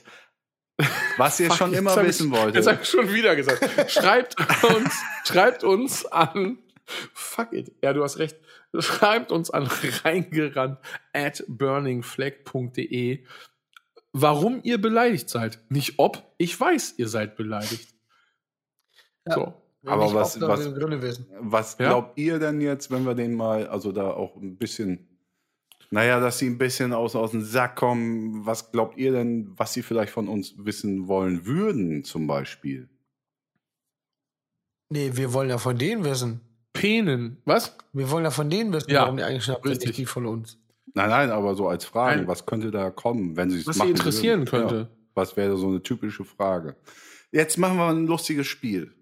[1.16, 2.56] Was ihr Fuck, schon immer wissen wolltet.
[2.56, 3.90] Jetzt habe ich schon wieder gesagt.
[3.90, 4.94] Schreibt uns,
[5.24, 6.59] schreibt uns an.
[7.14, 7.72] Fuck it.
[7.82, 8.36] Ja, du hast recht.
[8.78, 9.68] Schreibt uns an
[10.05, 10.78] reingerannt
[11.12, 13.24] at burningflag.de,
[14.12, 15.59] warum ihr beleidigt seid.
[15.68, 17.94] Nicht ob, ich weiß, ihr seid beleidigt.
[19.26, 19.35] Ja.
[19.35, 19.55] So.
[19.86, 20.74] Aber was- was-.
[21.40, 21.89] Was Ja?
[21.89, 25.09] glaubt ihr denn jetzt, wenn wir den mal, also da auch ein bisschen,
[25.90, 29.72] naja, dass sie ein bisschen aus, aus dem Sack kommen, was glaubt ihr denn, was
[29.72, 32.89] sie vielleicht von uns wissen wollen würden, zum Beispiel?
[34.90, 36.40] Nee, wir wollen ja von denen wissen.
[36.72, 37.40] Penen.
[37.44, 37.76] Was?
[37.93, 39.22] Wir wollen ja von denen wissen, Ja, warum die
[39.70, 39.89] richtig.
[39.89, 40.59] nicht die von uns.
[40.94, 42.28] Nein, nein, aber so als Frage, Nein.
[42.28, 44.69] was könnte da kommen, wenn sie es Was sie machen interessieren würden?
[44.69, 44.77] könnte.
[44.90, 46.77] Ja, was wäre so eine typische Frage?
[47.31, 48.93] Jetzt machen wir ein lustiges Spiel.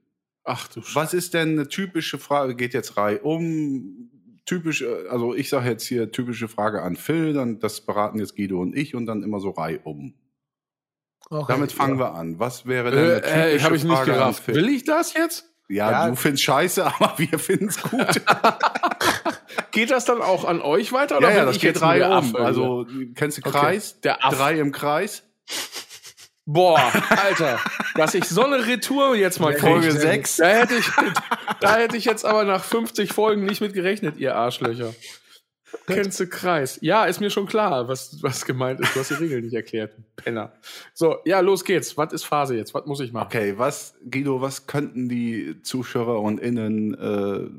[0.45, 2.55] Ach du Sch Was ist denn eine typische Frage?
[2.57, 4.11] Geht jetzt Reihe um.
[4.47, 8.37] Typisch, äh, also ich sage jetzt hier typische Frage an Phil, dann das beraten jetzt
[8.37, 10.15] Guido und ich und dann immer so Reihe um.
[11.31, 12.39] Okay, Damit fangen wir an.
[12.39, 14.45] Was wäre denn eine Äh, äh, typische habe ich nicht Frage an gerafft.
[14.45, 14.55] Phil?
[14.55, 15.53] Will ich das jetzt?
[15.69, 16.09] Ja, Ja.
[16.11, 18.01] du findest scheiße, aber wir finden es gut.
[19.71, 21.21] Geht das dann auch an euch weiter?
[21.21, 22.13] ja, bin ja, das ich geht der um.
[22.13, 22.41] Affe hier?
[22.41, 23.59] Also, kennst du Okay.
[23.59, 24.01] Kreis?
[24.01, 24.37] Der Affe.
[24.37, 25.23] Drei im Kreis.
[26.49, 26.81] Boah,
[27.11, 27.59] Alter,
[27.97, 30.01] dass ich so eine Retour jetzt mal Folge kriege.
[30.01, 30.37] sechs.
[30.37, 30.87] Da hätte, ich,
[31.61, 34.95] da hätte ich jetzt aber nach 50 Folgen nicht mit gerechnet, ihr Arschlöcher.
[35.89, 36.79] Kennst du Kreis?
[36.83, 38.95] Ja, ist mir schon klar, was, was gemeint ist.
[38.95, 40.53] Du hast die Regeln nicht erklärt, Penner.
[40.95, 41.97] So, ja, los geht's.
[41.97, 42.75] Was ist Phase jetzt?
[42.75, 43.27] Was muss ich machen?
[43.27, 47.51] Okay, was, Guido, was könnten die Zuschauer und Innen äh,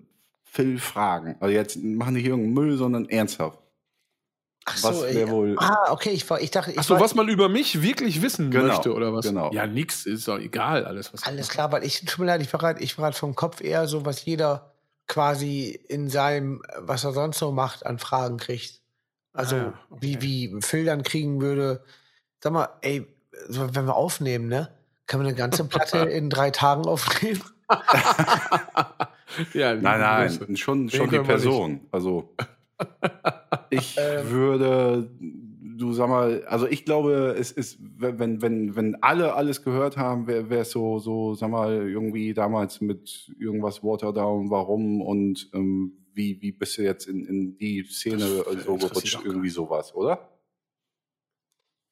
[0.58, 1.36] Phil fragen?
[1.40, 3.60] Also jetzt machen die hier irgendeinen Müll, sondern ernsthaft.
[4.66, 5.16] Ach was ey.
[5.16, 7.48] wär wohl- Ah, okay, ich, war, ich dachte, ich Ach so, war, was man über
[7.48, 9.26] mich wirklich wissen Genau, möchte, oder was?
[9.26, 9.52] genau.
[9.54, 12.52] Ja, nix, ist doch egal, alles, was Alles klar, weil ich, tut mir leid, ich
[12.52, 14.74] war war grad vom Kopf eher so, was jeder
[15.08, 18.82] quasi in seinem, was er sonst so macht, an Fragen kriegt.
[19.32, 20.18] Also, Ah, okay.
[20.20, 21.84] wie, wie Phil dann kriegen würde.
[22.44, 23.08] Sag mal, ey,
[23.48, 24.70] so, wenn wir aufnehmen, ne?
[25.06, 27.42] Kann man eine ganze Platte in drei Tagen aufnehmen?
[29.54, 30.44] ja, Nein, Grüße.
[30.46, 31.20] nein, schon, schon die.
[31.20, 31.82] Person.
[31.92, 32.34] Also
[33.70, 34.30] ich Ähm.
[34.30, 39.98] würde, du sag mal, also ich glaube, es ist, wenn, wenn, wenn alle alles gehört
[39.98, 45.94] haben, wäre es so, so, sag mal, irgendwie damals mit irgendwas Waterdown, warum und ähm,
[46.14, 50.30] wie, wie bist du jetzt in, in die Szene Das so gerutscht, irgendwie sowas, oder?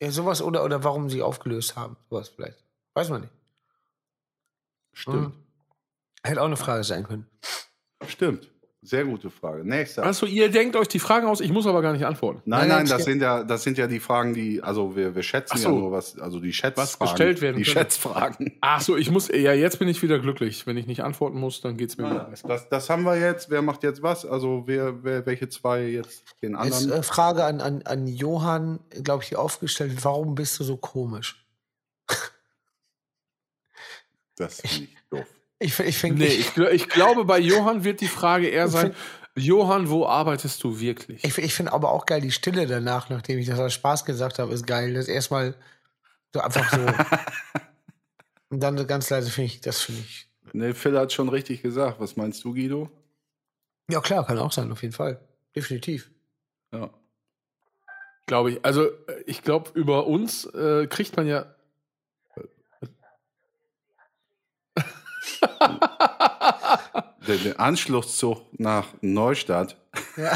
[0.02, 1.96] Ja, sowas oder, oder warum sie aufgelöst haben.
[2.10, 2.64] Sowas vielleicht.
[2.96, 3.34] Weiß man nicht.
[4.94, 5.45] Stimmt, Mhm.
[6.26, 7.28] Hätte auch eine Frage sein können.
[8.08, 8.50] stimmt.
[8.88, 9.66] Sehr gute Frage.
[9.68, 10.04] Nächster.
[10.06, 12.44] Achso, ihr denkt euch die Fragen aus, ich muss aber gar nicht antworten.
[12.46, 15.24] Nein, Nein, nein, das sind ja, das sind ja die Fragen, die, also wir, wir
[15.24, 15.80] schätzen Ach ja so.
[15.80, 16.92] nur was, also die Schätzfragen.
[17.00, 17.80] Was gestellt werden Die könnte.
[17.80, 18.54] Schätzfragen.
[18.62, 20.68] Ach so, ich muss, ja, jetzt bin ich wieder glücklich.
[20.68, 22.48] Wenn ich nicht antworten muss, dann geht's mir wieder besser.
[22.48, 23.50] Das, das haben wir jetzt.
[23.50, 24.24] Wer macht jetzt was?
[24.24, 27.00] Also wer, wer welche zwei jetzt den Jetzt anderen?
[27.00, 29.94] äh, Frage an, an, an Johann, glaube ich, hier aufgestellt.
[30.06, 31.44] Warum bist du so komisch?
[34.36, 35.26] das finde ich doof.
[35.66, 38.68] Ich, ich finde, Nee, ich, ich, gl- ich glaube, bei Johann wird die Frage eher
[38.68, 38.94] sein,
[39.36, 41.24] Johann, wo arbeitest du wirklich?
[41.24, 44.40] ich, ich finde aber auch geil die Stille danach, nachdem ich das aus Spaß gesagt
[44.40, 44.94] habe, ist geil.
[44.94, 45.56] Das erstmal
[46.34, 46.80] so einfach so.
[48.50, 50.30] Und dann so ganz leise finde ich, das finde ich.
[50.54, 52.00] Nee, Phil hat schon richtig gesagt.
[52.00, 52.90] Was meinst du, Guido?
[53.90, 55.20] Ja, klar, kann auch sein, auf jeden Fall.
[55.56, 56.10] Definitiv.
[56.72, 56.90] Ja.
[58.28, 58.66] Glaube ich.
[58.66, 61.55] Also, äh, ich glaube, über uns äh, kriegt man ja.
[67.28, 69.78] Der, der Anschlusszug nach Neustadt.
[70.16, 70.34] Ja.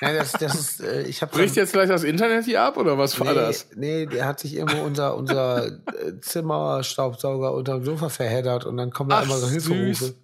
[0.00, 2.96] Nein, das, das ist, äh, ich habe Bricht jetzt gleich das Internet hier ab oder
[2.96, 3.68] was war nee, das?
[3.74, 8.90] Nee, der hat sich irgendwo unser, unser äh, Zimmerstaubsauger unter dem Sofa verheddert und dann
[8.90, 9.94] kommen da Ach, immer so Hilferufe.
[9.94, 10.14] süß.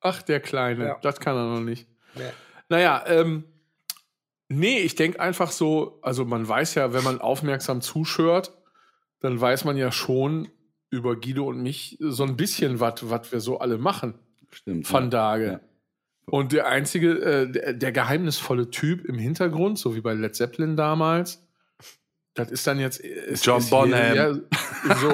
[0.00, 0.86] Ach, der Kleine.
[0.86, 0.98] Ja.
[1.02, 1.86] Das kann er noch nicht.
[2.14, 2.30] Ja.
[2.68, 3.44] Naja, ähm,
[4.48, 8.52] nee, ich denke einfach so, also man weiß ja, wenn man aufmerksam zuschört,
[9.20, 10.48] dann weiß man ja schon
[10.90, 13.02] über Guido und mich so ein bisschen, was
[13.32, 14.14] wir so alle machen.
[14.50, 14.90] Stimmt.
[14.92, 15.10] Van ja.
[15.10, 15.46] Dage.
[15.46, 15.60] Ja.
[16.26, 20.76] Und der einzige, äh, der, der geheimnisvolle Typ im Hintergrund, so wie bei Led Zeppelin
[20.76, 21.42] damals,
[22.34, 24.14] das ist dann jetzt ist, John ist hier, Bonham.
[24.16, 25.12] Ja, so,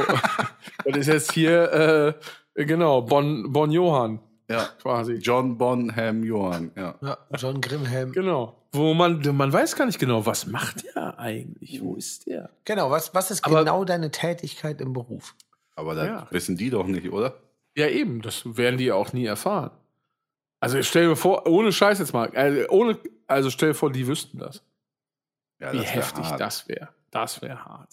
[0.85, 2.15] das ist jetzt hier,
[2.57, 4.19] äh, genau, Bon, bon Johann
[4.51, 4.69] Ja.
[4.83, 5.15] quasi.
[5.15, 6.71] John Bonham Johann.
[6.77, 6.97] Ja.
[7.01, 8.13] Ja, John Grimhelm.
[8.13, 8.61] Genau.
[8.73, 11.81] Wo man, man weiß gar nicht genau, was macht der eigentlich?
[11.81, 12.51] Wo ist der?
[12.65, 15.35] Genau, was, was ist Aber- genau deine Tätigkeit im Beruf?
[15.77, 16.27] Aber das Ja.
[16.31, 17.41] wissen die doch nicht, oder?
[17.77, 19.71] Ja, eben, das werden die auch nie erfahren.
[20.61, 24.07] Also stell dir vor, ohne Scheiß jetzt mal, also, ohne, also stell dir vor, die
[24.07, 24.63] wüssten das.
[25.61, 26.41] Ja, Wie das heftig hart.
[26.41, 26.89] das wäre.
[27.11, 27.93] Das wäre hart.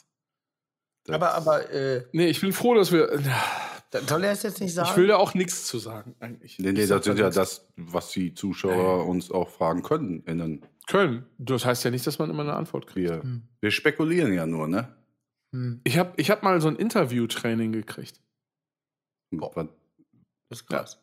[1.06, 3.20] Das- Aber, aber, äh, Nee, ich bin froh, dass wir.
[4.08, 4.90] soll er es jetzt nicht sagen?
[4.92, 6.60] Ich will da auch nichts zu sagen, eigentlich.
[6.60, 10.24] Nee, nee, das sind da ja das, was die Zuschauer uns auch fragen können.
[10.88, 11.26] Können.
[11.40, 13.10] Das heißt ja nicht, dass man immer eine Antwort kriegt.
[13.10, 13.44] Wir, Hm.
[13.60, 14.96] wir spekulieren ja nur, ne?
[15.54, 15.82] Hm.
[15.84, 18.20] Ich habe ich hab mal so ein Interview-Training gekriegt.
[19.32, 19.54] Was-
[20.50, 20.98] Das ist krass.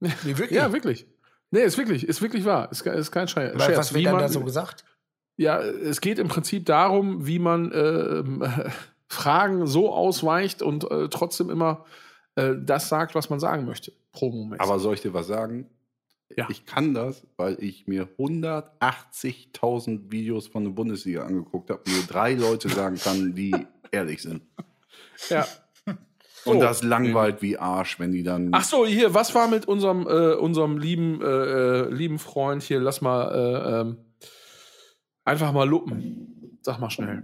[0.00, 0.50] Nee, wirklich?
[0.50, 1.06] Ja, wirklich.
[1.50, 2.70] Nee, ist wirklich, ist wirklich wahr.
[2.72, 3.76] Ist, ist kein Weil, Scherz.
[3.78, 4.84] was Wie wird dann man- da so gesagt?
[5.36, 8.44] Ja, es geht im Prinzip darum, wie man ähm,
[9.08, 11.84] Fragen so ausweicht und äh, trotzdem immer
[12.36, 13.92] äh, das sagt, was man sagen möchte.
[14.12, 14.60] Promomäßig.
[14.60, 15.68] Aber soll ich dir was sagen?
[16.36, 16.46] Ja.
[16.50, 22.34] Ich kann das, weil ich mir 180.000 Videos von der Bundesliga angeguckt habe, wo drei
[22.34, 23.54] Leute sagen kann, die
[23.90, 24.42] ehrlich sind.
[25.28, 25.46] ja.
[26.44, 28.48] Und das langweilt wie Arsch, wenn die dann.
[28.52, 32.80] Ach so, hier, was war mit unserem, äh, unserem lieben, äh, äh, lieben Freund hier?
[32.80, 33.98] Lass mal äh, ähm,
[35.24, 36.58] einfach mal luppen.
[36.62, 37.22] Sag mal schnell.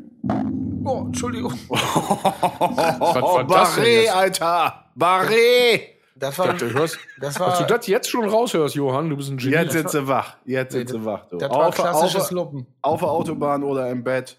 [0.85, 1.52] Oh, Entschuldigung.
[1.68, 4.09] denn Barré?
[4.09, 4.93] Alter!
[4.97, 5.97] Barré!
[6.18, 9.30] Das war, Du hörst, das dass du war, das jetzt schon raushörst, Johann, du bist
[9.30, 9.54] ein Genie.
[9.54, 10.36] Jetzt sind sie wach.
[10.44, 11.26] Jetzt sind sie wach.
[11.28, 11.38] Du.
[11.38, 12.66] das war Auf, klassisches auf, Luppen.
[12.82, 14.38] auf der Autobahn oder im Bett.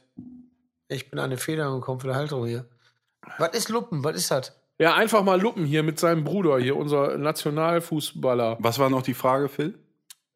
[0.90, 2.66] Ich bin an eine Feder gekommen für die Halterung hier.
[3.38, 4.04] Was ist Luppen?
[4.04, 4.56] Was ist das?
[4.80, 8.58] Ja, einfach mal luppen hier mit seinem Bruder hier, unser Nationalfußballer.
[8.60, 9.78] Was war noch die Frage, Phil?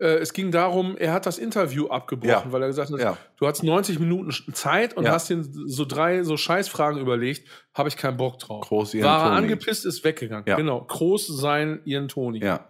[0.04, 2.52] Äh, es ging darum, er hat das Interview abgebrochen, Ja.
[2.52, 3.18] weil er gesagt hat, Ja.
[3.38, 5.12] du hast 90 Minuten Zeit und Ja.
[5.14, 8.68] hast dir so drei so Scheißfragen überlegt, habe ich keinen Bock drauf.
[8.68, 9.38] Groß ihren War Toni.
[9.38, 10.44] angepisst, ist weggegangen.
[10.44, 10.82] Genau.
[10.84, 12.44] Groß sein, ihren Toni.
[12.44, 12.68] Ja.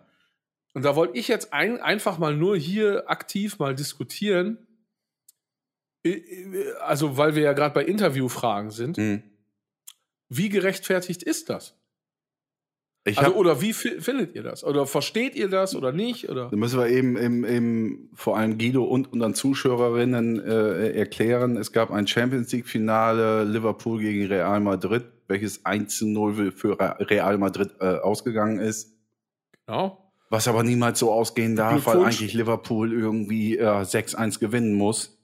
[0.76, 4.68] Und da wollte ich jetzt ein, einfach mal nur hier aktiv mal diskutieren.
[6.82, 8.98] Also, weil wir ja gerade bei Interviewfragen sind.
[8.98, 9.24] Hm.
[10.30, 11.80] Wie gerechtfertigt ist das?
[13.06, 14.64] Ich Also, hab, oder wie fi- findet ihr das?
[14.64, 16.30] Oder versteht ihr das oder nicht?
[16.30, 16.48] Oder?
[16.50, 21.58] Da müssen wir eben im, im, vor allem Guido und unseren Zuschauerinnen äh, erklären.
[21.58, 26.96] Es gab ein Champions League-Finale Liverpool gegen Real Madrid, welches 1 zu 0 für Re-
[27.10, 28.94] Real Madrid äh, ausgegangen ist.
[29.68, 30.00] Genau.
[30.30, 35.20] Was aber niemals so ausgehen darf, weil eigentlich Liverpool irgendwie äh, 6-1 gewinnen muss.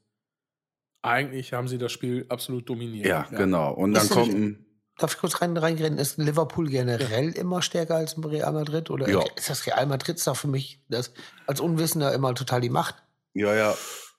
[1.02, 3.08] Eigentlich haben sie das Spiel absolut dominiert.
[3.08, 3.74] Ja, genau.
[3.74, 4.66] Und dann kommt ein,
[5.00, 5.98] Darf ich kurz rein, reingehen?
[5.98, 8.90] Ist Liverpool generell immer stärker als Real Madrid?
[8.90, 9.24] Oder Ja.
[9.36, 11.14] ist das Real Madrid doch für mich das,
[11.48, 12.96] als Unwissender immer total die Macht?
[13.34, 13.76] ja, ja.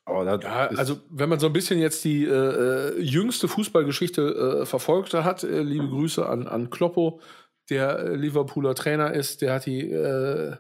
[0.09, 2.29] Ja, also wenn man so ein bisschen jetzt die äh,
[2.97, 7.21] äh, jüngste Fußballgeschichte äh, verfolgt hat, äh, liebe Grüße an, an Kloppo,
[7.69, 10.57] der äh, Liverpooler Trainer ist, der hat die, äh,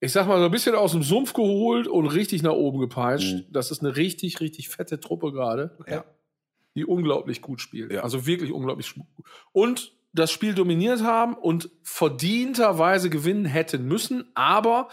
[0.00, 3.34] ich sag mal, so ein bisschen aus dem Sumpf geholt und richtig nach oben gepeitscht.
[3.34, 3.44] Mhm.
[3.52, 6.04] Das ist eine richtig, richtig fette Truppe gerade, Ja.
[6.78, 7.92] Die unglaublich gut spielt.
[7.92, 8.02] Ja.
[8.02, 9.06] Also wirklich unglaublich gut.
[9.52, 14.88] Und das Spiel dominiert haben und verdienterweise gewinnen hätten müssen, aber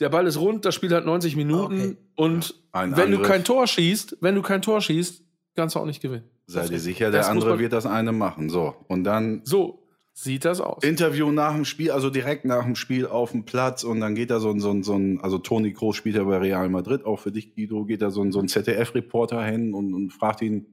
[0.00, 1.96] der Ball ist rund, das Spiel hat 90 Minuten Okay.
[2.16, 3.28] und Ein wenn du Angriff.
[3.32, 5.22] kein Tor schießt, wenn du kein Tor schießt,
[5.56, 6.24] kannst du auch nicht gewinnen.
[6.46, 8.48] Sei dir sicher, der andere wird das eine machen.
[8.48, 8.74] So.
[8.86, 9.82] Und dann So
[10.14, 10.82] sieht das aus.
[10.82, 14.30] Interview nach dem Spiel, also direkt nach dem Spiel auf dem Platz und dann geht
[14.30, 17.04] da so ein, so ein, so ein also Toni Kroos spielt ja bei Real Madrid,
[17.04, 20.42] auch für dich, Guido, geht da so ein, so ein ZDF-Reporter hin und, und fragt
[20.42, 20.66] ihn,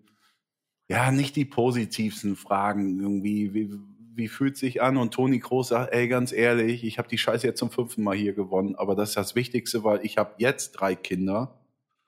[0.87, 3.73] ja, nicht die positivsten Fragen irgendwie, wie,
[4.13, 4.97] wie fühlt sich an?
[4.97, 8.15] Und Toni Kroos sagt, ey, ganz ehrlich, ich habe die Scheiße jetzt zum fünften Mal
[8.15, 11.59] hier gewonnen, aber das ist das Wichtigste, weil ich habe jetzt drei Kinder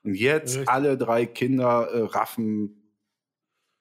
[0.04, 0.70] und jetzt Richtig.
[0.70, 2.74] alle drei Kinder äh, raffen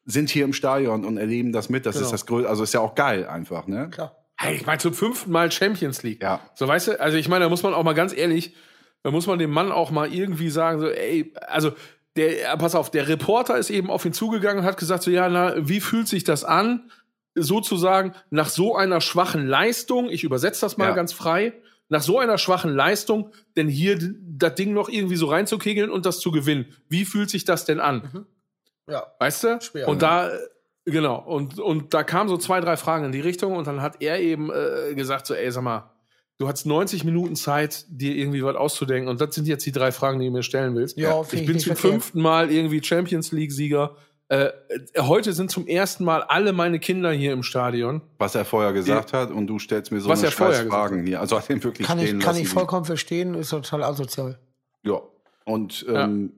[0.04, 1.84] sind hier im Stadion und erleben das mit.
[1.84, 2.06] Das Genau.
[2.06, 3.90] ist das Größte, also ist ja auch geil einfach, ne?
[3.90, 4.16] Klar.
[4.38, 6.22] Hey, ich meine, zum fünften Mal Champions League.
[6.22, 6.40] Ja.
[6.54, 8.54] So, weißt du, also ich meine, da muss man auch mal ganz ehrlich,
[9.02, 11.72] da muss man dem Mann auch mal irgendwie sagen, so, ey, also,
[12.16, 15.10] der, ja, pass auf, der Reporter ist eben auf ihn zugegangen und hat gesagt, so,
[15.10, 16.90] ja, na, wie fühlt sich das an,
[17.34, 20.94] sozusagen, nach so einer schwachen Leistung, ich übersetze das mal Ja.
[20.94, 21.52] ganz frei,
[21.88, 26.18] nach so einer schwachen Leistung, denn hier das Ding noch irgendwie so reinzukegeln und das
[26.18, 26.66] zu gewinnen.
[26.88, 28.26] Wie fühlt sich das denn an?
[28.88, 29.06] Ja.
[29.18, 29.60] Weißt du?
[29.60, 30.00] Schwer, und ne?
[30.00, 30.38] da, äh,
[30.86, 34.02] genau, und, und da kamen so zwei, drei Fragen in die Richtung und dann hat
[34.02, 35.90] er eben äh, gesagt, so, ey, sag mal,
[36.38, 39.92] du hast 90 Minuten Zeit, dir irgendwie was auszudenken und das sind jetzt die drei
[39.92, 40.96] Fragen, die du mir stellen willst.
[40.98, 41.92] Ja, ich finde ich bin zum verkehrt.
[41.92, 43.96] fünften Mal irgendwie Champions League-Sieger.
[44.28, 44.48] Äh,
[44.98, 48.02] heute sind zum ersten Mal alle meine Kinder hier im Stadion.
[48.18, 50.68] Was er vorher gesagt hat und du stellst mir so Was eine er vorher scheiß
[50.68, 51.20] Fragen hier.
[51.20, 52.40] Also hat ihn wirklich Kann ich, kann lassen.
[52.40, 54.38] ich vollkommen verstehen, ist total asozial.
[54.82, 55.00] Ja.
[55.44, 56.32] Und ähm,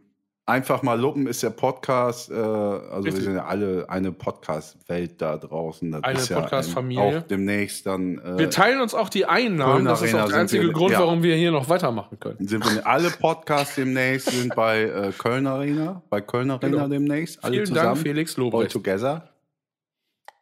[0.48, 2.30] einfach mal lupen ist der Podcast.
[2.30, 3.14] Äh, also Richtig.
[3.16, 5.92] wir sind ja alle eine Podcast-Welt da draußen.
[5.92, 7.18] Das Eine ist ja, Podcast-Familie.
[7.18, 8.18] Auch demnächst dann.
[8.18, 9.84] Äh, Wir teilen uns auch die Einnahmen.
[9.84, 11.00] Das ist auch der einzige wir- Grund, ja.
[11.00, 12.46] warum wir hier noch weitermachen können.
[12.48, 16.88] sind wir alle Podcasts demnächst sind bei äh, Köln Arena, bei Köln Arena Genau.
[16.88, 17.42] demnächst.
[17.44, 17.86] Alle Vielen zusammen.
[17.94, 18.72] Dank, Felix All Lobrecht.
[18.72, 19.28] together.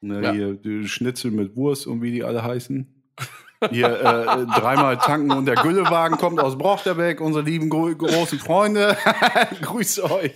[0.00, 0.32] Ne, Ja.
[0.32, 2.92] Hier die Schnitzel mit Wurst und wie die alle heißen.
[3.70, 8.96] Hier äh, dreimal tanken und der Güllewagen kommt aus Brochterbeck, unsere lieben gro großen Freunde.
[9.62, 10.32] Grüße euch.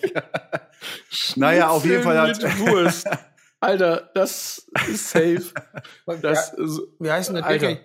[1.36, 3.06] naja, auf jeden Fall hat, Mit Wurst.
[3.60, 5.42] Alter, das ist safe.
[6.22, 6.64] Das, ja,
[6.98, 7.76] wie heißt denn das Alter.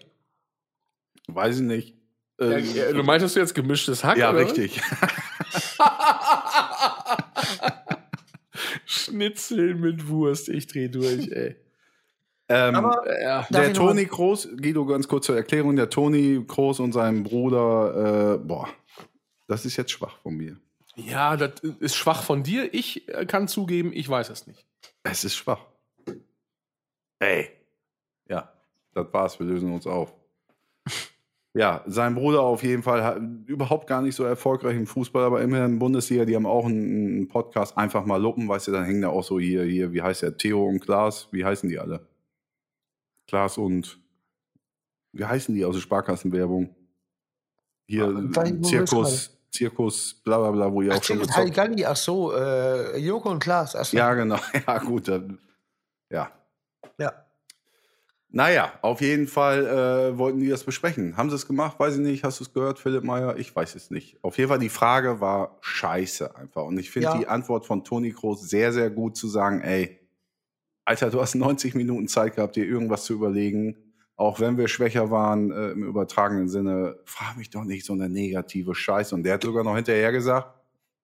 [1.27, 1.95] weiß ich nicht.
[2.39, 4.17] Ja, Äh, du meintest jetzt gemischtes Hack?
[4.17, 4.81] ja, oder richtig.
[8.85, 11.55] Schnitzel mit Wurst, ich dreh durch, ey.
[12.47, 13.03] Ähm, Aber.
[13.05, 18.35] Darf der Toni Kroos, Guido, ganz kurz zur Erklärung, der Toni Kroos und sein Bruder,
[18.35, 18.69] äh, boah,
[19.47, 20.57] das ist jetzt schwach von mir.
[20.95, 22.73] ja, das ist schwach von dir.
[22.73, 24.65] Ich äh, kann zugeben, ich weiß es nicht.
[25.03, 25.65] Es ist schwach.
[27.19, 27.49] Ey.
[28.29, 28.51] Ja,
[28.93, 30.13] das war's, wir lösen uns auf.
[31.57, 35.41] Ja, sein Bruder auf jeden Fall hat, überhaupt gar nicht so erfolgreich im Fußball, aber
[35.41, 39.01] immerhin Bundesliga, die haben auch einen, einen Podcast, einfach mal luppen, weißt du, dann hängen
[39.01, 42.05] da auch so hier, hier, wie heißt der, Theo und Klaas, wie heißen die alle?
[43.27, 43.99] Klaas und,
[45.13, 46.75] wie heißen die aus der Sparkassenwerbung?
[47.87, 51.37] Hier, Ah, weil- wo Zirkus, Zirkus, bla bla bla, wo ihr Ach, auch schon gezockt
[51.37, 53.75] Halligalli, ach so, äh, Joko und Klaas.
[53.75, 53.95] Ach so.
[53.95, 54.37] Ja, genau,
[54.67, 55.39] ja, gut, dann,
[56.09, 56.31] ja.
[56.97, 57.13] ja.
[58.29, 61.15] Naja, auf jeden Fall äh, wollten die das besprechen.
[61.15, 61.79] Haben sie es gemacht?
[61.79, 62.25] Weiß ich nicht.
[62.25, 63.37] Hast du es gehört, Philipp Meyer?
[63.37, 64.21] Ich weiß es nicht.
[64.25, 66.63] Auf jeden Fall, die Frage war scheiße einfach.
[66.63, 67.17] Und ich finde Ja.
[67.17, 70.01] die Antwort von Toni Kroos sehr, sehr gut zu sagen, ey,
[70.85, 73.75] Alter, du hast 90 Minuten Zeit gehabt, dir irgendwas zu überlegen.
[74.17, 78.07] Auch wenn wir schwächer waren äh, im übertragenen Sinne, frag mich doch nicht so eine
[78.07, 79.13] negative Scheiße.
[79.13, 80.47] Und der hat sogar noch hinterher gesagt,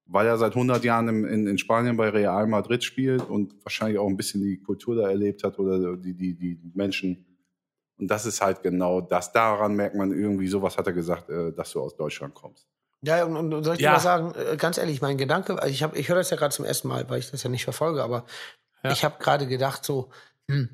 [0.05, 3.97] weil er seit 100 Jahren im, in, in Spanien bei Real Madrid spielt und wahrscheinlich
[3.99, 7.25] auch ein bisschen die Kultur da erlebt hat oder die, die, die Menschen.
[7.97, 9.31] Und das ist halt genau das.
[9.33, 12.67] Daran merkt man irgendwie, sowas hat er gesagt, äh, dass du aus Deutschland kommst.
[13.03, 13.89] Ja, und, und, soll ich Ja.
[13.89, 16.37] dir mal sagen, äh, ganz ehrlich, mein Gedanke, also ich, hab, ich höre das ja
[16.37, 18.25] gerade zum ersten Mal, weil ich das ja nicht verfolge, aber
[18.83, 18.91] Ja.
[18.91, 20.09] ich habe gerade gedacht, so,
[20.49, 20.69] hm,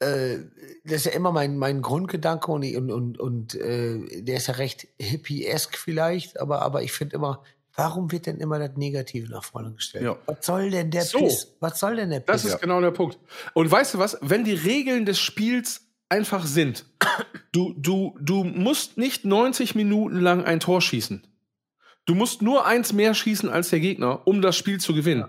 [0.00, 0.38] äh,
[0.84, 4.54] das ist ja immer mein, mein Grundgedanke und, und, und, und äh, der ist ja
[4.54, 7.42] recht hippie-esk vielleicht, aber, aber ich finde immer,
[7.74, 10.04] warum wird denn immer das Negative nach vorne gestellt?
[10.04, 10.16] Ja.
[10.26, 11.18] Was soll denn der So.
[11.18, 11.54] Piss?
[11.60, 12.42] Was soll denn der Piss?
[12.42, 13.18] Das ist genau der Punkt.
[13.54, 14.18] Und weißt du was?
[14.20, 16.84] Wenn die Regeln des Spiels einfach sind,
[17.52, 21.26] du, du, du musst nicht 90 Minuten lang ein Tor schießen.
[22.04, 25.26] Du musst nur eins mehr schießen als der Gegner, um das Spiel zu gewinnen.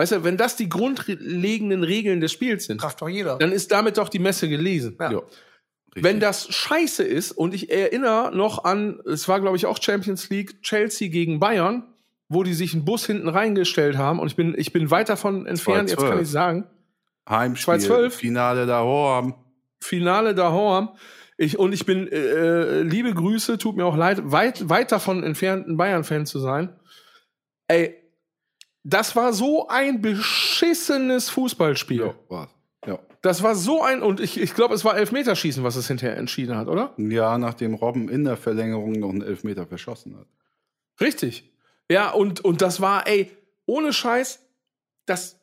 [0.00, 3.36] Weißt du, wenn das die grundlegenden Regeln des Spiels sind, Kraft doch jeder.
[3.36, 4.96] dann ist damit doch die Messe gelesen.
[4.98, 5.12] Ja.
[5.12, 5.22] Ja.
[5.94, 10.30] Wenn das scheiße ist, und ich erinnere noch an, es war, glaube ich, auch Champions
[10.30, 11.82] League, Chelsea gegen Bayern,
[12.30, 15.44] wo die sich einen Bus hinten reingestellt haben, und ich bin, ich bin weit davon
[15.44, 16.22] entfernt, jetzt kann 2-12.
[16.22, 16.66] ich sagen,
[17.28, 18.10] Heimspiel, 2-12.
[18.10, 19.34] Finale da Horm.
[19.82, 20.88] Finale daheim.
[21.36, 25.68] Ich, und ich bin, äh, liebe Grüße, tut mir auch leid, weit, weit davon entfernt,
[25.68, 26.74] ein Bayern-Fan zu sein.
[27.68, 27.99] Ey,
[28.82, 32.14] das war so ein beschissenes Fußballspiel.
[32.30, 32.48] Ja.
[32.86, 32.98] Ja.
[33.22, 36.56] Das war so ein, und ich, ich glaube, es war Elfmeterschießen, was es hinterher entschieden
[36.56, 36.94] hat, oder?
[36.96, 40.26] ja, nachdem Robben in der Verlängerung noch einen Elfmeter verschossen hat.
[41.00, 41.52] Richtig.
[41.90, 43.30] Ja, und, und das war, ey,
[43.66, 44.40] ohne Scheiß,
[45.06, 45.38] das,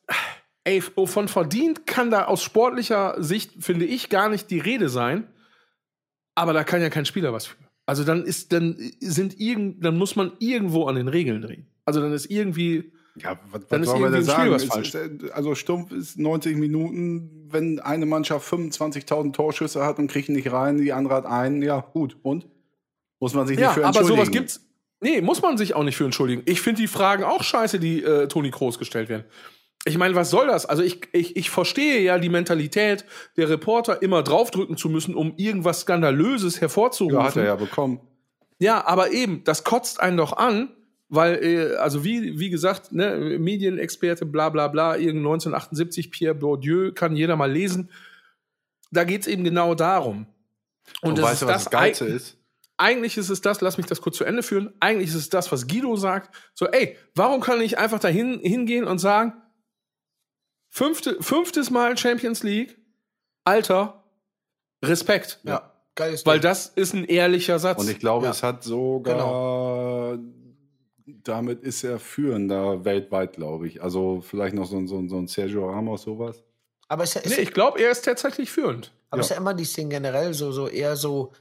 [0.63, 5.27] ey, von verdient kann da aus sportlicher Sicht, finde ich, gar nicht die Rede sein.
[6.33, 7.57] Aber da kann ja kein Spieler was für.
[7.85, 11.67] Also dann ist, dann sind irgend, dann muss man irgendwo an den Regeln drehen.
[11.85, 12.91] Also dann ist irgendwie,
[13.21, 14.51] Ja, was, Dann was wir irgendwie denn sagen?
[14.51, 14.93] was Es falsch.
[14.93, 20.29] ist, äh, also stumpf ist 90 Minuten, wenn eine Mannschaft 25.000 Torschüsse hat und kriegt
[20.29, 22.17] nicht rein, die andere hat einen, ja gut.
[22.21, 22.47] Und?
[23.19, 24.17] Muss man sich ja, nicht für aber entschuldigen.
[24.17, 24.61] sowas gibt's.
[24.99, 26.41] Nee, muss man sich auch nicht für entschuldigen.
[26.45, 29.25] Ich finde die Fragen auch scheiße, die äh, Toni Kroos gestellt werden.
[29.85, 30.65] Ich meine, was soll das?
[30.65, 33.05] Also ich, ich, ich verstehe ja die Mentalität
[33.37, 37.19] der Reporter, immer draufdrücken zu müssen, um irgendwas Skandalöses hervorzurufen.
[37.19, 38.01] Ja, hat er ja bekommen.
[38.59, 40.69] Ja, aber eben, das kotzt einen doch an,
[41.09, 46.91] weil, äh, also wie, wie gesagt, ne, Medienexperte, bla bla bla, irgend 1978, Pierre Bourdieu,
[46.93, 47.89] kann jeder mal lesen.
[48.91, 50.27] Da geht's eben genau darum.
[51.01, 52.37] Und, das weißt ist du, was das das Geilste ist?
[52.77, 55.51] Eigentlich ist es das, lass mich das kurz zu Ende führen, eigentlich ist es das,
[55.51, 59.33] was Guido sagt, so, ey, warum kann ich einfach dahin hingehen und sagen,
[60.69, 62.77] fünfte, fünftes Mal Champions League,
[63.45, 64.03] Alter,
[64.85, 65.39] Respekt.
[65.43, 67.79] ja, geiles Weil das ist ein ehrlicher Satz.
[67.81, 68.31] Und ich glaube, Ja.
[68.31, 70.19] es hat sogar,
[71.07, 73.81] damit ist er führender weltweit, glaube ich.
[73.81, 76.43] Also vielleicht noch so, ein- so, so ein Sergio Ramos, sowas.
[76.89, 78.91] aber ist, ja- ist, Nee, ich glaube, er ist tatsächlich führend.
[79.09, 79.21] Aber Ja.
[79.21, 81.31] es ist ja immer dieses Ding generell so, so eher so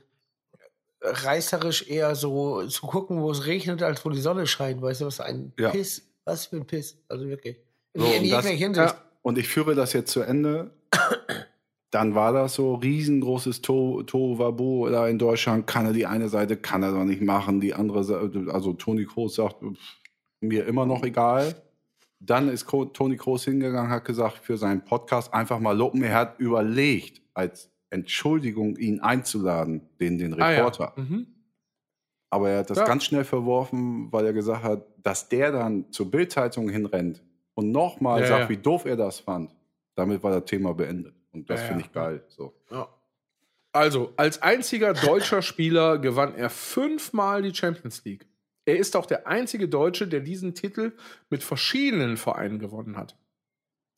[1.02, 4.80] reißerisch, eher so zu gucken, wo es regnet, als wo die Sonne scheint.
[4.82, 5.70] Weißt du, was ein Ja.
[5.70, 6.96] Piss, was für ein Piss.
[7.08, 7.58] Also wirklich.
[7.92, 8.94] In, So, in und das- jeglicher Hinsicht.
[8.94, 9.02] Ja.
[9.22, 10.70] Und ich führe das jetzt zu Ende.
[11.90, 15.66] Dann war das so riesengroßes To- Tohuwabohu da in Deutschland.
[15.66, 17.60] Kann er die eine Seite, kann er doch nicht machen.
[17.60, 19.96] Die andere Seite, also Toni Kroos sagt, pff,
[20.40, 21.54] mir immer noch egal.
[22.18, 26.02] Dann ist Toni Kroos hingegangen, hat gesagt, für seinen Podcast einfach mal loben.
[26.02, 30.92] Er hat überlegt, als Entschuldigung, ihn einzuladen, den, den Ah, Reporter.
[30.96, 31.02] ja.
[31.02, 31.26] Mhm.
[32.30, 32.84] Aber er hat das Ja.
[32.84, 37.22] ganz schnell verworfen, weil er gesagt hat, dass der dann zur Bildzeitung hinrennt
[37.54, 39.54] und nochmal Ja, sagt, wie doof er das fand.
[39.94, 41.14] Damit war das Thema beendet.
[41.36, 42.22] Und das Ja, finde ich geil.
[42.28, 42.54] So.
[42.70, 42.88] Ja.
[43.72, 48.26] Also, als einziger deutscher Spieler gewann er fünfmal die Champions League.
[48.64, 50.92] Er ist auch der einzige Deutsche, der diesen Titel
[51.30, 53.16] mit verschiedenen Vereinen gewonnen hat.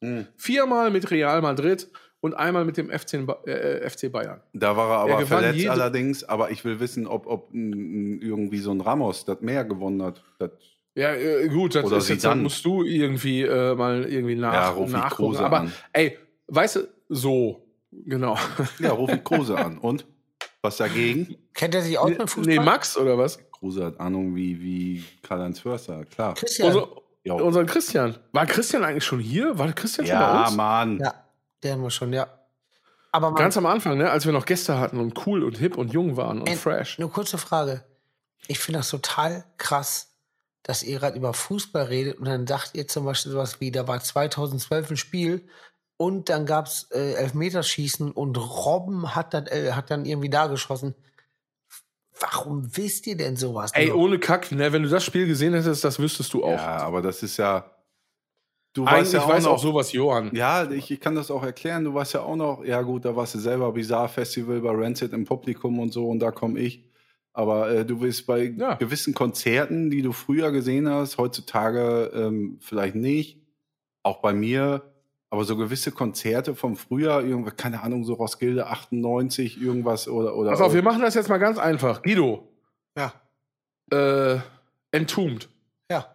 [0.04, 0.26] Hm.
[0.36, 1.88] Viermal mit Real Madrid
[2.20, 4.40] und einmal mit dem FC, Ba- äh, FC Bayern.
[4.52, 6.24] Da war er Er aber gewann verletzt allerdings.
[6.24, 10.22] Aber ich will wissen, ob, ob irgendwie so ein Ramos das mehr gewonnen hat.
[10.38, 10.50] Das,
[10.96, 14.76] Ja, äh, gut, das Oder ist jetzt, dann musst du irgendwie äh, mal irgendwie nach,
[14.76, 15.36] Ja, nachgucken.
[15.36, 15.72] Aber an.
[15.92, 18.36] ey, weißt du, so, genau.
[18.78, 19.78] ja, ruf ich Kruse an.
[19.78, 20.06] Und?
[20.60, 21.36] Was dagegen?
[21.54, 22.44] Kennt er sich aus mit Fußball?
[22.44, 23.38] Nee, Max oder was?
[23.52, 26.34] Kruse hat Ahnung wie, wie Karl-Heinz Förster, klar.
[26.34, 26.74] Christian.
[26.74, 26.88] Unser,
[27.22, 28.16] Ja, unser Christian.
[28.32, 29.56] War Christian eigentlich schon hier?
[29.58, 30.56] War Christian schon bei ja uns?
[30.56, 30.98] Mann.
[30.98, 31.14] ja,
[31.62, 32.26] der haben wir schon, ja.
[33.12, 35.92] Aber Ganz am Anfang, ne, als wir noch Gäste hatten und cool und hip und
[35.92, 36.98] jung waren und Ey, fresh.
[36.98, 37.84] Eine kurze Frage.
[38.48, 40.14] Ich finde das total krass,
[40.62, 43.88] dass ihr gerade über Fußball redet und dann sagt ihr zum Beispiel sowas wie, da
[43.88, 45.48] war 2012 ein Spiel
[45.98, 50.46] und dann gab es äh, Elfmeterschießen und Robben hat dann, äh, hat dann irgendwie da
[50.46, 50.94] geschossen.
[52.20, 53.72] Warum wisst ihr denn sowas?
[53.74, 53.96] Ey, noch?
[53.96, 56.50] ohne Kack, ne, wenn du das Spiel gesehen hättest, das wüsstest du auch.
[56.56, 57.70] Ja, aber das ist ja.
[58.72, 60.30] Du Eigentlich weißt ja auch weiß noch, auch sowas Johann.
[60.34, 61.84] Ja, ich, ich kann das auch erklären.
[61.84, 65.12] Du warst ja auch noch, ja gut, da warst du selber Bizarre Festival bei Rancid
[65.12, 66.84] im Publikum und so und da komme ich.
[67.32, 68.74] Aber äh, du bist bei Ja.
[68.74, 73.40] gewissen Konzerten, die du früher gesehen hast, heutzutage ähm, vielleicht nicht.
[74.02, 74.82] Auch bei mir.
[75.30, 80.34] Aber so gewisse Konzerte vom Frühjahr, irgendwie, keine Ahnung, so Roskilde 98, irgendwas oder.
[80.36, 82.02] oder Pass auf, wir machen das jetzt mal ganz einfach.
[82.02, 82.48] Guido,
[82.96, 83.12] Ja,
[83.92, 84.38] äh,
[84.90, 85.48] Entombed.
[85.90, 86.14] ja,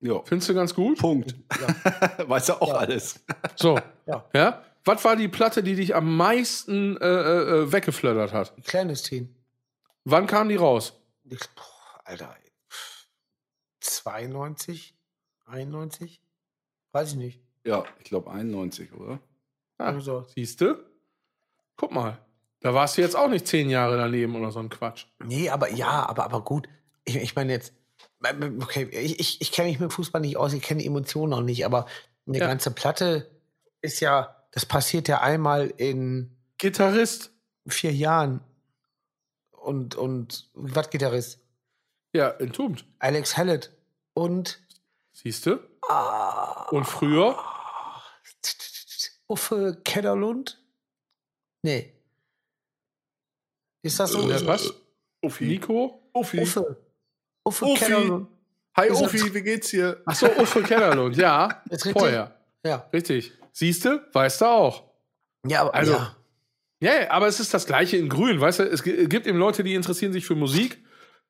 [0.00, 0.98] ja, Findest du ganz gut?
[0.98, 1.34] Punkt.
[2.26, 2.74] weißt du auch Ja.
[2.76, 3.20] alles.
[3.56, 3.78] So.
[4.06, 4.24] Ja.
[4.34, 4.64] Ja?
[4.84, 8.54] Was war die Platte, die dich am meisten äh, äh, äh, weggeflattert hat?
[8.64, 9.28] Clandestine.
[10.04, 10.94] Wann kam die raus?
[11.24, 12.50] Ich, boah, Alter, ey.
[13.80, 14.94] 92?
[15.46, 16.22] 91?
[16.92, 17.40] Weiß ich nicht.
[17.64, 19.20] Ja, ich glaube 91, oder?
[19.78, 20.76] Ah, Also, Siehst du?
[21.76, 22.18] Guck mal.
[22.60, 25.06] Da warst du jetzt auch nicht zehn Jahre daneben oder so ein Quatsch.
[25.24, 26.68] Nee, aber ja, aber, aber gut.
[27.04, 27.72] Ich, ich meine jetzt,
[28.60, 31.42] okay, ich, ich, ich kenne mich mit Fußball nicht aus, ich kenne die Emotionen auch
[31.42, 31.86] nicht, aber
[32.26, 32.46] eine Ja.
[32.48, 33.30] ganze Platte
[33.80, 37.32] ist ja, das passiert ja einmal in Gitarrist.
[37.68, 38.40] vier Jahren.
[39.52, 41.40] Und, und was Gitarrist?
[42.12, 42.84] Ja, Entombed.
[42.98, 43.70] Alex Hallett.
[44.14, 44.60] Und
[45.12, 45.58] Siehst du?
[46.70, 47.36] Und früher?
[49.26, 50.62] Uffe Kedderlund?
[51.62, 51.92] Nee.
[53.82, 54.30] Ist das so?
[54.30, 54.72] Äh, was?
[55.22, 55.44] Uffi.
[55.46, 56.10] Nico?
[56.12, 56.40] Uffi.
[56.40, 56.76] Uffe.
[57.44, 57.84] Uffe Uffi.
[57.84, 58.28] Kedderlund.
[58.76, 60.00] Hi Ist Uffi, wie geht's dir?
[60.06, 61.16] Ach so, Uffe Kellerlund.
[61.16, 61.62] Ja,
[61.92, 62.36] vorher.
[62.64, 62.88] Ja.
[62.92, 63.32] Richtig.
[63.52, 64.00] Siehst du?
[64.12, 64.84] Weißt du auch.
[65.46, 66.14] Ja, aber Also- ja.
[66.80, 68.40] Ja, aber es ist das Gleiche in Grün.
[68.40, 70.78] Weißt du, es gi- gibt eben Leute, die interessieren sich für Musik,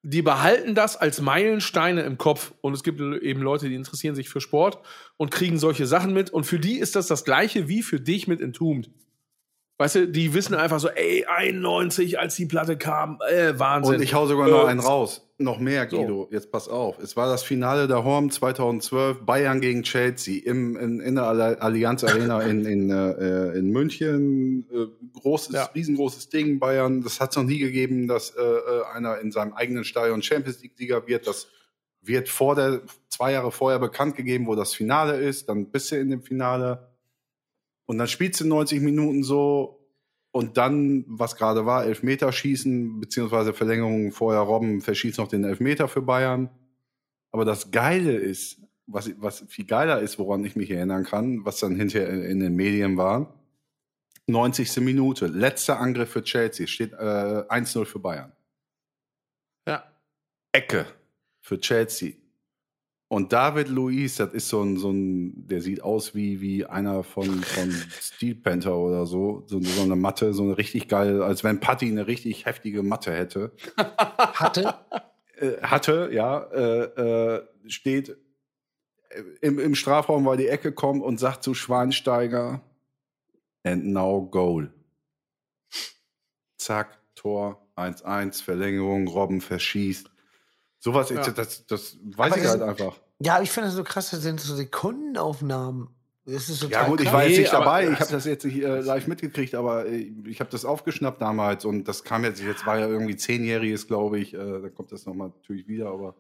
[0.03, 2.53] die behalten das als Meilensteine im Kopf.
[2.61, 4.79] Und es gibt eben Leute, die interessieren sich für Sport
[5.17, 6.31] und kriegen solche Sachen mit.
[6.31, 8.91] Und für die ist das das Gleiche wie für dich mit Entombed.
[9.81, 13.95] Weißt du, die wissen einfach so, ey, 91, als die Platte kam, äh, Wahnsinn.
[13.97, 15.25] Und ich hau sogar noch einen raus.
[15.41, 16.27] Noch mehr, Guido.
[16.33, 16.99] Jetzt pass auf.
[16.99, 21.61] Es war das Finale der Horm 2012, Bayern gegen Chelsea im, in, in der Alli-
[21.61, 24.67] Allianz Arena in, in, äh, in München.
[24.73, 24.87] Äh,
[25.21, 25.65] großes, Ja.
[25.73, 26.59] riesengroßes Ding.
[26.59, 30.23] Bayern, das hat es noch nie gegeben, dass äh, äh, einer in seinem eigenen Stadion
[30.23, 31.29] Champions League-Sieger wird.
[31.29, 31.47] Das
[32.03, 35.49] wird vor der, zwei Jahre vorher bekannt gegeben, wo das Finale ist.
[35.49, 36.88] Dann bist du in dem Finale.
[37.89, 39.81] Und dann spielst du 90 Minuten so
[40.31, 46.03] und dann, was gerade war, Elfmeterschießen, beziehungsweise Verlängerung vorher, Robben verschießt noch den Elfmeter für
[46.03, 46.51] Bayern.
[47.31, 51.61] Aber das Geile ist, was, was viel geiler ist, woran ich mich erinnern kann, was
[51.61, 53.43] dann hinterher in, den Medien war,
[54.27, 54.77] 90.
[54.83, 56.97] Minute, letzter Angriff für Chelsea, steht äh,
[57.49, 58.33] 1-0 für Bayern.
[59.67, 59.83] ja.
[60.53, 60.85] Ecke
[61.41, 62.13] für Chelsea.
[63.11, 67.03] Und David Luiz, das ist so ein, so ein, der sieht aus wie, wie einer
[67.03, 67.71] von, von
[68.01, 69.45] Steel Panther oder so.
[69.47, 69.61] so.
[69.63, 73.53] So eine Matte, so eine richtig geile, als wenn Patty eine richtig heftige Matte hätte.
[73.77, 74.75] Hatte.
[75.41, 78.17] Äh, hatte, ja, äh, äh, steht
[79.41, 82.61] im, im Strafraum, weil die Ecke kommt und sagt zu Schweinsteiger,
[83.63, 84.73] and now goal.
[86.57, 90.11] Zack, Tor, 1-1, Verlängerung, Robben verschießt.
[90.81, 91.29] Sowas, Ja.
[91.31, 92.97] das, das weiß Aber ich halt einfach.
[93.21, 95.89] Ja, aber ich finde das so krass, das sind so Sekundenaufnahmen.
[96.25, 98.45] Das ist Ja total gut, ich war jetzt Nee, nicht dabei, ich habe das jetzt
[98.45, 102.43] nicht äh, live mitgekriegt, aber äh, ich habe das aufgeschnappt damals und das kam jetzt,
[102.43, 106.15] jetzt war ja irgendwie zehnjähriges, glaube ich, äh, da kommt das nochmal natürlich wieder, aber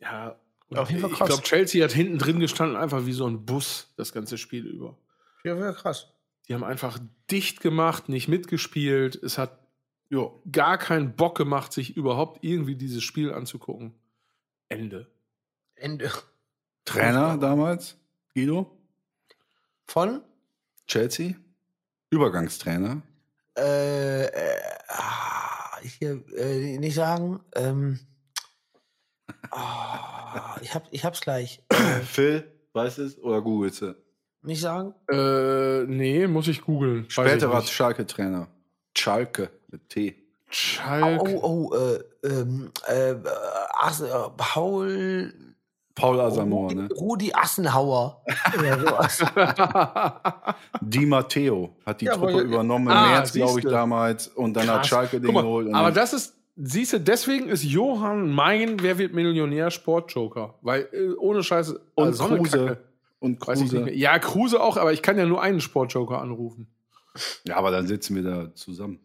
[0.00, 0.36] Ja.
[0.74, 1.28] Auf jeden Fall ich krass.
[1.28, 4.98] glaube, Chelsea hat hinten drin gestanden, einfach wie so ein Bus, das ganze Spiel über.
[5.44, 6.08] Ja, wäre krass.
[6.48, 6.98] Die haben einfach
[7.30, 9.14] dicht gemacht, nicht mitgespielt.
[9.16, 9.58] Es hat
[10.10, 13.94] ja, gar keinen Bock gemacht, sich überhaupt irgendwie dieses Spiel anzugucken.
[14.68, 15.10] Ende.
[15.74, 16.10] Ende.
[16.84, 17.98] Trainer damals,
[18.34, 18.70] Guido,
[19.86, 20.22] Von?
[20.86, 21.34] Chelsea,
[22.10, 23.02] Übergangstrainer.
[23.58, 27.40] Äh, äh, ah, hier, äh, nicht sagen.
[27.54, 27.98] Ähm,
[29.50, 31.62] Ah, ich, hab, ich hab's gleich.
[32.04, 33.18] Phil, weißt du es?
[33.18, 33.96] Oder googelst du?
[34.42, 34.94] Nicht sagen?
[35.10, 37.08] Äh, nee, muss ich googeln.
[37.08, 37.62] Späterer.
[37.62, 38.48] Schalke-Trainer.
[39.10, 40.16] Schalke mit T.
[40.50, 41.22] Schalk.
[41.22, 43.16] Oh, oh, äh, ähm, äh, äh,
[43.78, 44.06] As äh,
[44.36, 45.32] Paul.
[45.94, 46.88] Paul Asamoah, ne?
[46.92, 48.20] Rudi Assenhauer.
[48.58, 49.24] Oder sowas.
[50.80, 54.26] Di Matteo hat die Ja, Truppe aber- übernommen im Ah, März, glaube ich, damals.
[54.26, 54.88] Und dann hat Krass.
[54.88, 55.72] Schalke den mal, geholt.
[55.72, 60.54] aber das ist, siehst du, deswegen ist Johann mein Wer wird Millionär Sportjoker.
[60.62, 61.80] Weil äh, ohne Scheiße.
[61.94, 62.78] und also Kruse.
[63.20, 63.38] Und.
[63.40, 63.90] Kruse.
[63.92, 66.66] Ja, Kruse auch, aber ich kann ja nur einen Sportjoker anrufen.
[67.44, 69.00] Ja, aber dann sitzen wir da zusammen.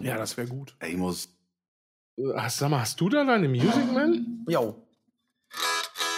[0.00, 0.74] Ja, das wäre gut.
[0.80, 1.28] Ey, ich muss.
[2.16, 4.44] Äh, Hast, sag mal, hast du da deine Music Man?
[4.48, 4.76] Jo.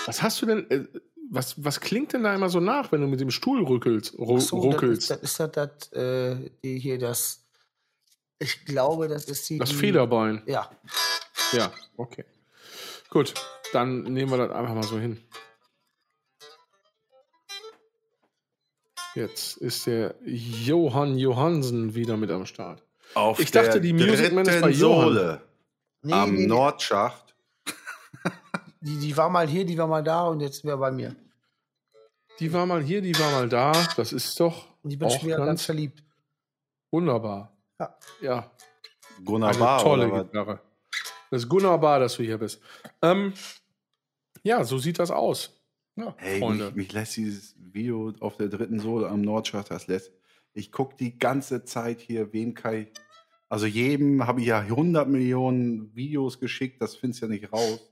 [0.07, 0.71] Was hast du denn?
[0.71, 0.87] Äh,
[1.31, 4.19] was, was klingt denn da immer so nach, wenn du mit dem Stuhl rückelst?
[4.19, 5.11] Ru so, ruckelst?
[5.11, 7.45] Das ist das, das, das äh, hier das.
[8.39, 9.59] Ich glaube, das ist die.
[9.59, 10.43] Das die, Federbein.
[10.47, 10.71] Ja.
[11.53, 12.25] Ja, okay.
[13.09, 13.35] Gut,
[13.73, 15.21] dann nehmen wir das einfach mal so hin.
[19.15, 22.83] Jetzt ist der Johann Johansen wieder mit am Start.
[23.15, 25.05] Auf Ich dachte, die Music Man ist bei Johann.
[25.15, 25.43] Sohle
[26.03, 27.35] Nee, am nee, Nordschacht.
[28.81, 31.15] die, die war mal hier, die war mal da und jetzt wäre bei mir.
[32.41, 33.73] Die war mal hier, die war mal da.
[33.97, 36.03] Das ist doch Und ich bin auch schon wieder ganz ganz verliebt.
[36.91, 37.57] wunderbar.
[37.81, 37.97] Ja.
[38.21, 38.51] Ja,
[39.25, 40.25] Gunnar eine Bahr, tolle?
[40.25, 40.61] Gitarre.
[41.31, 42.61] Das ist wunderbar, dass du hier bist.
[43.03, 43.33] Ähm,
[44.43, 45.51] ja, so sieht das aus.
[45.97, 46.67] Ja, Hey, Freunde.
[46.67, 50.13] mich, mich lässt dieses Video auf der dritten Sohle am Nordschacht, das lässt.
[50.53, 52.89] Ich gucke die ganze Zeit hier, wem kann ich.
[53.49, 57.91] Also jedem habe ich ja 100 Millionen Videos geschickt, das findest du ja nicht raus.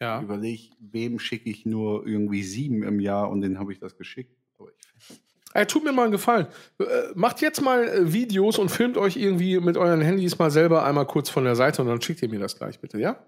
[0.00, 0.20] ja.
[0.20, 4.36] Überleg, wem schicke ich nur irgendwie sieben im Jahr und den habe ich das geschickt.
[4.58, 5.20] Aber ich,
[5.54, 6.46] Ey, tut mir mal einen Gefallen.
[6.78, 6.84] Äh,
[7.14, 11.06] macht jetzt mal äh, Videos und filmt euch irgendwie mit euren Handys mal selber einmal
[11.06, 13.22] kurz von der Seite und dann schickt ihr mir das gleich bitte, ja?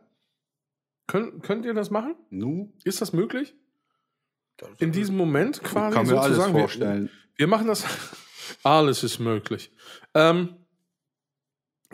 [1.06, 2.15] Könnt, könnt ihr das machen?
[2.31, 3.55] nu, Ist das möglich?
[4.78, 6.55] In diesem Moment quasi kann mir alles sozusagen.
[6.55, 7.10] Wir- vorstellen.
[7.36, 7.85] Wir machen das.
[8.62, 9.72] Alles ist möglich.
[10.14, 10.55] Ähm,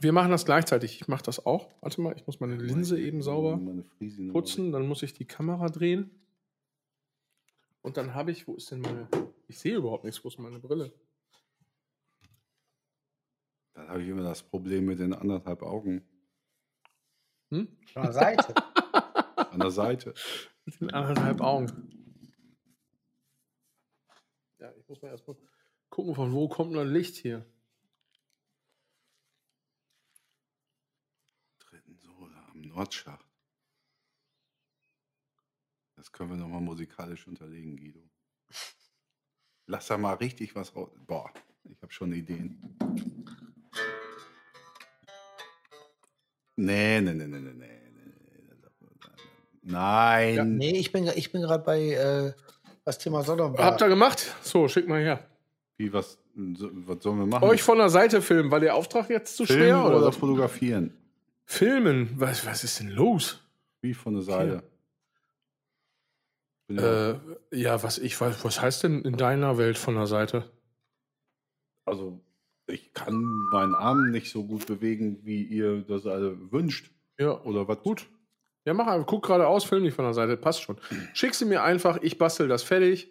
[0.01, 1.01] wir machen das gleichzeitig.
[1.01, 1.71] Ich mache das auch.
[1.81, 3.59] Warte mal, ich muss meine Linse eben sauber
[4.33, 4.73] putzen.
[4.73, 6.11] Dann muss ich die Kamera drehen.
[7.83, 9.09] Und dann habe ich, wo ist denn meine.
[9.47, 10.23] Ich sehe überhaupt nichts.
[10.25, 10.93] Wo ist meine Brille?
[13.75, 16.03] Dann habe ich immer das Problem mit den anderthalb Augen
[17.51, 17.69] Hm?
[17.93, 18.55] Von der Seite.
[19.37, 20.15] an der Seite.
[20.65, 22.00] Mit den anderthalb Augen.
[24.61, 25.37] Ja, ich muss mal erstmal
[25.89, 27.47] gucken, von wo kommt noch Licht hier.
[31.59, 33.25] Dritten Sohle am Nordschacht.
[35.97, 38.03] Das können wir nochmal musikalisch unterlegen, Guido.
[39.67, 40.91] Lass da mal richtig was raus.
[41.07, 41.33] Boah,
[41.65, 42.77] ich habe schon Ideen.
[46.57, 47.81] Nee, nee, nee, nee, nee, nee.
[49.63, 50.57] Nein.
[50.57, 52.33] nee, ich bin, ich bin gerade bei äh,
[52.91, 53.57] das Thema Sodom.
[53.57, 54.35] Habt ihr gemacht?
[54.43, 55.25] So, schick mal her.
[55.79, 57.45] Wie, was, was sollen wir machen?
[57.45, 58.51] Euch von der Seite filmen.
[58.51, 59.85] War der Auftrag jetzt zu Filmen schwer?
[59.85, 60.93] oder, Oder, fotografieren?
[61.45, 62.11] Filmen?
[62.17, 63.41] Was, was ist denn los?
[63.81, 64.63] Wie von der Seite?
[66.69, 67.15] Äh,
[67.57, 70.51] ja, was ich weiß, was heißt denn in deiner Welt von der Seite?
[71.85, 72.21] Also,
[72.67, 73.15] ich kann
[73.53, 76.93] meinen Arm nicht so gut bewegen, wie ihr das alle wünscht.
[77.19, 77.81] Ja, Oder was?
[77.83, 78.07] gut.
[78.65, 80.79] Ja, mach einfach, guck geradeaus, film dich von der Seite, passt schon.
[81.15, 83.11] Schick sie mir einfach, ich bastel das fertig.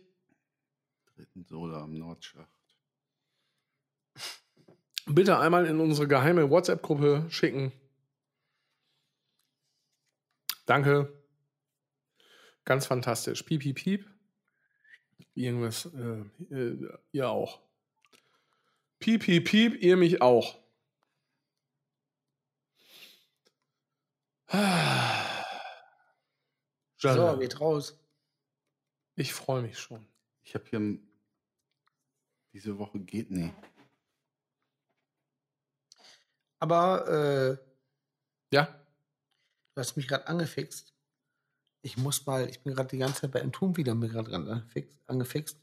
[1.15, 2.47] Dritten Sohle am Nordschacht.
[5.07, 7.71] Bitte einmal in unsere geheime WhatsApp-Gruppe schicken.
[10.67, 11.11] Danke.
[12.63, 13.41] Ganz fantastisch.
[13.41, 14.05] Piep, piep, piep.
[15.33, 17.59] Irgendwas, äh, äh, ihr auch.
[18.99, 20.59] Piep, piep, piep, ihr mich auch.
[27.01, 27.97] So, geht raus.
[29.15, 30.05] Ich freue mich schon.
[30.43, 30.99] Ich habe hier
[32.53, 33.53] diese Woche geht nicht.
[36.59, 37.57] Aber äh,
[38.51, 38.65] Ja?
[39.75, 40.93] du hast mich gerade angefixt.
[41.81, 44.49] Ich muss mal, ich bin gerade die ganze Zeit bei Entum wieder mir gerade dran
[44.49, 45.57] angefixt, angefixt.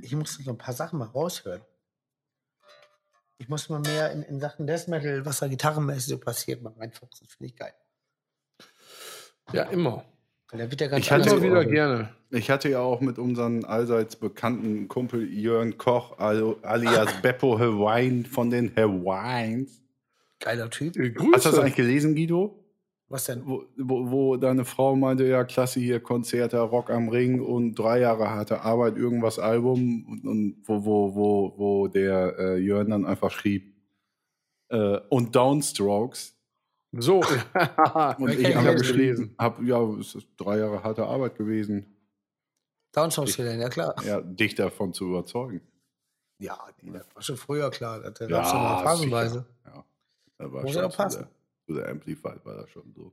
[0.00, 1.62] Ich musste so ein paar Sachen mal raushören.
[3.36, 6.72] Ich muss mal mehr in, in Sachen Death Metal, was da gitarrenmäßig so passiert, mal
[6.72, 7.26] reinfuchsen.
[7.26, 7.74] Das finde ich geil.
[9.52, 10.04] Ja, immer.
[10.50, 12.08] Da wird ja ganz Ich hatte Immer wieder gerne.
[12.30, 18.24] Ich hatte ja auch mit unserem allseits bekannten Kumpel Jörn Koch, also alias Beppo Hawaiian
[18.24, 19.82] von den Hawaiians.
[20.40, 20.96] Geiler Typ.
[20.96, 21.60] Äh, Hast du das Grüße.
[21.60, 22.64] eigentlich gelesen, Guido?
[23.10, 23.42] Was denn?
[23.46, 28.00] Wo, wo, wo deine Frau meinte, ja, klasse hier, Konzerte, Rock am Ring und drei
[28.00, 33.06] Jahre harte Arbeit, irgendwas Album und, und wo, wo, wo, wo der äh, Jörn dann
[33.06, 33.74] einfach schrieb,
[34.68, 36.37] äh, und Downstrokes
[36.92, 37.20] So.
[38.18, 41.86] Und ich habe geschrieben, hab, ja, es ist drei Jahre harte Arbeit gewesen,
[42.92, 43.94] Downshows ja klar.
[44.04, 45.60] ja, dich davon zu überzeugen.
[46.40, 48.00] Ja, nee, das war schon früher klar.
[48.00, 49.38] Das gab Ja, es immer phasenweise.
[49.64, 49.76] sicher.
[49.76, 49.84] Ja,
[50.38, 51.26] da war Muss schon ja passen.
[51.68, 53.12] der, der Amplified war das schon so.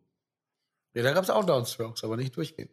[0.93, 2.72] Ja, da gab es auch Downstrokes, aber nicht durchgehend.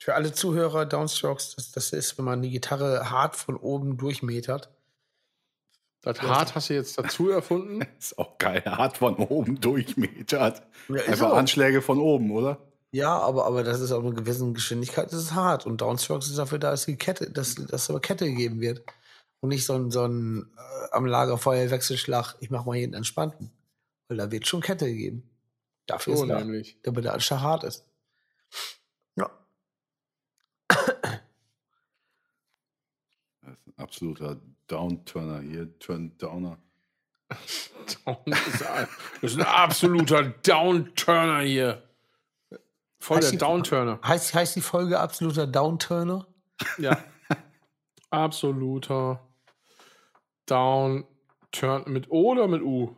[0.00, 4.70] Für alle Zuhörer, Downstrokes, das, das ist, wenn man die Gitarre hart von oben durchmetert.
[6.02, 7.82] Das Hart hast du jetzt dazu erfunden?
[7.98, 10.62] Ist auch geil, hart von oben durchmetert.
[10.88, 11.36] Ja, Einfach auch.
[11.36, 12.58] Anschläge von oben, oder?
[12.92, 15.66] Ja, aber, aber das ist auf einer gewissen Geschwindigkeit, das ist hart.
[15.66, 18.82] Und Downstrokes ist dafür da, dass die Kette, dass, dass aber Kette gegeben wird.
[19.40, 23.50] Und nicht so ein, so ein äh, am Lagerfeuer Wechselschlag, ich mach mal jeden entspannten.
[24.08, 25.28] Weil da wird schon Kette gegeben.
[25.86, 26.78] Dafür So ist da, nämlich.
[26.82, 27.84] damit der Anschlag hart ist.
[29.16, 29.30] Ja.
[33.42, 36.58] Das ist ein absoluter Downturner hier, Turn Downer.
[38.04, 38.88] Down ist ein,
[39.20, 41.82] das ist ein absoluter Downturner hier.
[43.00, 43.98] Voll Heißt der die- Downturner.
[44.04, 46.26] Heißt, heißt die Folge absoluter Downturner?
[46.78, 46.96] Ja.
[48.10, 49.20] Absoluter
[50.46, 52.94] Downturn mit O oder mit U?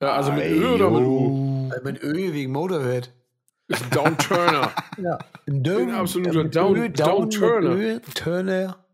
[0.00, 1.70] Ja, also mit Ö oder mit U?
[1.74, 3.12] Äh, mit Ö wegen Motorhead.
[3.66, 4.72] Ist ein Downturner.
[4.96, 5.18] Ja.
[5.46, 8.00] Ein Dön, absoluter mit Down- Ö, Downturner.
[8.14, 8.84] Turner.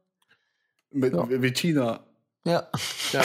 [0.95, 1.23] Mit Ja.
[1.25, 2.01] Bettina.
[2.45, 2.69] Ja.
[3.12, 3.25] Ja.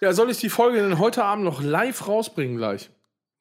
[0.00, 2.90] ja, soll ich die Folge denn heute Abend noch live rausbringen gleich?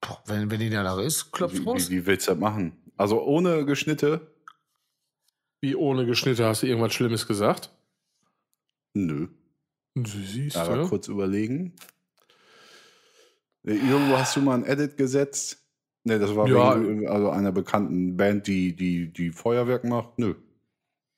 [0.01, 1.89] Boah, wenn, wenn die danach ist, klopft Wie, raus.
[1.89, 2.77] wie, wie willst du das machen?
[2.97, 4.31] Also ohne Geschnitte?
[5.61, 7.71] Wie ohne Geschnitte hast du irgendwas Schlimmes gesagt?
[8.93, 9.27] Nö.
[9.95, 10.87] Du siehst, Aber ja.
[10.87, 11.73] kurz überlegen.
[13.65, 15.57] Äh, Irgendwo hast du mal ein Edit gesetzt.
[16.03, 16.79] Ne, das war Ja.
[16.79, 20.19] wegen also einer bekannten Band, die, die, die Feuerwerk macht.
[20.19, 20.35] Nö.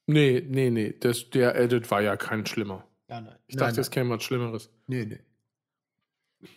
[0.07, 0.95] Nee, nee, nee.
[0.99, 2.85] Das, der Edit war ja kein schlimmer.
[3.09, 3.35] Ja, nein.
[3.47, 4.69] Ich dachte, es käme was Schlimmeres.
[4.88, 5.19] Nee, nee.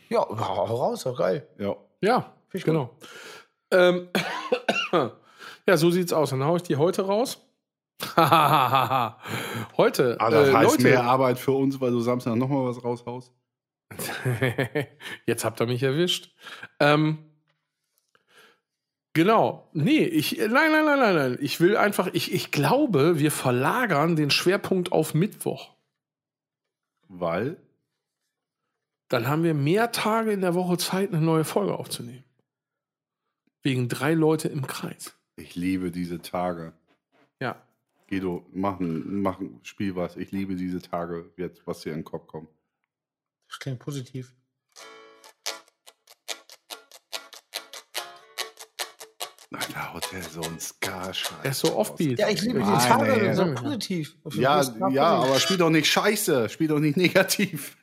[0.09, 1.47] Ja, hau raus, doch geil.
[1.59, 1.77] Ja.
[2.01, 2.97] Ja, Finde ich genau.
[3.70, 4.09] Ähm,
[5.66, 6.31] ja, so sieht's aus.
[6.31, 7.47] Dann hau ich die heute raus.
[8.16, 10.16] heute.
[10.18, 13.32] Ah, das äh, heißt Leute, mehr Arbeit für uns, weil du Samstag nochmal was raushaust.
[15.27, 16.35] Jetzt habt ihr mich erwischt.
[16.81, 17.30] Ähm,
[19.12, 19.69] genau.
[19.73, 21.39] Nee, ich, nein, nein, nein, nein, nein.
[21.41, 25.74] Ich will einfach, ich, ich glaube, wir verlagern den Schwerpunkt auf Mittwoch.
[27.09, 27.57] Weil?
[29.09, 32.24] Dann haben wir mehr Tage in der Woche Zeit, eine neue Folge aufzunehmen.
[33.62, 35.15] Wegen drei Leute im Kreis.
[35.37, 36.73] Ich liebe diese Tage.
[37.41, 37.61] Ja.
[38.09, 40.16] Guido, machen, machen, spiel was.
[40.16, 42.49] Ich liebe diese Tage, jetzt, was dir in den Kopf kommt.
[43.49, 44.35] Das klingt positiv.
[49.52, 51.39] Nein, der Hotel, so ein Ska-Scheiß.
[51.43, 52.20] Er ist so offbeat.
[52.20, 53.35] Ja, ich liebe die Tage, ey.
[53.35, 54.14] so positiv.
[54.35, 57.77] Ja, ja, aber spiel doch nicht scheiße, spiel doch nicht negativ.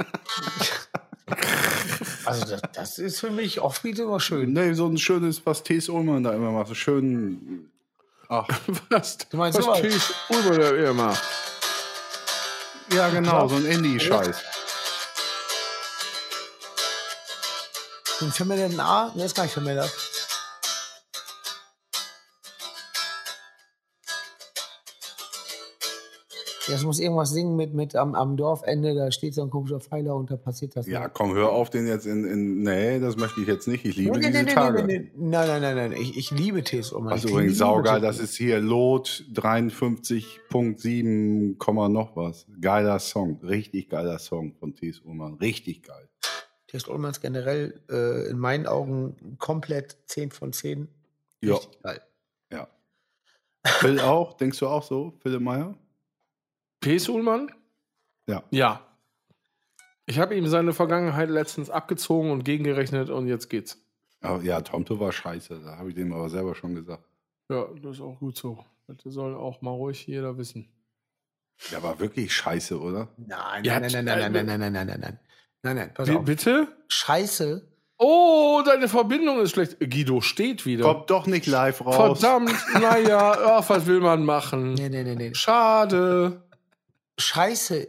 [2.24, 4.54] Also, das, das ist für mich Offbeat immer schön.
[4.54, 5.90] nee, so ein schönes, was T.S.
[5.90, 7.70] Ullmann da immer macht, so schön.
[8.30, 8.48] Ach,
[8.90, 9.18] Was?
[9.18, 9.82] Du meinst was?
[9.82, 11.24] Thies Ulmer da immer macht?
[12.94, 14.38] ja, genau, so ein Indie-Scheiß.
[18.22, 19.12] Ein vermindert A?
[19.16, 19.92] Ne, ist gar nicht vermindert.
[26.68, 30.16] Jetzt muss irgendwas singen mit, mit am, am Dorfende, da steht so ein komischer Pfeiler
[30.16, 30.86] und da passiert das.
[30.88, 32.62] Ja, komm, hör auf, den jetzt in, in.
[32.62, 33.86] Nee, das möchte ich jetzt nicht.
[33.86, 34.84] Ich liebe nee, diese nee, Tage.
[34.84, 35.12] nee.
[35.16, 35.92] Nein, nein, nein, nein.
[35.94, 36.92] Ich, ich liebe Tees.
[36.94, 38.10] Was Ich übrigens saugeil, Tees.
[38.10, 42.46] das ist hier Lot 53.7, Komma noch was.
[42.60, 45.00] Geiler Song, richtig geiler Song von T.S.
[45.00, 46.10] Ullmann, richtig geil.
[46.68, 50.90] Tees Ullmanns generell äh, in meinen Augen komplett 10 von 10.
[51.42, 52.02] Ja, Richtig geil.
[52.52, 52.68] ja.
[53.66, 55.76] Phil auch, denkst du auch so, Philipp Meyer?
[56.82, 57.10] P.S.
[57.10, 57.52] Ullmann?
[58.28, 58.44] Ja.
[58.52, 58.82] Ja.
[60.06, 63.84] Ich habe ihm seine Vergangenheit letztens abgezogen und gegengerechnet und jetzt geht's.
[64.22, 67.04] Aber ja, Tomto war scheiße, da habe ich dem aber selber schon gesagt.
[67.50, 68.64] Ja, das ist auch gut so.
[68.88, 70.70] Das soll auch mal ruhig jeder wissen.
[71.72, 73.10] Der war wirklich scheiße, oder?
[73.18, 75.20] Nein, Ja, nein, nein, nein, nein, nein, nein, nein, nein, nein, nein.
[75.64, 76.26] Nein, nein, pass Bi- auf.
[76.26, 76.68] bitte?
[76.88, 77.68] Scheiße.
[77.98, 79.80] Oh, deine Verbindung ist schlecht.
[79.80, 80.84] Guido steht wieder.
[80.84, 81.96] Kommt doch nicht live raus.
[82.20, 84.74] Verdammt, naja, ach, was will man machen?
[84.76, 85.34] Nee, nee, nee, nee.
[85.34, 86.47] Schade.
[87.20, 87.88] Scheiße.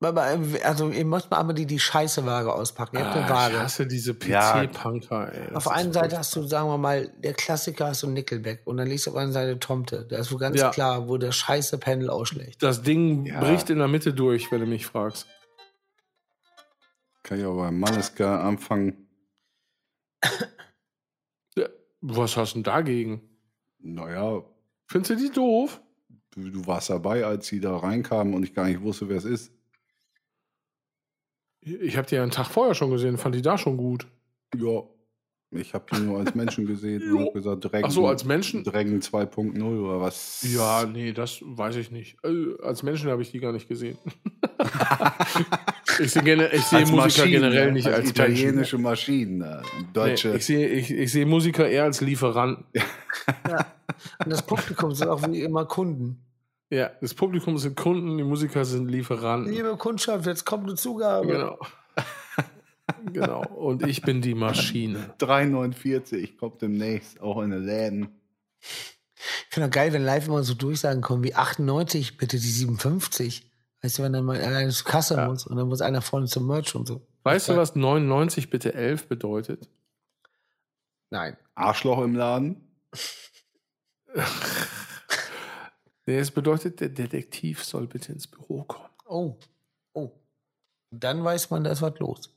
[0.00, 0.22] Aber,
[0.62, 2.96] Also, ihr müsst mal einmal die, die Scheiße-Waage auspacken.
[2.98, 3.60] Ihr habt eine Ah, ich Waage.
[3.64, 4.64] hasse diese Ja.
[4.64, 5.46] PC-Punker, ey.
[5.52, 6.18] Das Auf einen Seite furchtbar.
[6.20, 9.14] hast du, sagen wir mal, der Klassiker hast du Nickelback und dann liegst du auf
[9.14, 10.06] der anderen Seite Tomte.
[10.06, 10.70] Da ist so ganz Ja.
[10.70, 12.62] klar, wo der scheiße Pendel ausschlägt.
[12.62, 13.40] Das Ding Ja.
[13.40, 15.26] bricht in der Mitte durch, wenn du mich fragst.
[17.24, 19.08] Kann ich aber beim Manneska anfangen.
[21.56, 21.66] Ja,
[22.00, 23.22] Was hast du denn dagegen?
[23.80, 24.42] Naja,
[24.86, 25.80] Findest du die doof?
[26.38, 29.24] Du, du warst dabei, als sie da reinkamen und ich gar nicht wusste, wer es
[29.24, 29.52] ist.
[31.60, 34.06] Ich habe die ja einen Tag vorher schon gesehen, fand die da schon gut.
[34.56, 34.82] Ja.
[35.50, 38.64] Ich habe die nur als Menschen gesehen und hab gesagt, Drängen, Ach so, als Menschen?
[38.64, 40.46] Drängen 2.0 oder was?
[40.46, 42.18] Ja, nee, das weiß ich nicht.
[42.22, 43.96] Also, als Menschen habe ich die gar nicht gesehen.
[45.98, 47.72] ich sehe, ich Als Musiker Maschinen, generell ne?
[47.72, 49.40] nicht als als, italienische Maschinen.
[49.40, 49.92] äh, Menschen.
[49.94, 50.28] Deutsche.
[50.28, 52.66] Nee, ich, sehe, ich, ich sehe Musiker eher als Lieferanten.
[54.24, 56.20] Und das Publikum sind auch wie immer Kunden.
[56.70, 59.52] Ja, das Publikum sind Kunden, die Musiker sind Lieferanten.
[59.52, 61.26] Liebe Kundschaft, jetzt kommt eine Zugabe.
[61.26, 61.58] Genau.
[63.12, 63.42] genau.
[63.46, 65.14] Und ich bin die Maschine.
[65.18, 68.20] 3,49 kommt demnächst auch in den Läden.
[68.60, 73.50] Ich finde auch geil, wenn live immer so Durchsagen kommen wie 98, bitte die 57.
[73.80, 75.26] Weißt du, wenn dann mal einer zur Kasse Ja.
[75.28, 77.06] muss und dann muss einer vorne zum Merch und so.
[77.22, 79.68] Weißt du, was 99 bitte 11 bedeutet?
[81.10, 81.36] Nein.
[81.54, 82.78] Arschloch im Laden.
[86.08, 88.88] Nee, es bedeutet, der Detektiv soll bitte ins Büro kommen.
[89.04, 89.36] Oh.
[89.92, 90.10] Oh.
[90.90, 92.34] Dann weiß man, da ist was los.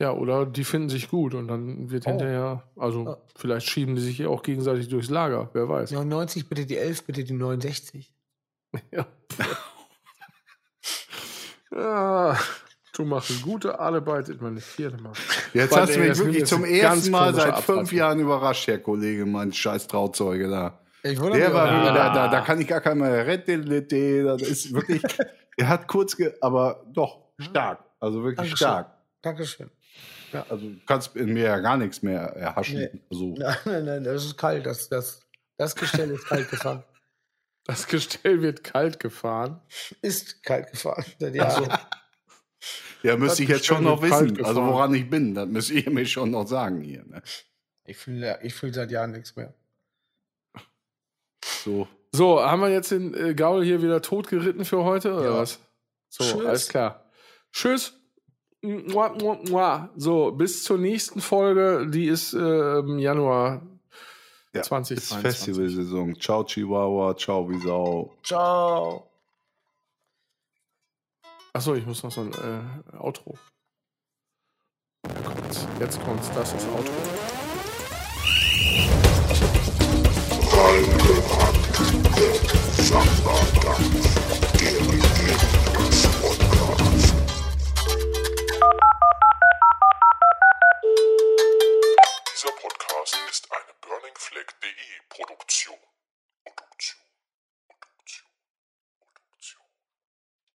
[0.00, 2.10] Ja, oder die finden sich gut und dann wird Oh.
[2.10, 3.16] hinterher, also Oh.
[3.36, 5.92] vielleicht schieben die sich ja auch gegenseitig durchs Lager, wer weiß.
[5.92, 8.12] 99, bitte die 11, bitte die 69.
[8.90, 9.06] Ja.
[11.72, 12.36] ah,
[12.92, 15.12] du machst eine gute Arbeit in meine vierte Mal.
[15.54, 17.92] Jetzt Mann, hast du mich wirklich zum ersten Mal seit fünf.
[17.92, 20.80] Jahren überrascht, Herr Kollege, mein scheiß Trauzeuge da.
[21.02, 21.94] Ich wundere Der war wieder, Ah.
[21.94, 23.66] da, da, da kann ich gar kein mehr retten.
[24.26, 25.02] Das ist wirklich,
[25.56, 27.84] er hat kurz, ge aber doch, stark.
[28.00, 28.56] Also wirklich Dankeschön.
[28.56, 28.90] stark.
[29.22, 29.70] Dankeschön.
[30.32, 32.78] Also du kannst in mir ja gar nichts mehr erhaschen.
[32.78, 33.00] Nee.
[33.10, 34.64] Also, Nein, nein, nein, das ist kalt.
[34.66, 35.20] Das, das,
[35.56, 36.84] das Gestell ist kalt gefahren.
[37.66, 39.60] Das Gestell wird kalt gefahren.
[40.00, 41.04] Ist kalt gefahren.
[41.20, 41.68] Seit Jahren.
[43.02, 44.42] ja, müsste ich jetzt schon noch wissen.
[44.44, 47.04] Also woran ich bin, das müsst ihr mir schon noch sagen hier.
[47.04, 47.22] Ne?
[47.84, 49.52] Ich fühle ich fühl seit Jahren nichts mehr.
[51.64, 51.86] So.
[52.12, 55.38] So, haben wir jetzt den äh, Gaul hier wieder totgeritten für heute oder Ja.
[55.38, 55.60] was?
[56.08, 56.46] So, Tschüss.
[56.46, 57.04] alles klar.
[57.52, 57.92] Tschüss.
[58.62, 59.90] Mua, mua, mua.
[59.96, 63.62] So, bis zur nächsten Folge, die ist äh, im Januar
[64.52, 64.96] Ja, 2023.
[64.98, 66.18] ist Festivalsaison.
[66.20, 68.12] Ciao Chihuahua, ciao Wisau.
[68.24, 69.06] Ciao.
[71.52, 73.38] Achso, ich muss noch so ein äh, Outro.
[75.06, 75.66] Jetzt kommt's.
[75.80, 76.30] Jetzt kommt's.
[76.34, 76.92] Das ist Outro.
[92.32, 94.70] Dieser Podcast ist eine burningfleck.de
[95.08, 95.60] Produktion.
[95.70, 95.89] Produktion.